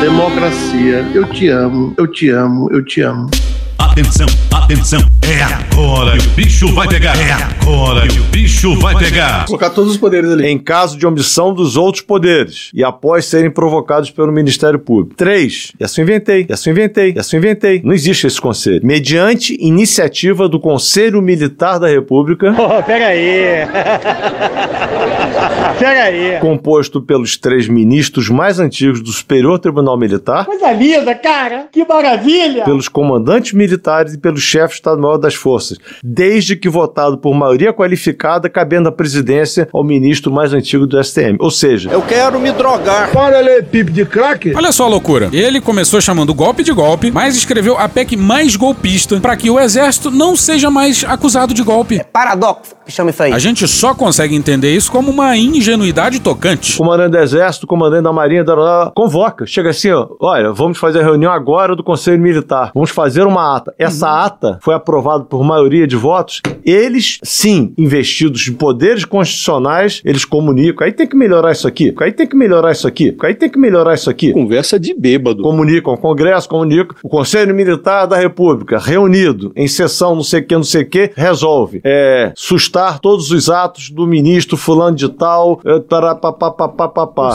Democracia, 0.00 1.10
eu 1.14 1.24
te 1.30 1.48
amo, 1.48 1.94
eu 1.96 2.06
te 2.06 2.28
amo, 2.28 2.68
eu 2.70 2.84
te 2.84 3.00
amo. 3.00 3.30
Atenção, 3.78 4.26
atenção! 4.52 5.00
É 5.22 5.42
agora 5.42 6.16
que 6.18 6.26
o 6.26 6.30
bicho 6.30 6.74
vai 6.74 6.88
pegar! 6.88 7.14
É 7.16 7.32
agora 7.32 8.06
que 8.08 8.18
o 8.18 8.22
bicho 8.24 8.74
vai 8.78 8.96
pegar! 8.96 9.44
Colocar 9.46 9.70
todos 9.70 9.92
os 9.92 9.96
poderes 9.96 10.30
ali. 10.30 10.46
Em 10.48 10.58
caso 10.58 10.96
de 10.98 11.06
omissão 11.06 11.52
dos 11.52 11.76
outros 11.76 12.02
poderes 12.02 12.70
e 12.74 12.82
após 12.84 13.24
serem 13.26 13.50
provocados 13.50 14.10
pelo 14.10 14.32
Ministério 14.32 14.78
Público. 14.78 15.14
3. 15.16 15.72
Essa 15.78 16.00
eu 16.00 16.04
inventei, 16.04 16.46
essa 16.48 16.68
eu 16.68 16.72
inventei, 16.72 17.14
essa 17.16 17.36
eu 17.36 17.38
inventei. 17.38 17.80
Não 17.84 17.92
existe 17.92 18.26
esse 18.26 18.40
conselho. 18.40 18.80
Mediante 18.84 19.56
iniciativa 19.60 20.48
do 20.48 20.58
Conselho 20.60 21.20
Militar 21.22 21.78
da 21.78 21.88
República. 21.88 22.54
Oh, 22.56 22.82
pega 22.82 23.06
aí. 23.06 23.66
pega 25.78 26.02
aí. 26.04 26.38
Composto 26.40 27.00
pelos 27.00 27.36
três 27.36 27.68
ministros 27.68 28.28
mais 28.28 28.58
antigos 28.58 29.00
do 29.00 29.12
Superior 29.12 29.58
Tribunal 29.58 29.96
Militar, 29.98 30.44
Coisa 30.46 30.72
linda, 30.72 31.14
cara. 31.14 31.66
Que 31.72 31.84
maravilha. 31.84 32.64
pelos 32.64 32.88
comandantes 32.88 33.52
militares 33.52 33.63
e 33.72 34.18
pelo 34.18 34.36
chefe 34.36 34.74
Estado-Maior 34.74 35.18
das 35.18 35.34
Forças, 35.34 35.78
desde 36.02 36.56
que 36.56 36.68
votado 36.68 37.18
por 37.18 37.34
maioria 37.34 37.72
qualificada, 37.72 38.48
cabendo 38.48 38.88
a 38.88 38.92
presidência 38.92 39.68
ao 39.72 39.84
ministro 39.84 40.32
mais 40.32 40.52
antigo 40.52 40.86
do 40.86 41.02
STM. 41.02 41.36
Ou 41.40 41.50
seja, 41.50 41.90
Eu 41.90 42.02
quero 42.02 42.38
me 42.38 42.52
drogar. 42.52 43.10
Olha 43.14 43.38
ali, 43.38 43.62
pipe 43.62 43.92
de 43.92 44.04
crack. 44.04 44.54
Olha 44.54 44.72
só 44.72 44.84
a 44.84 44.88
loucura. 44.88 45.28
Ele 45.32 45.60
começou 45.60 46.00
chamando 46.00 46.34
golpe 46.34 46.62
de 46.62 46.72
golpe, 46.72 47.10
mas 47.10 47.36
escreveu 47.36 47.78
a 47.78 47.88
PEC 47.88 48.16
mais 48.16 48.56
golpista 48.56 49.20
para 49.20 49.36
que 49.36 49.50
o 49.50 49.58
exército 49.58 50.10
não 50.10 50.36
seja 50.36 50.70
mais 50.70 51.04
acusado 51.06 51.54
de 51.54 51.62
golpe. 51.62 52.02
Paradoxo, 52.12 52.74
que 52.84 52.92
chama 52.92 53.10
isso 53.10 53.22
aí. 53.22 53.32
A 53.32 53.38
gente 53.38 53.66
só 53.68 53.94
consegue 53.94 54.34
entender 54.34 54.74
isso 54.74 54.90
como 54.90 55.10
uma 55.10 55.36
ingenuidade 55.36 56.20
tocante. 56.20 56.76
comandante 56.76 57.10
do 57.10 57.18
Exército, 57.18 57.66
comandante 57.66 58.02
da 58.04 58.12
Marinha, 58.12 58.44
da, 58.44 58.54
da, 58.54 58.92
convoca. 58.94 59.46
Chega 59.46 59.70
assim, 59.70 59.90
ó, 59.90 60.08
olha, 60.20 60.52
vamos 60.52 60.78
fazer 60.78 61.00
a 61.00 61.02
reunião 61.02 61.32
agora 61.32 61.76
do 61.76 61.82
Conselho 61.82 62.20
Militar. 62.20 62.70
Vamos 62.74 62.90
fazer 62.90 63.22
uma 63.26 63.53
ata. 63.56 63.74
Essa 63.78 64.24
ata 64.24 64.58
foi 64.60 64.74
aprovada 64.74 65.24
por 65.24 65.42
maioria 65.44 65.86
de 65.86 65.96
votos. 65.96 66.40
Eles, 66.64 67.18
sim, 67.22 67.72
investidos 67.76 68.40
de 68.40 68.52
poderes 68.52 69.04
constitucionais, 69.04 70.00
eles 70.04 70.24
comunicam. 70.24 70.86
Aí 70.86 70.92
tem 70.92 71.06
que 71.06 71.16
melhorar 71.16 71.52
isso 71.52 71.68
aqui. 71.68 71.94
Aí 72.00 72.12
tem 72.12 72.26
que 72.26 72.36
melhorar 72.36 72.72
isso 72.72 72.86
aqui. 72.86 73.16
Aí 73.22 73.34
tem 73.34 73.48
que 73.48 73.58
melhorar 73.58 73.94
isso 73.94 74.10
aqui. 74.10 74.32
Conversa 74.32 74.78
de 74.78 74.94
bêbado. 74.94 75.42
Comunicam 75.42 75.92
ao 75.92 75.98
Congresso, 75.98 76.48
comunicam. 76.48 76.96
O 77.02 77.08
Conselho 77.08 77.54
Militar 77.54 78.06
da 78.06 78.16
República, 78.16 78.78
reunido 78.78 79.52
em 79.54 79.68
sessão 79.68 80.14
não 80.14 80.22
sei 80.22 80.40
o 80.40 80.46
que, 80.46 80.54
não 80.54 80.64
sei 80.64 80.82
o 80.82 80.88
que, 80.88 81.12
resolve. 81.16 81.80
É, 81.84 82.32
sustar 82.34 82.98
todos 82.98 83.30
os 83.30 83.48
atos 83.48 83.90
do 83.90 84.06
ministro 84.06 84.56
fulano 84.56 84.96
de 84.96 85.08
tal, 85.08 85.60
é, 85.64 85.78
tarapapapapapá. 85.80 87.34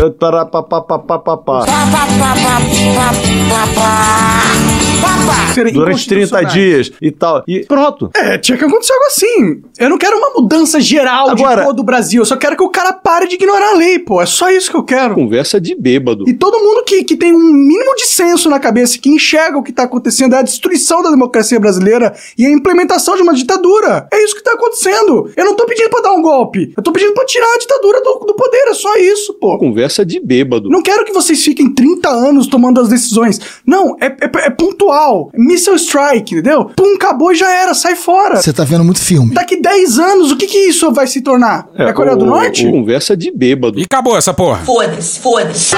É, 0.00 0.08
Seria 5.54 5.72
Durante 5.72 6.06
30 6.08 6.24
inconstitucionais. 6.40 6.52
dias 6.52 6.92
e 7.00 7.10
tal. 7.10 7.42
E 7.46 7.64
pronto. 7.64 8.10
É, 8.14 8.38
tinha 8.38 8.56
que 8.58 8.64
acontecer 8.64 8.92
algo 8.92 9.04
assim. 9.06 9.62
Eu 9.78 9.90
não 9.90 9.98
quero 9.98 10.16
uma 10.16 10.30
mudança 10.40 10.80
geral 10.80 11.30
Agora- 11.30 11.62
de 11.62 11.66
todo 11.68 11.80
o 11.80 11.84
Brasil. 11.84 12.22
Eu 12.22 12.26
só 12.26 12.36
quero 12.36 12.56
que 12.56 12.62
o 12.62 12.68
cara 12.70 12.92
pare 12.92 13.26
de 13.28 13.34
ignorar 13.34 13.70
a 13.72 13.76
lei, 13.76 13.98
pô. 13.98 14.20
É 14.20 14.26
só 14.26 14.50
isso 14.50 14.70
que 14.70 14.76
eu 14.76 14.82
quero. 14.84 15.14
Conversa 15.14 15.60
de 15.60 15.74
bêbado. 15.74 16.28
E 16.28 16.32
todo 16.34 16.58
mundo 16.58 16.84
que, 16.84 17.04
que 17.04 17.16
tem 17.16 17.32
um 17.32 17.38
mínimo 17.52 17.94
de 17.96 18.06
senso 18.06 18.48
na 18.48 18.58
cabeça, 18.60 18.98
que 18.98 19.08
enxerga 19.08 19.58
o 19.58 19.62
que 19.62 19.72
tá 19.72 19.84
acontecendo, 19.84 20.34
é 20.34 20.38
a 20.38 20.42
destruição 20.42 21.02
da 21.02 21.10
democracia 21.10 21.58
brasileira 21.58 22.14
e 22.36 22.46
a 22.46 22.50
implementação 22.50 23.16
de 23.16 23.22
uma 23.22 23.34
ditadura. 23.34 24.06
É 24.12 24.22
isso 24.24 24.34
que 24.34 24.42
tá 24.42 24.52
acontecendo. 24.52 25.30
Eu 25.36 25.44
não 25.44 25.54
tô 25.56 25.66
pedindo 25.66 25.90
pra 25.90 26.00
dar 26.00 26.12
um 26.12 26.22
golpe. 26.22 26.72
Eu 26.76 26.82
tô 26.82 26.92
pedindo 26.92 27.12
pra 27.14 27.24
tirar 27.24 27.52
a 27.54 27.58
ditadura 27.58 28.00
do, 28.02 28.26
do 28.26 28.34
poder. 28.34 28.60
É 28.68 28.74
só 28.74 28.96
isso, 28.96 29.34
pô. 29.34 29.58
Conversa 29.58 30.04
de 30.04 30.20
bêbado. 30.20 30.68
Não 30.68 30.82
quero 30.82 31.04
que 31.04 31.12
vocês 31.12 31.42
fiquem 31.42 31.72
30 31.72 32.08
anos 32.08 32.46
tomando 32.46 32.80
as 32.80 32.88
decisões. 32.88 33.40
Não, 33.66 33.96
é, 34.00 34.06
é- 34.06 34.46
é 34.46 34.50
pontual. 34.50 35.19
Missile 35.34 35.76
Strike, 35.76 36.34
entendeu? 36.34 36.66
Pum, 36.76 36.94
acabou 36.96 37.32
e 37.32 37.34
já 37.36 37.50
era, 37.50 37.74
sai 37.74 37.94
fora. 37.96 38.36
Você 38.40 38.52
tá 38.52 38.64
vendo 38.64 38.84
muito 38.84 39.00
filme. 39.00 39.34
Daqui 39.34 39.60
10 39.60 39.98
anos, 39.98 40.32
o 40.32 40.36
que 40.36 40.46
que 40.46 40.58
isso 40.68 40.92
vai 40.92 41.06
se 41.06 41.20
tornar? 41.20 41.68
É, 41.76 41.84
a 41.84 41.92
Coreia 41.92 42.16
o, 42.16 42.18
do 42.18 42.26
Norte? 42.26 42.66
o- 42.66 42.70
Conversa 42.70 43.16
de 43.16 43.30
bêbado. 43.30 43.78
E 43.78 43.82
acabou 43.84 44.16
essa 44.16 44.32
porra. 44.32 44.58
Foda-se, 44.64 45.18
foda-se. 45.20 45.74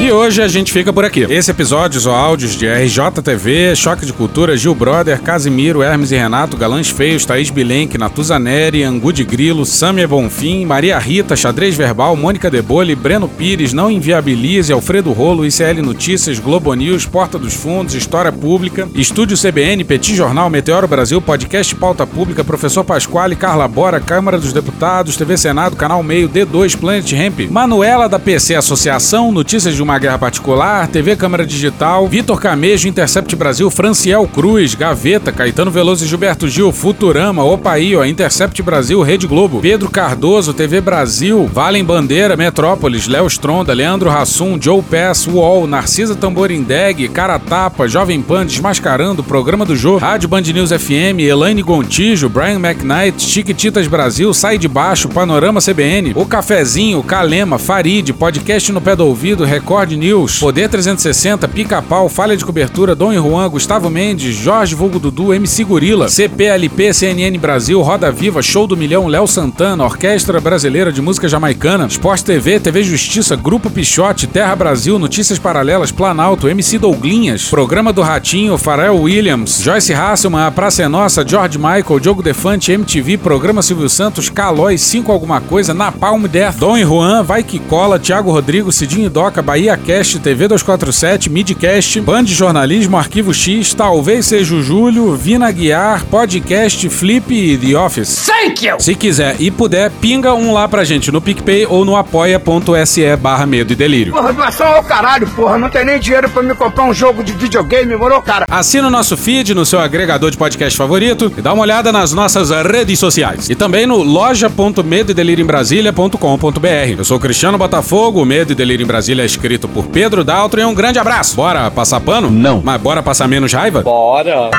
E 0.00 0.12
hoje 0.12 0.42
a 0.42 0.48
gente 0.48 0.72
fica 0.72 0.92
por 0.92 1.04
aqui. 1.04 1.22
Esse 1.28 1.50
episódio 1.50 2.00
ou 2.08 2.14
áudios 2.14 2.56
de 2.56 2.66
RJTV, 2.66 3.74
Choque 3.76 4.04
de 4.06 4.12
Cultura, 4.12 4.56
Gil 4.56 4.74
Brother, 4.74 5.20
Casimiro, 5.20 5.82
Hermes 5.82 6.12
e 6.12 6.16
Renato, 6.16 6.56
Galãs 6.56 6.88
Feios, 6.90 7.24
Thaís 7.24 7.50
Bilenque, 7.50 7.96
Natuza 7.98 8.38
Neri, 8.38 8.82
Angu 8.82 9.12
de 9.12 9.24
Grilo, 9.24 9.64
Samia 9.64 10.06
Bonfim, 10.08 10.64
Maria 10.64 10.98
Rita, 10.98 11.36
Xadrez 11.36 11.74
Verbal, 11.76 12.16
Mônica 12.16 12.50
Debole, 12.50 12.94
Breno 12.94 13.28
Pires, 13.28 13.72
Não 13.72 13.90
Inviabilize, 13.90 14.72
Alfredo 14.72 15.12
Rolo, 15.12 15.46
ICL 15.46 15.82
Notícias, 15.82 16.03
Globo 16.42 16.74
News, 16.74 17.06
Porta 17.06 17.38
dos 17.38 17.54
Fundos, 17.54 17.94
História 17.94 18.30
Pública, 18.30 18.86
Estúdio 18.94 19.38
CBN, 19.38 19.84
Petit 19.84 20.14
Jornal, 20.14 20.50
Meteoro 20.50 20.86
Brasil, 20.86 21.18
Podcast 21.18 21.74
Pauta 21.74 22.06
Pública, 22.06 22.44
Professor 22.44 22.84
Pasquale, 22.84 23.34
Carla 23.34 23.66
Bora, 23.66 23.98
Câmara 23.98 24.38
dos 24.38 24.52
Deputados, 24.52 25.16
TV 25.16 25.38
Senado, 25.38 25.76
Canal 25.76 26.02
Meio, 26.02 26.28
D2, 26.28 26.76
Planet 26.76 27.10
Ramp, 27.10 27.50
Manuela 27.50 28.06
da 28.06 28.18
PC 28.18 28.54
Associação, 28.54 29.32
Notícias 29.32 29.74
de 29.74 29.82
uma 29.82 29.98
Guerra 29.98 30.18
Particular, 30.18 30.86
TV 30.88 31.16
Câmara 31.16 31.46
Digital, 31.46 32.06
Vitor 32.06 32.38
Camejo, 32.38 32.86
Intercept 32.86 33.34
Brasil, 33.34 33.70
Franciel 33.70 34.28
Cruz, 34.28 34.74
Gaveta, 34.74 35.32
Caetano 35.32 35.70
Veloso 35.70 36.04
e 36.04 36.06
Gilberto 36.08 36.46
Gil, 36.48 36.70
Futurama, 36.70 37.42
Opaío, 37.42 38.04
Intercept 38.04 38.60
Brasil, 38.62 39.00
Rede 39.00 39.26
Globo, 39.26 39.60
Pedro 39.60 39.88
Cardoso, 39.88 40.52
TV 40.52 40.82
Brasil, 40.82 41.48
Valem 41.50 41.82
Bandeira, 41.82 42.36
Metrópolis, 42.36 43.08
Léo 43.08 43.26
Stronda, 43.26 43.72
Leandro 43.72 44.10
Hassum, 44.10 44.58
Joe 44.60 44.82
Pass, 44.82 45.26
UOL, 45.26 45.66
Narcisa 45.94 46.16
Tamborindeg, 46.16 47.06
Cara 47.10 47.38
Tapa, 47.38 47.86
Jovem 47.86 48.20
Pan, 48.20 48.44
Desmascarando, 48.44 49.22
Programa 49.22 49.64
do 49.64 49.76
Jô, 49.76 49.96
Rádio 49.96 50.28
Band 50.28 50.40
News 50.40 50.72
FM, 50.72 51.20
Elaine 51.20 51.62
Gontijo, 51.62 52.28
Brian 52.28 52.58
McKnight, 52.58 53.22
Chiquititas 53.22 53.86
Brasil, 53.86 54.34
Sai 54.34 54.58
de 54.58 54.66
Baixo, 54.66 55.08
Panorama 55.08 55.60
CBN, 55.60 56.12
O 56.16 56.26
Cafezinho, 56.26 57.00
Calema, 57.04 57.60
Farid, 57.60 58.12
Podcast 58.12 58.72
no 58.72 58.80
Pé 58.80 58.96
do 58.96 59.06
Ouvido, 59.06 59.44
Record 59.44 59.92
News, 59.92 60.40
Poder 60.40 60.68
360, 60.68 61.46
Pica-Pau, 61.46 62.08
Falha 62.08 62.36
de 62.36 62.44
Cobertura, 62.44 62.96
Dom 62.96 63.12
e 63.12 63.16
Juan, 63.16 63.48
Gustavo 63.48 63.88
Mendes, 63.88 64.34
Jorge 64.34 64.74
Vulgo 64.74 64.98
Dudu, 64.98 65.32
MC 65.32 65.62
Gorila, 65.62 66.08
CPLP, 66.08 66.92
CNN 66.92 67.38
Brasil, 67.38 67.80
Roda 67.80 68.10
Viva, 68.10 68.42
Show 68.42 68.66
do 68.66 68.76
Milhão, 68.76 69.06
Léo 69.06 69.28
Santana, 69.28 69.84
Orquestra 69.84 70.40
Brasileira 70.40 70.90
de 70.90 71.00
Música 71.00 71.28
Jamaicana, 71.28 71.86
Esporte 71.86 72.24
TV, 72.24 72.58
TV 72.58 72.82
Justiça, 72.82 73.36
Grupo 73.36 73.70
Pichote, 73.70 74.26
Terra 74.26 74.56
Brasil, 74.56 74.98
Notícias 74.98 75.38
Paralelas, 75.38 75.83
Planalto, 75.90 76.48
MC 76.48 76.78
Douglinhas, 76.78 77.48
Programa 77.48 77.92
do 77.92 78.02
Ratinho, 78.02 78.56
Pharrell 78.58 79.00
Williams, 79.00 79.60
Joyce 79.62 79.92
Hasselman, 79.92 80.44
A 80.44 80.50
Praça 80.50 80.82
é 80.82 80.88
Nossa, 80.88 81.26
George 81.26 81.58
Michael, 81.58 82.00
Diogo 82.00 82.22
Defante, 82.22 82.72
MTV, 82.72 83.18
Programa 83.18 83.62
Silvio 83.62 83.88
Santos, 83.88 84.28
Calói, 84.28 84.78
5 84.78 85.10
Alguma 85.10 85.40
Coisa, 85.40 85.74
Napalm 85.74 86.24
Death, 86.26 86.56
Dom 86.56 86.76
e 86.76 86.84
Juan, 86.84 87.22
Vai 87.22 87.42
Que 87.42 87.58
Cola, 87.58 87.98
Thiago 87.98 88.30
Rodrigo, 88.30 88.72
Cidinho 88.72 89.10
Doca, 89.10 89.42
Bahia 89.42 89.76
Cast, 89.76 90.18
TV 90.18 90.48
247, 90.48 91.30
Midcast, 91.30 92.00
Band 92.00 92.24
de 92.24 92.34
Jornalismo, 92.34 92.96
Arquivo 92.96 93.32
X, 93.32 93.74
Talvez 93.74 94.26
Seja 94.26 94.54
o 94.54 94.62
Júlio, 94.62 95.14
Vina 95.16 95.50
Guiar, 95.50 96.04
Podcast, 96.06 96.88
Flip 96.88 97.32
e 97.34 97.56
The 97.58 97.78
Office. 97.78 98.26
Thank 98.26 98.66
you! 98.66 98.80
Se 98.80 98.94
quiser 98.94 99.36
e 99.38 99.50
puder, 99.50 99.90
pinga 99.90 100.34
um 100.34 100.52
lá 100.52 100.66
pra 100.68 100.84
gente 100.84 101.10
no 101.12 101.20
PicPay 101.20 101.66
ou 101.66 101.84
no 101.84 101.96
apoia.se 101.96 103.16
barra 103.16 103.46
medo 103.46 103.72
e 103.72 103.76
delírio. 103.76 104.12
Porra, 104.12 104.32
doação 104.32 104.66
ao 104.66 104.82
caralho, 104.82 105.26
porra. 105.28 105.58
Não 105.58 105.68
tem 105.74 105.84
nem 105.84 105.98
dinheiro 105.98 106.30
pra 106.30 106.40
me 106.40 106.54
comprar 106.54 106.84
um 106.84 106.94
jogo 106.94 107.24
de 107.24 107.32
videogame, 107.32 107.96
moro, 107.96 108.22
cara? 108.22 108.46
Assina 108.48 108.86
o 108.86 108.90
nosso 108.90 109.16
feed 109.16 109.52
no 109.54 109.66
seu 109.66 109.80
agregador 109.80 110.30
de 110.30 110.38
podcast 110.38 110.78
favorito 110.78 111.32
e 111.36 111.42
dá 111.42 111.52
uma 111.52 111.62
olhada 111.62 111.90
nas 111.90 112.12
nossas 112.12 112.50
redes 112.50 113.00
sociais. 113.00 113.50
E 113.50 113.56
também 113.56 113.84
no 113.84 114.00
loja.medoedelirioembrasilha.com.br. 114.00 116.94
Eu 116.96 117.04
sou 117.04 117.18
Cristiano 117.18 117.58
Botafogo, 117.58 118.22
o 118.22 118.24
Medo 118.24 118.52
e 118.52 118.54
Delírio 118.54 118.84
em 118.84 118.86
Brasília 118.86 119.24
é 119.24 119.26
escrito 119.26 119.66
por 119.66 119.86
Pedro 119.86 120.22
Daltro 120.22 120.60
e 120.60 120.64
um 120.64 120.72
grande 120.72 121.00
abraço. 121.00 121.34
Bora 121.34 121.68
passar 121.72 122.00
pano? 122.00 122.30
Não. 122.30 122.62
Mas 122.64 122.80
bora 122.80 123.02
passar 123.02 123.26
menos 123.26 123.52
raiva? 123.52 123.82
Bora. 123.82 124.50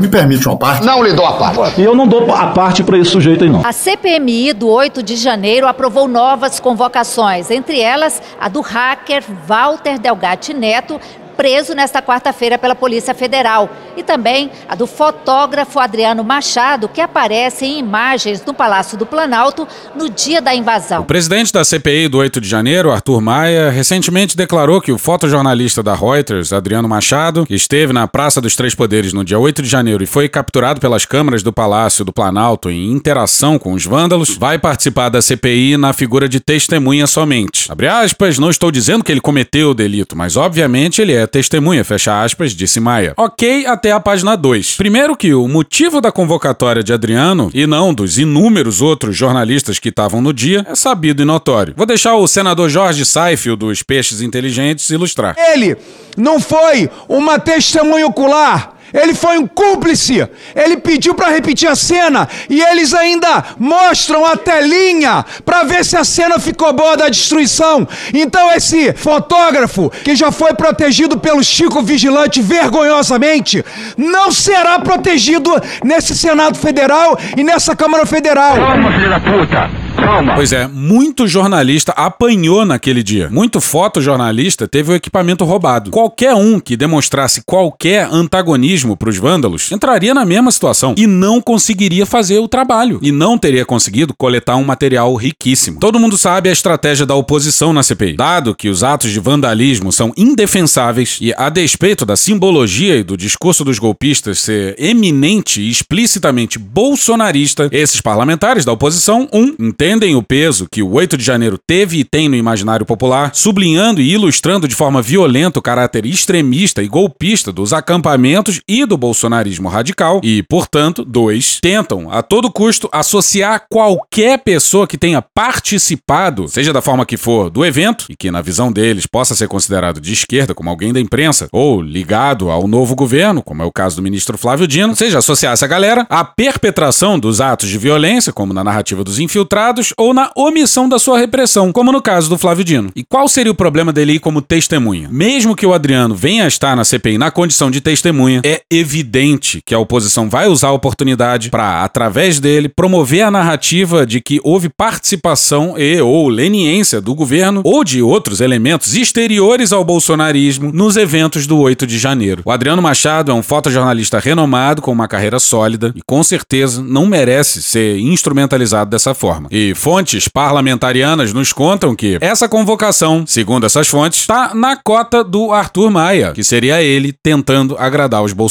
Me 0.00 0.08
permite 0.08 0.48
uma 0.48 0.56
parte? 0.56 0.84
Não 0.84 1.02
lhe 1.02 1.12
dou 1.12 1.26
a 1.26 1.32
parte. 1.34 1.80
E 1.80 1.84
eu 1.84 1.94
não 1.94 2.08
dou 2.08 2.34
a 2.34 2.46
parte 2.48 2.82
pra 2.82 2.96
esse 2.96 3.10
sujeito 3.10 3.44
aí, 3.44 3.50
não. 3.50 3.60
A 3.64 3.70
CPMI 3.72 4.54
do 4.54 4.66
8 4.68 5.02
de 5.02 5.14
janeiro 5.14 5.66
aprovou 5.66 6.08
novas 6.08 6.58
convocações, 6.58 7.50
entre 7.50 7.80
elas 7.80 8.22
a 8.40 8.48
do 8.48 8.62
hacker 8.62 9.22
Walter 9.46 9.98
Delgatti 9.98 10.54
Neto, 10.54 10.98
preso 11.40 11.72
nesta 11.74 12.02
quarta-feira 12.02 12.58
pela 12.58 12.74
Polícia 12.74 13.14
Federal, 13.14 13.70
e 13.96 14.02
também 14.02 14.50
a 14.68 14.74
do 14.74 14.86
fotógrafo 14.86 15.80
Adriano 15.80 16.22
Machado, 16.22 16.86
que 16.86 17.00
aparece 17.00 17.64
em 17.64 17.78
imagens 17.78 18.44
no 18.44 18.52
Palácio 18.52 18.98
do 18.98 19.06
Planalto 19.06 19.66
no 19.96 20.10
dia 20.10 20.42
da 20.42 20.54
invasão. 20.54 21.00
O 21.00 21.06
presidente 21.06 21.50
da 21.50 21.64
CPI 21.64 22.08
do 22.08 22.18
8 22.18 22.42
de 22.42 22.46
janeiro, 22.46 22.90
Arthur 22.90 23.22
Maia, 23.22 23.70
recentemente 23.70 24.36
declarou 24.36 24.82
que 24.82 24.92
o 24.92 24.98
fotojornalista 24.98 25.82
da 25.82 25.94
Reuters, 25.94 26.52
Adriano 26.52 26.86
Machado, 26.86 27.46
que 27.46 27.54
esteve 27.54 27.90
na 27.90 28.06
Praça 28.06 28.38
dos 28.38 28.54
Três 28.54 28.74
Poderes 28.74 29.14
no 29.14 29.24
dia 29.24 29.38
8 29.38 29.62
de 29.62 29.68
janeiro 29.68 30.04
e 30.04 30.06
foi 30.06 30.28
capturado 30.28 30.78
pelas 30.78 31.06
câmeras 31.06 31.42
do 31.42 31.54
Palácio 31.54 32.04
do 32.04 32.12
Planalto 32.12 32.68
em 32.68 32.92
interação 32.92 33.58
com 33.58 33.72
os 33.72 33.86
vândalos, 33.86 34.36
vai 34.36 34.58
participar 34.58 35.08
da 35.08 35.22
CPI 35.22 35.78
na 35.78 35.94
figura 35.94 36.28
de 36.28 36.38
testemunha 36.38 37.06
somente. 37.06 37.72
Abre 37.72 37.86
aspas, 37.88 38.38
não 38.38 38.50
estou 38.50 38.70
dizendo 38.70 39.02
que 39.02 39.10
ele 39.10 39.22
cometeu 39.22 39.70
o 39.70 39.74
delito, 39.74 40.14
mas 40.14 40.36
obviamente 40.36 41.00
ele 41.00 41.14
é 41.14 41.29
testemunha, 41.30 41.84
fecha 41.84 42.22
aspas, 42.22 42.52
disse 42.52 42.80
Maia. 42.80 43.14
Ok 43.16 43.66
até 43.66 43.92
a 43.92 44.00
página 44.00 44.36
2. 44.36 44.76
Primeiro 44.76 45.16
que 45.16 45.32
o 45.32 45.48
motivo 45.48 46.00
da 46.00 46.12
convocatória 46.12 46.82
de 46.82 46.92
Adriano, 46.92 47.50
e 47.54 47.66
não 47.66 47.94
dos 47.94 48.18
inúmeros 48.18 48.82
outros 48.82 49.16
jornalistas 49.16 49.78
que 49.78 49.88
estavam 49.88 50.20
no 50.20 50.32
dia, 50.32 50.66
é 50.68 50.74
sabido 50.74 51.22
e 51.22 51.24
notório. 51.24 51.74
Vou 51.76 51.86
deixar 51.86 52.16
o 52.16 52.26
senador 52.26 52.68
Jorge 52.68 53.06
Seifel, 53.06 53.56
dos 53.56 53.82
Peixes 53.82 54.20
Inteligentes, 54.20 54.90
ilustrar. 54.90 55.36
Ele 55.38 55.76
não 56.16 56.40
foi 56.40 56.90
uma 57.08 57.38
testemunha 57.38 58.06
ocular. 58.06 58.79
Ele 58.92 59.14
foi 59.14 59.38
um 59.38 59.46
cúmplice. 59.46 60.26
Ele 60.54 60.76
pediu 60.76 61.14
para 61.14 61.28
repetir 61.28 61.68
a 61.68 61.76
cena 61.76 62.28
e 62.48 62.60
eles 62.60 62.94
ainda 62.94 63.44
mostram 63.58 64.24
a 64.24 64.36
telinha 64.36 65.24
para 65.44 65.64
ver 65.64 65.84
se 65.84 65.96
a 65.96 66.04
cena 66.04 66.38
ficou 66.38 66.72
boa 66.72 66.96
da 66.96 67.08
destruição. 67.08 67.86
Então 68.12 68.50
esse 68.52 68.92
fotógrafo 68.92 69.90
que 70.04 70.14
já 70.14 70.30
foi 70.32 70.54
protegido 70.54 71.18
pelo 71.18 71.42
Chico 71.42 71.82
Vigilante 71.82 72.40
vergonhosamente 72.40 73.64
não 73.96 74.30
será 74.32 74.78
protegido 74.78 75.50
nesse 75.84 76.16
Senado 76.16 76.58
Federal 76.58 77.18
e 77.36 77.42
nessa 77.42 77.76
Câmara 77.76 78.06
Federal. 78.06 78.56
Calma, 78.56 78.92
filho 78.92 79.10
da 79.10 79.20
puta. 79.20 79.70
Calma. 79.96 80.34
Pois 80.34 80.52
é, 80.52 80.66
muito 80.66 81.26
jornalista 81.26 81.92
apanhou 81.92 82.64
naquele 82.64 83.02
dia. 83.02 83.28
Muito 83.30 83.60
fotojornalista 83.60 84.66
teve 84.66 84.92
o 84.92 84.94
equipamento 84.94 85.44
roubado. 85.44 85.90
Qualquer 85.90 86.34
um 86.34 86.58
que 86.58 86.76
demonstrasse 86.76 87.42
qualquer 87.44 88.08
antagonismo 88.10 88.79
para 88.96 89.10
os 89.10 89.16
vândalos 89.16 89.70
entraria 89.72 90.14
na 90.14 90.24
mesma 90.24 90.50
situação 90.50 90.94
e 90.96 91.06
não 91.06 91.40
conseguiria 91.40 92.06
fazer 92.06 92.38
o 92.38 92.48
trabalho. 92.48 92.98
E 93.02 93.12
não 93.12 93.38
teria 93.38 93.64
conseguido 93.64 94.14
coletar 94.16 94.56
um 94.56 94.64
material 94.64 95.14
riquíssimo. 95.14 95.78
Todo 95.78 95.98
mundo 95.98 96.16
sabe 96.16 96.48
a 96.48 96.52
estratégia 96.52 97.06
da 97.06 97.14
oposição 97.14 97.72
na 97.72 97.82
CPI. 97.82 98.16
Dado 98.16 98.54
que 98.54 98.68
os 98.68 98.82
atos 98.82 99.10
de 99.10 99.20
vandalismo 99.20 99.92
são 99.92 100.12
indefensáveis 100.16 101.18
e, 101.20 101.32
a 101.36 101.48
despeito 101.48 102.04
da 102.04 102.16
simbologia 102.16 102.96
e 102.96 103.02
do 103.02 103.16
discurso 103.16 103.64
dos 103.64 103.78
golpistas 103.78 104.38
ser 104.38 104.74
eminente 104.78 105.60
e 105.60 105.70
explicitamente 105.70 106.58
bolsonarista, 106.58 107.68
esses 107.72 108.00
parlamentares 108.00 108.64
da 108.64 108.72
oposição, 108.72 109.28
um, 109.32 109.54
entendem 109.58 110.16
o 110.16 110.22
peso 110.22 110.66
que 110.70 110.82
o 110.82 110.92
8 110.92 111.16
de 111.16 111.24
janeiro 111.24 111.58
teve 111.58 111.98
e 111.98 112.04
tem 112.04 112.28
no 112.28 112.36
imaginário 112.36 112.86
popular, 112.86 113.30
sublinhando 113.34 114.00
e 114.00 114.12
ilustrando 114.12 114.68
de 114.68 114.74
forma 114.74 115.02
violenta 115.02 115.58
o 115.58 115.62
caráter 115.62 116.06
extremista 116.06 116.82
e 116.82 116.88
golpista 116.88 117.52
dos 117.52 117.72
acampamentos 117.72 118.60
e 118.70 118.86
do 118.86 118.96
bolsonarismo 118.96 119.68
radical, 119.68 120.20
e, 120.22 120.44
portanto, 120.44 121.04
dois, 121.04 121.58
tentam 121.60 122.08
a 122.08 122.22
todo 122.22 122.52
custo 122.52 122.88
associar 122.92 123.64
qualquer 123.68 124.38
pessoa 124.38 124.86
que 124.86 124.96
tenha 124.96 125.20
participado, 125.20 126.46
seja 126.46 126.72
da 126.72 126.80
forma 126.80 127.04
que 127.04 127.16
for, 127.16 127.50
do 127.50 127.64
evento, 127.64 128.06
e 128.08 128.14
que 128.14 128.30
na 128.30 128.40
visão 128.40 128.70
deles 128.70 129.08
possa 129.08 129.34
ser 129.34 129.48
considerado 129.48 130.00
de 130.00 130.12
esquerda, 130.12 130.54
como 130.54 130.70
alguém 130.70 130.92
da 130.92 131.00
imprensa, 131.00 131.48
ou 131.50 131.82
ligado 131.82 132.48
ao 132.48 132.68
novo 132.68 132.94
governo, 132.94 133.42
como 133.42 133.60
é 133.60 133.66
o 133.66 133.72
caso 133.72 133.96
do 133.96 134.02
ministro 134.02 134.38
Flávio 134.38 134.68
Dino, 134.68 134.94
seja 134.94 135.18
associar 135.18 135.52
essa 135.52 135.66
galera 135.66 136.06
à 136.08 136.24
perpetração 136.24 137.18
dos 137.18 137.40
atos 137.40 137.68
de 137.68 137.76
violência, 137.76 138.32
como 138.32 138.54
na 138.54 138.62
narrativa 138.62 139.02
dos 139.02 139.18
infiltrados, 139.18 139.92
ou 139.98 140.14
na 140.14 140.30
omissão 140.36 140.88
da 140.88 141.00
sua 141.00 141.18
repressão, 141.18 141.72
como 141.72 141.90
no 141.90 142.00
caso 142.00 142.28
do 142.28 142.38
Flávio 142.38 142.62
Dino. 142.64 142.92
E 142.94 143.02
qual 143.02 143.26
seria 143.26 143.50
o 143.50 143.54
problema 143.54 143.92
dele 143.92 144.12
ir 144.12 144.20
como 144.20 144.40
testemunha? 144.40 145.08
Mesmo 145.10 145.56
que 145.56 145.66
o 145.66 145.74
Adriano 145.74 146.14
venha 146.14 146.44
a 146.44 146.48
estar 146.48 146.76
na 146.76 146.84
CPI 146.84 147.18
na 147.18 147.32
condição 147.32 147.68
de 147.68 147.80
testemunha, 147.80 148.40
é 148.44 148.59
evidente 148.70 149.62
que 149.64 149.74
a 149.74 149.78
oposição 149.78 150.28
vai 150.28 150.48
usar 150.48 150.68
a 150.68 150.72
oportunidade 150.72 151.50
para, 151.50 151.84
através 151.84 152.40
dele, 152.40 152.68
promover 152.68 153.22
a 153.22 153.30
narrativa 153.30 154.06
de 154.06 154.20
que 154.20 154.40
houve 154.42 154.68
participação 154.68 155.78
e 155.78 156.00
ou 156.00 156.28
leniência 156.28 157.00
do 157.00 157.14
governo 157.14 157.60
ou 157.64 157.84
de 157.84 158.02
outros 158.02 158.40
elementos 158.40 158.94
exteriores 158.94 159.72
ao 159.72 159.84
bolsonarismo 159.84 160.72
nos 160.72 160.96
eventos 160.96 161.46
do 161.46 161.58
8 161.58 161.86
de 161.86 161.98
janeiro. 161.98 162.42
O 162.44 162.50
Adriano 162.50 162.82
Machado 162.82 163.30
é 163.30 163.34
um 163.34 163.42
fotojornalista 163.42 164.18
renomado 164.18 164.82
com 164.82 164.92
uma 164.92 165.08
carreira 165.08 165.38
sólida 165.38 165.92
e 165.94 166.00
com 166.06 166.22
certeza 166.22 166.82
não 166.82 167.06
merece 167.06 167.62
ser 167.62 167.98
instrumentalizado 167.98 168.90
dessa 168.90 169.14
forma. 169.14 169.48
E 169.50 169.74
fontes 169.74 170.28
parlamentarianas 170.28 171.32
nos 171.32 171.52
contam 171.52 171.94
que 171.94 172.18
essa 172.20 172.48
convocação, 172.48 173.24
segundo 173.26 173.66
essas 173.66 173.88
fontes, 173.88 174.20
está 174.20 174.54
na 174.54 174.76
cota 174.76 175.22
do 175.22 175.52
Arthur 175.52 175.90
Maia, 175.90 176.32
que 176.32 176.44
seria 176.44 176.82
ele 176.82 177.12
tentando 177.12 177.76
agradar 177.78 178.22
os 178.22 178.32
bolsonaristas, 178.32 178.49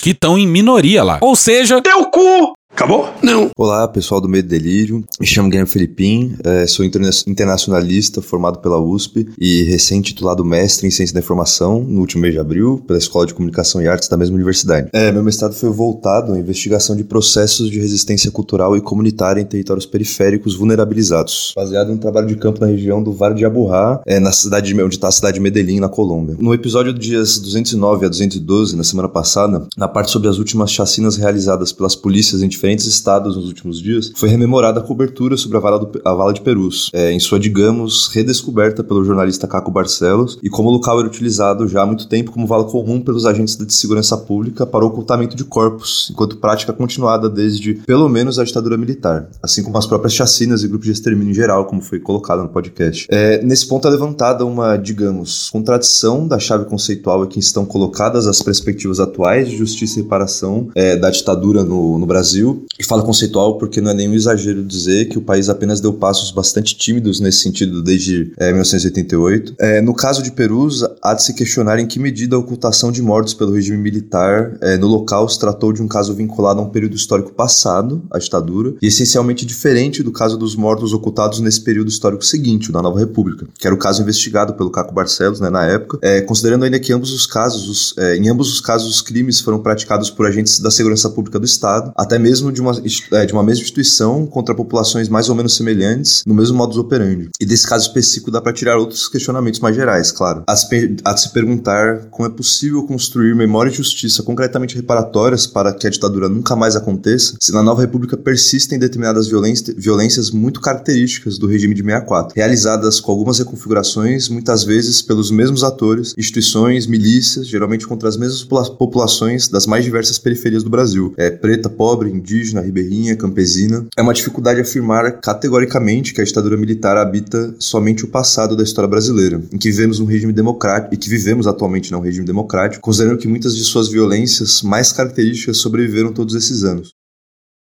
que 0.00 0.10
estão 0.10 0.38
em 0.38 0.46
minoria 0.46 1.02
lá. 1.02 1.18
Ou 1.20 1.34
seja, 1.34 1.80
teu 1.80 2.06
cu! 2.06 2.54
Acabou? 2.80 3.10
Não. 3.22 3.50
Olá, 3.58 3.86
pessoal 3.86 4.22
do 4.22 4.28
Medo 4.28 4.48
Delírio. 4.48 5.04
Me 5.20 5.26
chamo 5.26 5.50
Guilherme 5.50 5.68
Felipim, 5.68 6.34
é, 6.42 6.66
sou 6.66 6.82
interna 6.82 7.10
internacionalista 7.26 8.22
formado 8.22 8.60
pela 8.60 8.80
USP 8.80 9.28
e 9.38 9.64
recém-titulado 9.64 10.42
mestre 10.42 10.86
em 10.86 10.90
Ciência 10.90 11.12
da 11.12 11.20
Informação 11.20 11.82
no 11.82 12.00
último 12.00 12.22
mês 12.22 12.32
de 12.32 12.40
abril 12.40 12.82
pela 12.86 12.98
Escola 12.98 13.26
de 13.26 13.34
Comunicação 13.34 13.82
e 13.82 13.86
Artes 13.86 14.08
da 14.08 14.16
mesma 14.16 14.34
universidade. 14.34 14.88
É, 14.94 15.12
meu 15.12 15.22
mestrado 15.22 15.52
foi 15.52 15.68
voltado 15.68 16.32
à 16.32 16.38
investigação 16.38 16.96
de 16.96 17.04
processos 17.04 17.70
de 17.70 17.78
resistência 17.78 18.30
cultural 18.30 18.74
e 18.74 18.80
comunitária 18.80 19.42
em 19.42 19.44
territórios 19.44 19.84
periféricos 19.84 20.56
vulnerabilizados, 20.56 21.52
baseado 21.54 21.90
em 21.90 21.96
um 21.96 21.98
trabalho 21.98 22.28
de 22.28 22.36
campo 22.36 22.62
na 22.62 22.66
região 22.66 23.02
do 23.02 23.12
Vale 23.12 23.34
de 23.34 23.44
Aburrá, 23.44 24.00
é, 24.06 24.18
na 24.18 24.32
cidade 24.32 24.72
de, 24.72 24.82
onde 24.82 24.94
está 24.94 25.08
a 25.08 25.12
cidade 25.12 25.34
de 25.34 25.40
Medellín, 25.40 25.80
na 25.80 25.88
Colômbia. 25.90 26.34
No 26.38 26.54
episódio 26.54 26.94
dos 26.94 27.06
dias 27.06 27.38
209 27.38 28.06
a 28.06 28.08
212, 28.08 28.74
na 28.74 28.84
semana 28.84 29.08
passada, 29.10 29.68
na 29.76 29.86
parte 29.86 30.10
sobre 30.10 30.30
as 30.30 30.38
últimas 30.38 30.72
chacinas 30.72 31.18
realizadas 31.18 31.74
pelas 31.74 31.94
polícias 31.94 32.42
em 32.42 32.48
diferentes 32.48 32.69
estados 32.78 33.36
nos 33.36 33.46
últimos 33.46 33.80
dias, 33.80 34.12
foi 34.14 34.28
rememorada 34.28 34.80
a 34.80 34.82
cobertura 34.82 35.36
sobre 35.36 35.56
a 35.56 35.60
Vala, 35.60 35.78
do, 35.78 36.00
a 36.04 36.14
Vala 36.14 36.32
de 36.32 36.40
Perus, 36.40 36.90
é, 36.92 37.12
em 37.12 37.20
sua, 37.20 37.38
digamos, 37.38 38.08
redescoberta 38.08 38.82
pelo 38.84 39.04
jornalista 39.04 39.46
Caco 39.46 39.70
Barcelos, 39.70 40.38
e 40.42 40.48
como 40.48 40.68
o 40.68 40.72
local 40.72 40.98
era 40.98 41.08
utilizado 41.08 41.68
já 41.68 41.82
há 41.82 41.86
muito 41.86 42.08
tempo 42.08 42.30
como 42.30 42.46
vala 42.46 42.64
comum 42.64 43.00
pelos 43.00 43.26
agentes 43.26 43.56
de 43.56 43.74
segurança 43.74 44.16
pública 44.16 44.66
para 44.66 44.84
o 44.84 44.88
ocultamento 44.88 45.36
de 45.36 45.44
corpos, 45.44 46.08
enquanto 46.10 46.36
prática 46.36 46.72
continuada 46.72 47.28
desde, 47.28 47.74
pelo 47.74 48.08
menos, 48.08 48.38
a 48.38 48.44
ditadura 48.44 48.76
militar, 48.76 49.28
assim 49.42 49.62
como 49.62 49.76
as 49.78 49.86
próprias 49.86 50.12
chacinas 50.12 50.62
e 50.62 50.68
grupos 50.68 50.86
de 50.86 50.92
extermínio 50.92 51.32
em 51.32 51.34
geral, 51.34 51.66
como 51.66 51.80
foi 51.80 51.98
colocado 51.98 52.42
no 52.42 52.48
podcast. 52.48 53.06
É, 53.10 53.42
nesse 53.42 53.66
ponto 53.66 53.86
é 53.86 53.90
levantada 53.90 54.44
uma, 54.44 54.76
digamos, 54.76 55.50
contradição 55.50 56.26
da 56.26 56.38
chave 56.38 56.64
conceitual 56.64 57.24
em 57.24 57.28
que 57.28 57.38
estão 57.38 57.64
colocadas 57.64 58.26
as 58.26 58.42
perspectivas 58.42 59.00
atuais 59.00 59.48
de 59.48 59.56
justiça 59.56 59.98
e 59.98 60.02
reparação 60.02 60.68
é, 60.74 60.96
da 60.96 61.10
ditadura 61.10 61.64
no, 61.64 61.98
no 61.98 62.06
Brasil 62.06 62.49
e 62.78 62.84
fala 62.84 63.02
conceitual 63.02 63.58
porque 63.58 63.80
não 63.80 63.90
é 63.90 63.94
nenhum 63.94 64.14
exagero 64.14 64.64
dizer 64.64 65.08
que 65.08 65.18
o 65.18 65.22
país 65.22 65.48
apenas 65.48 65.80
deu 65.80 65.92
passos 65.92 66.30
bastante 66.30 66.76
tímidos 66.76 67.20
nesse 67.20 67.38
sentido 67.38 67.82
desde 67.82 68.32
é, 68.36 68.48
1988. 68.48 69.54
É, 69.58 69.80
no 69.80 69.94
caso 69.94 70.22
de 70.22 70.30
Perus, 70.30 70.84
há 71.02 71.14
de 71.14 71.22
se 71.22 71.34
questionar 71.34 71.78
em 71.78 71.86
que 71.86 71.98
medida 71.98 72.36
a 72.36 72.38
ocultação 72.38 72.90
de 72.90 73.02
mortos 73.02 73.34
pelo 73.34 73.52
regime 73.52 73.78
militar 73.78 74.56
é, 74.60 74.76
no 74.76 74.86
local 74.86 75.28
se 75.28 75.38
tratou 75.38 75.72
de 75.72 75.82
um 75.82 75.88
caso 75.88 76.14
vinculado 76.14 76.60
a 76.60 76.62
um 76.62 76.70
período 76.70 76.96
histórico 76.96 77.32
passado, 77.32 78.02
a 78.10 78.18
ditadura, 78.18 78.74
e 78.80 78.86
essencialmente 78.86 79.44
diferente 79.44 80.02
do 80.02 80.12
caso 80.12 80.36
dos 80.36 80.56
mortos 80.56 80.92
ocultados 80.92 81.40
nesse 81.40 81.60
período 81.60 81.88
histórico 81.88 82.24
seguinte, 82.24 82.70
o 82.70 82.72
da 82.72 82.82
Nova 82.82 82.98
República, 82.98 83.46
que 83.58 83.66
era 83.66 83.74
o 83.74 83.78
caso 83.78 84.02
investigado 84.02 84.54
pelo 84.54 84.70
Caco 84.70 84.94
Barcelos 84.94 85.40
né, 85.40 85.50
na 85.50 85.64
época, 85.66 85.98
é, 86.02 86.20
considerando 86.20 86.64
ainda 86.64 86.78
que 86.78 86.92
ambos 86.92 87.12
os 87.12 87.26
casos, 87.26 87.68
os, 87.68 87.98
é, 87.98 88.16
em 88.16 88.28
ambos 88.28 88.52
os 88.52 88.60
casos, 88.60 88.88
os 88.88 89.00
crimes 89.00 89.40
foram 89.40 89.58
praticados 89.58 90.10
por 90.10 90.26
agentes 90.26 90.60
da 90.60 90.70
segurança 90.70 91.10
pública 91.10 91.38
do 91.38 91.44
Estado, 91.44 91.92
até 91.96 92.18
mesmo 92.18 92.39
de 92.52 92.60
uma, 92.60 92.72
é, 93.12 93.26
de 93.26 93.32
uma 93.32 93.42
mesma 93.42 93.62
instituição 93.62 94.26
contra 94.26 94.54
populações 94.54 95.08
mais 95.08 95.28
ou 95.28 95.34
menos 95.34 95.56
semelhantes 95.56 96.22
no 96.26 96.34
mesmo 96.34 96.56
modus 96.56 96.76
operandi. 96.76 97.30
E 97.40 97.46
desse 97.46 97.66
caso 97.66 97.86
específico 97.86 98.30
dá 98.30 98.40
para 98.40 98.52
tirar 98.52 98.78
outros 98.78 99.08
questionamentos 99.08 99.60
mais 99.60 99.74
gerais, 99.74 100.12
claro. 100.12 100.44
De, 100.70 100.96
há 101.04 101.12
de 101.12 101.20
se 101.20 101.32
perguntar 101.32 102.06
como 102.10 102.28
é 102.28 102.30
possível 102.30 102.82
construir 102.84 103.34
memória 103.34 103.70
e 103.70 103.74
justiça 103.74 104.22
concretamente 104.22 104.76
reparatórias 104.76 105.46
para 105.46 105.72
que 105.72 105.86
a 105.86 105.90
ditadura 105.90 106.28
nunca 106.28 106.54
mais 106.54 106.76
aconteça 106.76 107.36
se 107.40 107.52
na 107.52 107.62
nova 107.62 107.80
república 107.80 108.16
persistem 108.16 108.78
determinadas 108.78 109.28
violências, 109.28 109.74
violências 109.76 110.30
muito 110.30 110.60
características 110.60 111.38
do 111.38 111.46
regime 111.46 111.74
de 111.74 111.82
64, 111.82 112.34
realizadas 112.36 113.00
com 113.00 113.10
algumas 113.10 113.38
reconfigurações, 113.38 114.28
muitas 114.28 114.64
vezes 114.64 115.02
pelos 115.02 115.30
mesmos 115.30 115.64
atores, 115.64 116.14
instituições, 116.16 116.86
milícias, 116.86 117.46
geralmente 117.46 117.86
contra 117.86 118.08
as 118.08 118.16
mesmas 118.16 118.42
populações 118.42 119.48
das 119.48 119.66
mais 119.66 119.84
diversas 119.84 120.18
periferias 120.18 120.62
do 120.62 120.70
Brasil. 120.70 121.14
É, 121.16 121.30
preta, 121.30 121.68
pobre, 121.68 122.10
indígena, 122.10 122.29
indígena, 122.30 122.60
ribeirinha, 122.60 123.16
campesina. 123.16 123.86
É 123.96 124.02
uma 124.02 124.14
dificuldade 124.14 124.60
afirmar 124.60 125.20
categoricamente 125.20 126.14
que 126.14 126.20
a 126.20 126.24
ditadura 126.24 126.56
militar 126.56 126.96
habita 126.96 127.54
somente 127.58 128.04
o 128.04 128.08
passado 128.08 128.56
da 128.56 128.62
história 128.62 128.88
brasileira, 128.88 129.42
em 129.52 129.58
que 129.58 129.70
vivemos 129.70 129.98
um 129.98 130.04
regime 130.04 130.32
democrático 130.32 130.94
e 130.94 130.96
que 130.96 131.08
vivemos 131.08 131.46
atualmente 131.46 131.90
num 131.90 132.00
regime 132.00 132.24
democrático, 132.24 132.82
considerando 132.82 133.18
que 133.18 133.28
muitas 133.28 133.56
de 133.56 133.64
suas 133.64 133.88
violências 133.88 134.62
mais 134.62 134.92
características 134.92 135.58
sobreviveram 135.58 136.12
todos 136.12 136.34
esses 136.34 136.62
anos. 136.62 136.92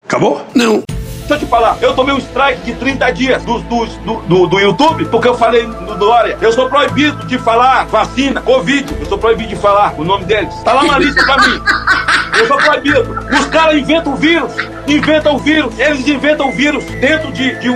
Acabou? 0.04 0.46
Não. 0.54 0.84
Deixa 1.28 1.34
eu 1.34 1.40
te 1.40 1.46
falar, 1.46 1.78
eu 1.82 1.94
tomei 1.94 2.16
um 2.16 2.20
strike 2.20 2.62
de 2.62 2.74
30 2.76 3.12
dias 3.12 3.44
do, 3.44 3.60
do, 3.60 3.86
do, 4.30 4.48
do 4.48 4.60
YouTube 4.60 5.06
porque 5.08 5.28
eu 5.28 5.38
falei 5.38 5.68
no 5.68 5.98
Dória. 5.98 6.38
Eu 6.42 6.54
sou 6.54 6.70
proibido 6.70 7.26
de 7.28 7.38
falar 7.38 7.86
vacina, 7.88 8.42
Covid. 8.42 8.96
Eu 8.98 9.06
sou 9.08 9.18
proibido 9.18 9.50
de 9.50 9.58
falar 9.58 9.94
o 9.98 10.06
nome 10.06 10.24
deles. 10.24 10.56
Tá 10.64 10.72
lá 10.72 10.86
na 10.86 10.98
lista 10.98 11.22
pra 11.26 11.36
mim. 11.46 11.62
Eu 12.40 12.46
proibido. 12.68 13.28
Os 13.32 13.46
caras 13.46 13.78
inventam 13.78 14.14
o 14.14 14.16
vírus, 14.16 14.54
inventam 14.88 15.36
o 15.36 15.40
vírus. 15.40 15.80
Eles 15.80 16.08
inventam 16.08 16.50
o 16.50 16.52
vírus 16.52 16.84
dentro 16.86 17.32
de, 17.32 17.56
de, 17.60 17.70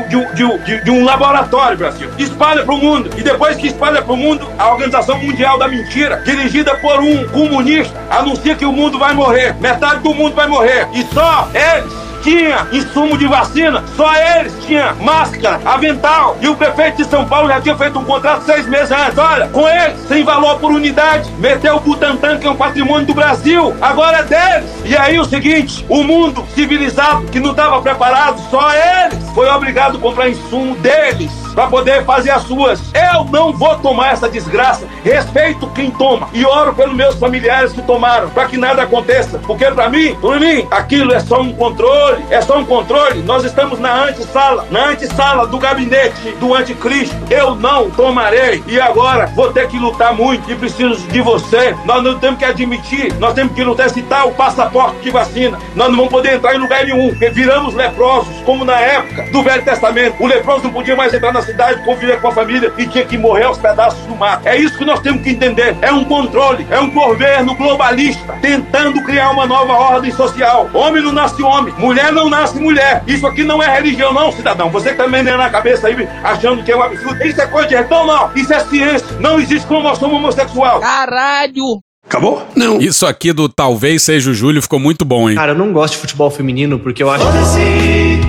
de, 0.65 0.83
de, 0.83 0.91
um 0.91 1.03
laboratório, 1.03 1.77
Brasil. 1.77 2.09
Espalha 2.17 2.63
pro 2.63 2.77
mundo. 2.77 3.09
E 3.17 3.21
depois 3.21 3.57
que 3.57 3.67
espalha 3.67 4.01
pro 4.01 4.17
mundo, 4.17 4.47
a 4.57 4.71
Organização 4.71 5.17
Mundial 5.21 5.57
da 5.57 5.67
Mentira, 5.67 6.21
dirigida 6.25 6.75
por 6.75 6.99
um 6.99 7.27
comunista, 7.29 7.97
anuncia 8.09 8.55
que 8.55 8.65
o 8.65 8.71
mundo 8.71 8.99
vai 8.99 9.13
morrer. 9.13 9.55
Metade 9.59 10.01
do 10.01 10.13
mundo 10.13 10.35
vai 10.35 10.47
morrer. 10.47 10.87
E 10.93 11.03
só 11.13 11.49
eles 11.53 12.10
tinha 12.21 12.67
insumo 12.71 13.17
de 13.17 13.27
vacina, 13.27 13.83
só 13.95 14.11
eles 14.15 14.53
tinham 14.65 14.95
máscara, 14.97 15.59
avental. 15.65 16.37
E 16.41 16.47
o 16.47 16.55
prefeito 16.55 16.97
de 16.97 17.05
São 17.05 17.25
Paulo 17.25 17.49
já 17.49 17.61
tinha 17.61 17.75
feito 17.75 17.99
um 17.99 18.05
contrato 18.05 18.43
seis 18.43 18.65
meses 18.67 18.91
antes. 18.91 19.17
Olha, 19.17 19.47
com 19.47 19.67
eles, 19.67 19.99
sem 20.07 20.23
valor 20.23 20.59
por 20.59 20.71
unidade, 20.71 21.29
meteu 21.37 21.77
o 21.77 21.79
Butantan, 21.79 22.37
que 22.37 22.47
é 22.47 22.51
um 22.51 22.55
patrimônio 22.55 23.07
do 23.07 23.13
Brasil, 23.13 23.75
agora 23.81 24.19
é 24.19 24.23
deles. 24.23 24.71
E 24.85 24.95
aí 24.95 25.19
o 25.19 25.25
seguinte: 25.25 25.85
o 25.89 26.03
mundo 26.03 26.45
civilizado 26.53 27.25
que 27.27 27.39
não 27.39 27.51
estava 27.51 27.81
preparado, 27.81 28.39
só 28.49 28.71
eles, 28.73 29.17
foi 29.33 29.49
obrigado 29.49 29.97
a 29.97 29.99
comprar 29.99 30.29
insumo 30.29 30.75
deles 30.77 31.40
para 31.53 31.67
poder 31.67 32.05
fazer 32.05 32.31
as 32.31 32.43
suas. 32.43 32.81
Eu 32.93 33.25
não 33.25 33.53
vou 33.53 33.77
tomar 33.79 34.13
essa 34.13 34.29
desgraça. 34.29 34.87
Respeito 35.03 35.67
quem 35.75 35.91
toma 35.91 36.29
e 36.33 36.45
oro 36.45 36.73
pelos 36.73 36.95
meus 36.95 37.15
familiares 37.15 37.71
que 37.71 37.81
tomaram, 37.81 38.29
para 38.29 38.45
que 38.45 38.57
nada 38.57 38.83
aconteça. 38.83 39.39
Porque 39.39 39.65
para 39.65 39.89
mim, 39.89 40.15
para 40.15 40.39
mim, 40.39 40.67
aquilo 40.71 41.13
é 41.13 41.19
só 41.19 41.41
um 41.41 41.53
controle, 41.53 42.23
é 42.29 42.41
só 42.41 42.57
um 42.57 42.65
controle. 42.65 43.21
Nós 43.23 43.43
estamos 43.43 43.79
na 43.79 44.05
antessala, 44.05 44.65
na 44.69 44.89
antessala 44.89 45.47
do 45.47 45.57
gabinete 45.57 46.31
do 46.39 46.53
anticristo. 46.53 47.15
Eu 47.29 47.55
não 47.55 47.89
tomarei 47.89 48.63
e 48.67 48.79
agora 48.79 49.27
vou 49.27 49.51
ter 49.51 49.67
que 49.67 49.77
lutar 49.77 50.13
muito 50.13 50.49
e 50.51 50.55
preciso 50.55 51.07
de 51.07 51.21
você. 51.21 51.75
Nós 51.85 52.03
não 52.03 52.17
temos 52.19 52.39
que 52.39 52.45
admitir, 52.45 53.13
nós 53.19 53.33
temos 53.33 53.53
que 53.53 53.63
lutar 53.63 53.89
se 53.89 54.01
tal 54.03 54.29
o 54.29 54.33
passaporte 54.33 54.99
de 55.01 55.09
vacina. 55.09 55.57
Nós 55.75 55.89
não 55.89 55.97
vamos 55.97 56.11
poder 56.11 56.35
entrar 56.35 56.55
em 56.55 56.59
lugar 56.59 56.85
nenhum, 56.85 57.09
porque 57.09 57.29
viramos 57.29 57.73
leprosos, 57.73 58.33
como 58.45 58.65
na 58.65 58.79
época 58.79 59.23
do 59.31 59.43
Velho 59.43 59.63
Testamento. 59.63 60.15
O 60.19 60.27
leproso 60.27 60.63
não 60.63 60.71
podia 60.71 60.95
mais 60.95 61.13
entrar 61.13 61.33
na 61.33 61.40
cidade, 61.41 61.83
conviver 61.83 62.19
com 62.21 62.27
a 62.27 62.31
família 62.31 62.71
e 62.77 62.87
tinha 62.87 63.05
que 63.05 63.17
morrer 63.17 63.43
aos 63.43 63.57
pedaços 63.57 63.99
do 64.05 64.15
mato. 64.15 64.47
É 64.47 64.57
isso 64.57 64.77
que 64.77 64.85
nós 64.85 64.99
temos 64.99 65.21
que 65.23 65.29
entender. 65.29 65.75
É 65.81 65.91
um 65.91 66.03
controle, 66.03 66.65
é 66.69 66.79
um 66.79 66.89
governo 66.89 67.55
globalista 67.55 68.33
tentando 68.41 69.01
criar 69.03 69.31
uma 69.31 69.45
nova 69.45 69.73
ordem 69.73 70.11
social. 70.11 70.69
Homem 70.73 71.03
não 71.03 71.11
nasce 71.11 71.41
homem, 71.41 71.73
mulher 71.77 72.11
não 72.11 72.29
nasce 72.29 72.59
mulher. 72.59 73.03
Isso 73.07 73.25
aqui 73.25 73.43
não 73.43 73.61
é 73.61 73.73
religião, 73.73 74.13
não, 74.13 74.31
cidadão. 74.31 74.69
Você 74.69 74.93
também 74.93 75.23
nem 75.23 75.37
na 75.37 75.49
cabeça 75.49 75.87
aí 75.87 76.07
achando 76.23 76.63
que 76.63 76.71
é 76.71 76.77
um 76.77 76.83
absurdo. 76.83 77.23
Isso 77.25 77.41
é 77.41 77.47
coisa 77.47 77.67
de 77.67 77.75
retão, 77.75 78.05
não. 78.05 78.31
Isso 78.35 78.53
é 78.53 78.59
ciência. 78.61 79.07
Não 79.19 79.39
existe 79.39 79.67
cromossoma 79.67 80.15
homossexual. 80.15 80.79
Caralho! 80.79 81.81
Acabou? 82.05 82.45
Não. 82.55 82.81
Isso 82.81 83.05
aqui 83.05 83.31
do 83.31 83.47
talvez 83.47 84.03
seja 84.03 84.31
o 84.31 84.33
Júlio 84.33 84.61
ficou 84.61 84.79
muito 84.79 85.05
bom, 85.05 85.29
hein? 85.29 85.35
Cara, 85.35 85.51
eu 85.53 85.57
não 85.57 85.71
gosto 85.71 85.93
de 85.93 85.99
futebol 85.99 86.29
feminino 86.29 86.77
porque 86.79 87.01
eu 87.01 87.09
acho. 87.09 87.23
Foda-se! 87.23 88.19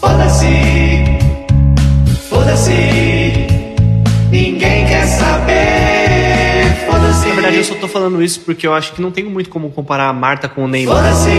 Foda-se! 0.00 1.05
Foda-se! 2.56 2.72
Ninguém 4.30 4.86
quer 4.86 5.06
saber! 5.06 6.74
Foda-se! 6.90 7.28
Na 7.28 7.34
verdade, 7.34 7.56
eu 7.58 7.64
só 7.64 7.74
tô 7.74 7.86
falando 7.86 8.22
isso 8.22 8.40
porque 8.40 8.66
eu 8.66 8.72
acho 8.72 8.94
que 8.94 9.02
não 9.02 9.10
tem 9.10 9.24
muito 9.24 9.50
como 9.50 9.68
comparar 9.68 10.08
a 10.08 10.12
Marta 10.14 10.48
com 10.48 10.64
o 10.64 10.68
Neymar. 10.68 10.96
Foda-se! 10.96 11.30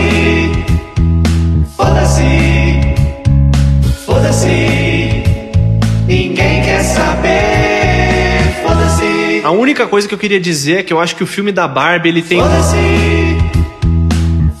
Foda-se! 1.76 2.22
Foda-se, 4.06 5.24
ninguém 6.06 6.62
quer 6.62 6.84
saber. 6.84 8.62
Foda-se. 8.64 9.40
A 9.42 9.50
única 9.50 9.88
coisa 9.88 10.06
que 10.06 10.14
eu 10.14 10.18
queria 10.18 10.40
dizer 10.40 10.78
é 10.78 10.82
que 10.84 10.92
eu 10.92 11.00
acho 11.00 11.16
que 11.16 11.24
o 11.24 11.26
filme 11.26 11.50
da 11.50 11.66
Barbie 11.66 12.10
ele 12.10 12.22
tem. 12.22 12.40
Foda-se, 12.40 12.76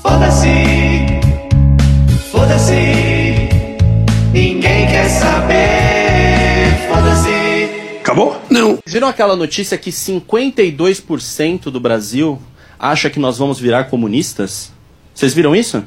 foda-se, 0.02 0.48
foda-se, 2.32 3.48
ninguém 4.32 4.88
quer 4.88 5.08
saber. 5.08 5.77
Acabou? 8.08 8.40
Não. 8.48 8.78
Viram 8.86 9.06
aquela 9.06 9.36
notícia 9.36 9.76
que 9.76 9.90
52% 9.90 11.64
do 11.64 11.78
Brasil 11.78 12.40
acha 12.78 13.10
que 13.10 13.20
nós 13.20 13.36
vamos 13.36 13.60
virar 13.60 13.84
comunistas? 13.84 14.72
Vocês 15.14 15.34
viram 15.34 15.54
isso? 15.54 15.84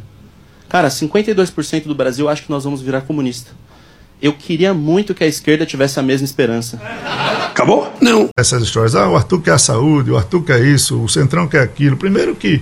Cara, 0.70 0.88
52% 0.90 1.86
do 1.86 1.96
Brasil 1.96 2.30
acha 2.30 2.44
que 2.44 2.52
nós 2.52 2.64
vamos 2.64 2.80
virar 2.80 3.02
comunista. 3.02 3.50
Eu 4.22 4.34
queria 4.34 4.72
muito 4.72 5.16
que 5.16 5.24
a 5.24 5.28
esquerda 5.28 5.66
tivesse 5.66 6.00
a 6.00 6.04
mesma 6.04 6.26
esperança. 6.26 6.80
Acabou? 7.50 7.92
Não. 8.00 8.30
Essas 8.38 8.62
histórias, 8.62 8.94
ah, 8.94 9.10
o 9.10 9.16
Arthur 9.16 9.42
quer 9.42 9.54
a 9.54 9.58
saúde, 9.58 10.12
o 10.12 10.16
Arthur 10.16 10.44
quer 10.44 10.64
isso, 10.64 11.02
o 11.02 11.10
Centrão 11.10 11.48
quer 11.48 11.62
aquilo. 11.62 11.98
Primeiro 11.98 12.36
que, 12.36 12.62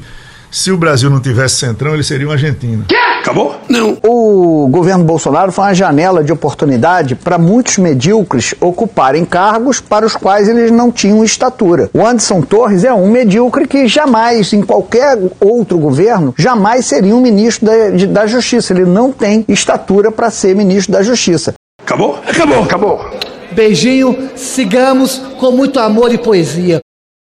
se 0.50 0.72
o 0.72 0.78
Brasil 0.78 1.10
não 1.10 1.20
tivesse 1.20 1.58
Centrão, 1.58 1.96
ele 1.96 2.04
seria 2.04 2.26
uma 2.26 2.36
Argentina. 2.36 2.86
Acabou? 3.20 3.56
Não. 3.68 3.98
O 4.04 4.68
governo 4.70 5.04
Bolsonaro 5.04 5.52
foi 5.52 5.66
uma 5.66 5.74
janela 5.74 6.24
de 6.24 6.32
oportunidade 6.32 7.16
para 7.16 7.38
muitos 7.38 7.78
medíocres 7.78 8.56
ocuparem 8.60 9.26
cargos 9.26 9.80
para 9.82 10.06
os 10.06 10.16
quais 10.16 10.48
eles 10.48 10.72
não 10.72 10.92
tinham 10.92 11.24
estatura. 11.24 11.90
O 11.94 12.06
Anderson 12.06 12.42
Torres 12.42 12.84
é 12.84 12.94
um 12.94 13.10
medíocre 13.12 13.68
que 13.68 13.88
jamais, 13.88 14.52
em 14.54 14.62
qualquer 14.62 15.18
outro 15.40 15.78
governo, 15.78 16.34
jamais 16.38 16.86
seria 16.86 17.16
um 17.16 17.22
ministro 17.22 17.66
da, 17.68 17.90
de- 17.90 18.08
da 18.08 18.26
Justiça. 18.26 18.74
Ele 18.74 18.86
não 18.86 19.12
tem 19.12 19.46
estatura 19.48 20.12
para 20.12 20.32
ser 20.32 20.56
ministro 20.56 20.94
da 20.94 21.04
Justiça. 21.04 21.54
Acabou? 21.82 22.18
Acabou. 22.28 22.64
Acabou. 22.64 23.00
Beijinho, 23.52 24.30
sigamos 24.36 25.22
com 25.40 25.52
muito 25.52 25.80
amor 25.80 26.14
e 26.14 26.18
poesia. 26.18 26.80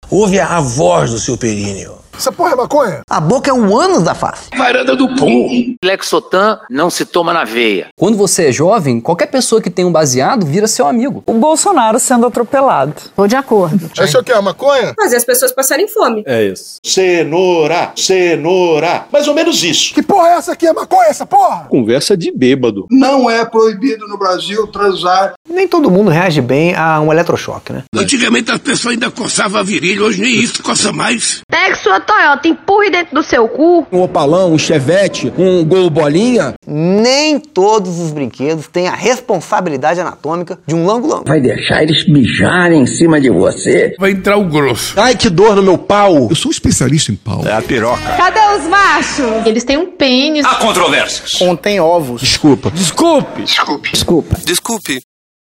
Ouve 0.09 0.39
a 0.39 0.59
voz 0.59 1.11
do 1.11 1.19
seu 1.19 1.37
períneo. 1.37 2.00
Essa 2.15 2.31
porra 2.31 2.51
é 2.51 2.55
maconha? 2.55 3.01
A 3.09 3.19
boca 3.19 3.49
é 3.49 3.53
um 3.53 3.75
ânus 3.77 4.03
da 4.03 4.13
face. 4.13 4.49
Varanda 4.55 4.95
do 4.95 5.07
pum. 5.15 5.75
Lexotan 5.83 6.59
não 6.69 6.89
se 6.89 7.05
toma 7.05 7.33
na 7.33 7.43
veia. 7.43 7.87
Quando 7.97 8.17
você 8.17 8.49
é 8.49 8.51
jovem, 8.51 8.99
qualquer 9.01 9.27
pessoa 9.27 9.61
que 9.61 9.69
tem 9.69 9.85
um 9.85 9.91
baseado 9.91 10.45
vira 10.45 10.67
seu 10.67 10.85
amigo. 10.87 11.23
O 11.25 11.33
Bolsonaro 11.33 11.99
sendo 11.99 12.25
atropelado. 12.27 12.93
Tô 13.15 13.25
de 13.27 13.35
acordo. 13.35 13.89
Isso 14.03 14.17
aqui 14.19 14.31
é 14.31 14.41
maconha? 14.41 14.93
Fazer 15.01 15.15
as 15.15 15.25
pessoas 15.25 15.51
passarem 15.51 15.87
fome. 15.87 16.23
É 16.25 16.43
isso. 16.43 16.77
Cenoura, 16.83 17.91
cenoura. 17.95 19.05
Mais 19.11 19.27
ou 19.27 19.33
menos 19.33 19.63
isso. 19.63 19.93
Que 19.93 20.01
porra 20.03 20.29
é 20.29 20.33
essa 20.33 20.51
aqui? 20.53 20.67
É 20.67 20.73
maconha 20.73 21.07
essa 21.09 21.25
porra? 21.25 21.67
Conversa 21.69 22.15
de 22.17 22.31
bêbado. 22.31 22.85
Não 22.91 23.29
é 23.29 23.45
proibido 23.45 24.07
no 24.07 24.17
Brasil 24.17 24.67
transar. 24.67 25.33
Nem 25.49 25.67
todo 25.67 25.89
mundo 25.89 26.09
reage 26.11 26.41
bem 26.41 26.75
a 26.75 26.99
um 26.99 27.11
eletrochoque, 27.11 27.73
né? 27.73 27.83
Antigamente 27.95 28.51
as 28.51 28.59
pessoas 28.59 28.93
ainda 28.93 29.09
coçavam 29.11 29.59
a 29.59 29.63
virilha, 29.63 30.03
hoje 30.03 30.21
nem 30.21 30.33
isso 30.35 30.61
coça 30.63 30.91
mais. 30.91 31.41
Pega 31.49 31.75
sua 31.75 31.99
Toyota, 32.01 32.47
empurre 32.47 32.89
dentro 32.89 33.15
do 33.15 33.23
seu 33.23 33.47
cu. 33.47 33.85
Um 33.91 34.01
opalão, 34.01 34.53
um 34.53 34.57
chevette, 34.57 35.31
um 35.37 35.63
gol 35.65 35.89
bolinha. 35.89 36.53
Nem 36.67 37.39
todos 37.39 37.99
os 37.99 38.11
brinquedos 38.11 38.67
têm 38.67 38.87
a 38.87 38.95
responsabilidade 38.95 39.99
anatômica 39.99 40.59
de 40.65 40.75
um 40.75 40.85
langolão. 40.85 41.23
Vai 41.25 41.39
deixar 41.39 41.83
eles 41.83 42.07
mijarem 42.07 42.81
em 42.81 42.85
cima 42.85 43.19
de 43.19 43.29
você? 43.29 43.95
Vai 43.99 44.11
entrar 44.11 44.37
o 44.37 44.45
grosso. 44.45 44.99
Ai, 44.99 45.15
que 45.15 45.29
dor 45.29 45.55
no 45.55 45.63
meu 45.63 45.77
pau. 45.77 46.27
Eu 46.29 46.35
sou 46.35 46.49
um 46.49 46.51
especialista 46.51 47.11
em 47.11 47.15
pau. 47.15 47.43
É 47.45 47.53
a 47.53 47.61
piroca. 47.61 48.01
Cadê 48.17 48.39
os 48.57 48.67
machos? 48.67 49.45
Eles 49.45 49.63
têm 49.63 49.77
um 49.77 49.91
pênis. 49.91 50.45
Há 50.45 50.55
controvérsias. 50.55 51.31
Contém 51.33 51.79
ovos. 51.79 52.21
Desculpa. 52.21 52.71
Desculpe. 52.71 53.43
Desculpe. 53.43 53.91
Desculpa. 53.91 54.37
Desculpe. 54.43 55.01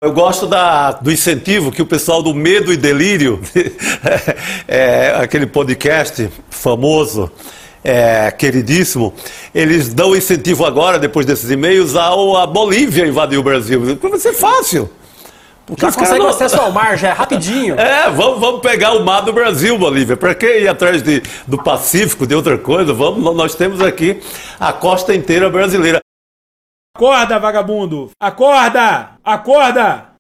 Eu 0.03 0.11
gosto 0.11 0.49
da, 0.49 0.91
do 0.91 1.13
incentivo 1.13 1.71
que 1.71 1.81
o 1.81 1.87
pessoal 1.87 2.25
do 2.25 2.35
Medo 2.35 2.73
e 2.73 2.77
Delírio, 2.77 3.41
é, 4.67 5.15
aquele 5.23 5.47
podcast 5.47 6.29
famoso, 6.51 7.31
é, 7.85 8.29
queridíssimo, 8.33 9.15
eles 9.55 9.95
dão 9.95 10.17
incentivo 10.17 10.67
agora, 10.67 10.99
depois 10.99 11.25
desses 11.25 11.49
e-mails, 11.53 11.95
ao 11.95 12.37
a 12.37 12.49
Bolívia 12.49 13.07
invadir 13.07 13.39
o 13.39 13.45
Brasil. 13.45 13.97
Vai 14.03 14.19
ser 14.19 14.33
fácil. 14.33 14.91
Porque 15.65 15.87
Já 15.87 15.93
consegue 15.93 16.19
não- 16.19 16.29
acesso 16.31 16.61
ao 16.61 16.73
mar, 16.73 16.99
já 16.99 17.11
é 17.11 17.13
rapidinho. 17.13 17.77
É, 17.81 18.11
vamos, 18.11 18.41
vamos 18.41 18.61
pegar 18.61 18.95
o 18.95 19.05
mar 19.05 19.21
do 19.21 19.33
Brasil, 19.33 19.79
Bolívia. 19.79 20.17
Para 20.17 20.35
que 20.35 20.63
ir 20.63 20.67
atrás 20.67 21.01
de, 21.01 21.23
do 21.47 21.63
Pacífico, 21.63 22.27
de 22.27 22.35
outra 22.35 22.59
coisa? 22.59 22.93
Vamos, 22.93 23.37
nós 23.37 23.55
temos 23.55 23.81
aqui 23.81 24.21
a 24.59 24.73
costa 24.73 25.15
inteira 25.15 25.49
brasileira. 25.49 26.01
Acorda, 26.95 27.39
vagabundo! 27.39 28.11
Acorda! 28.21 29.17
Acorda! 29.25 30.11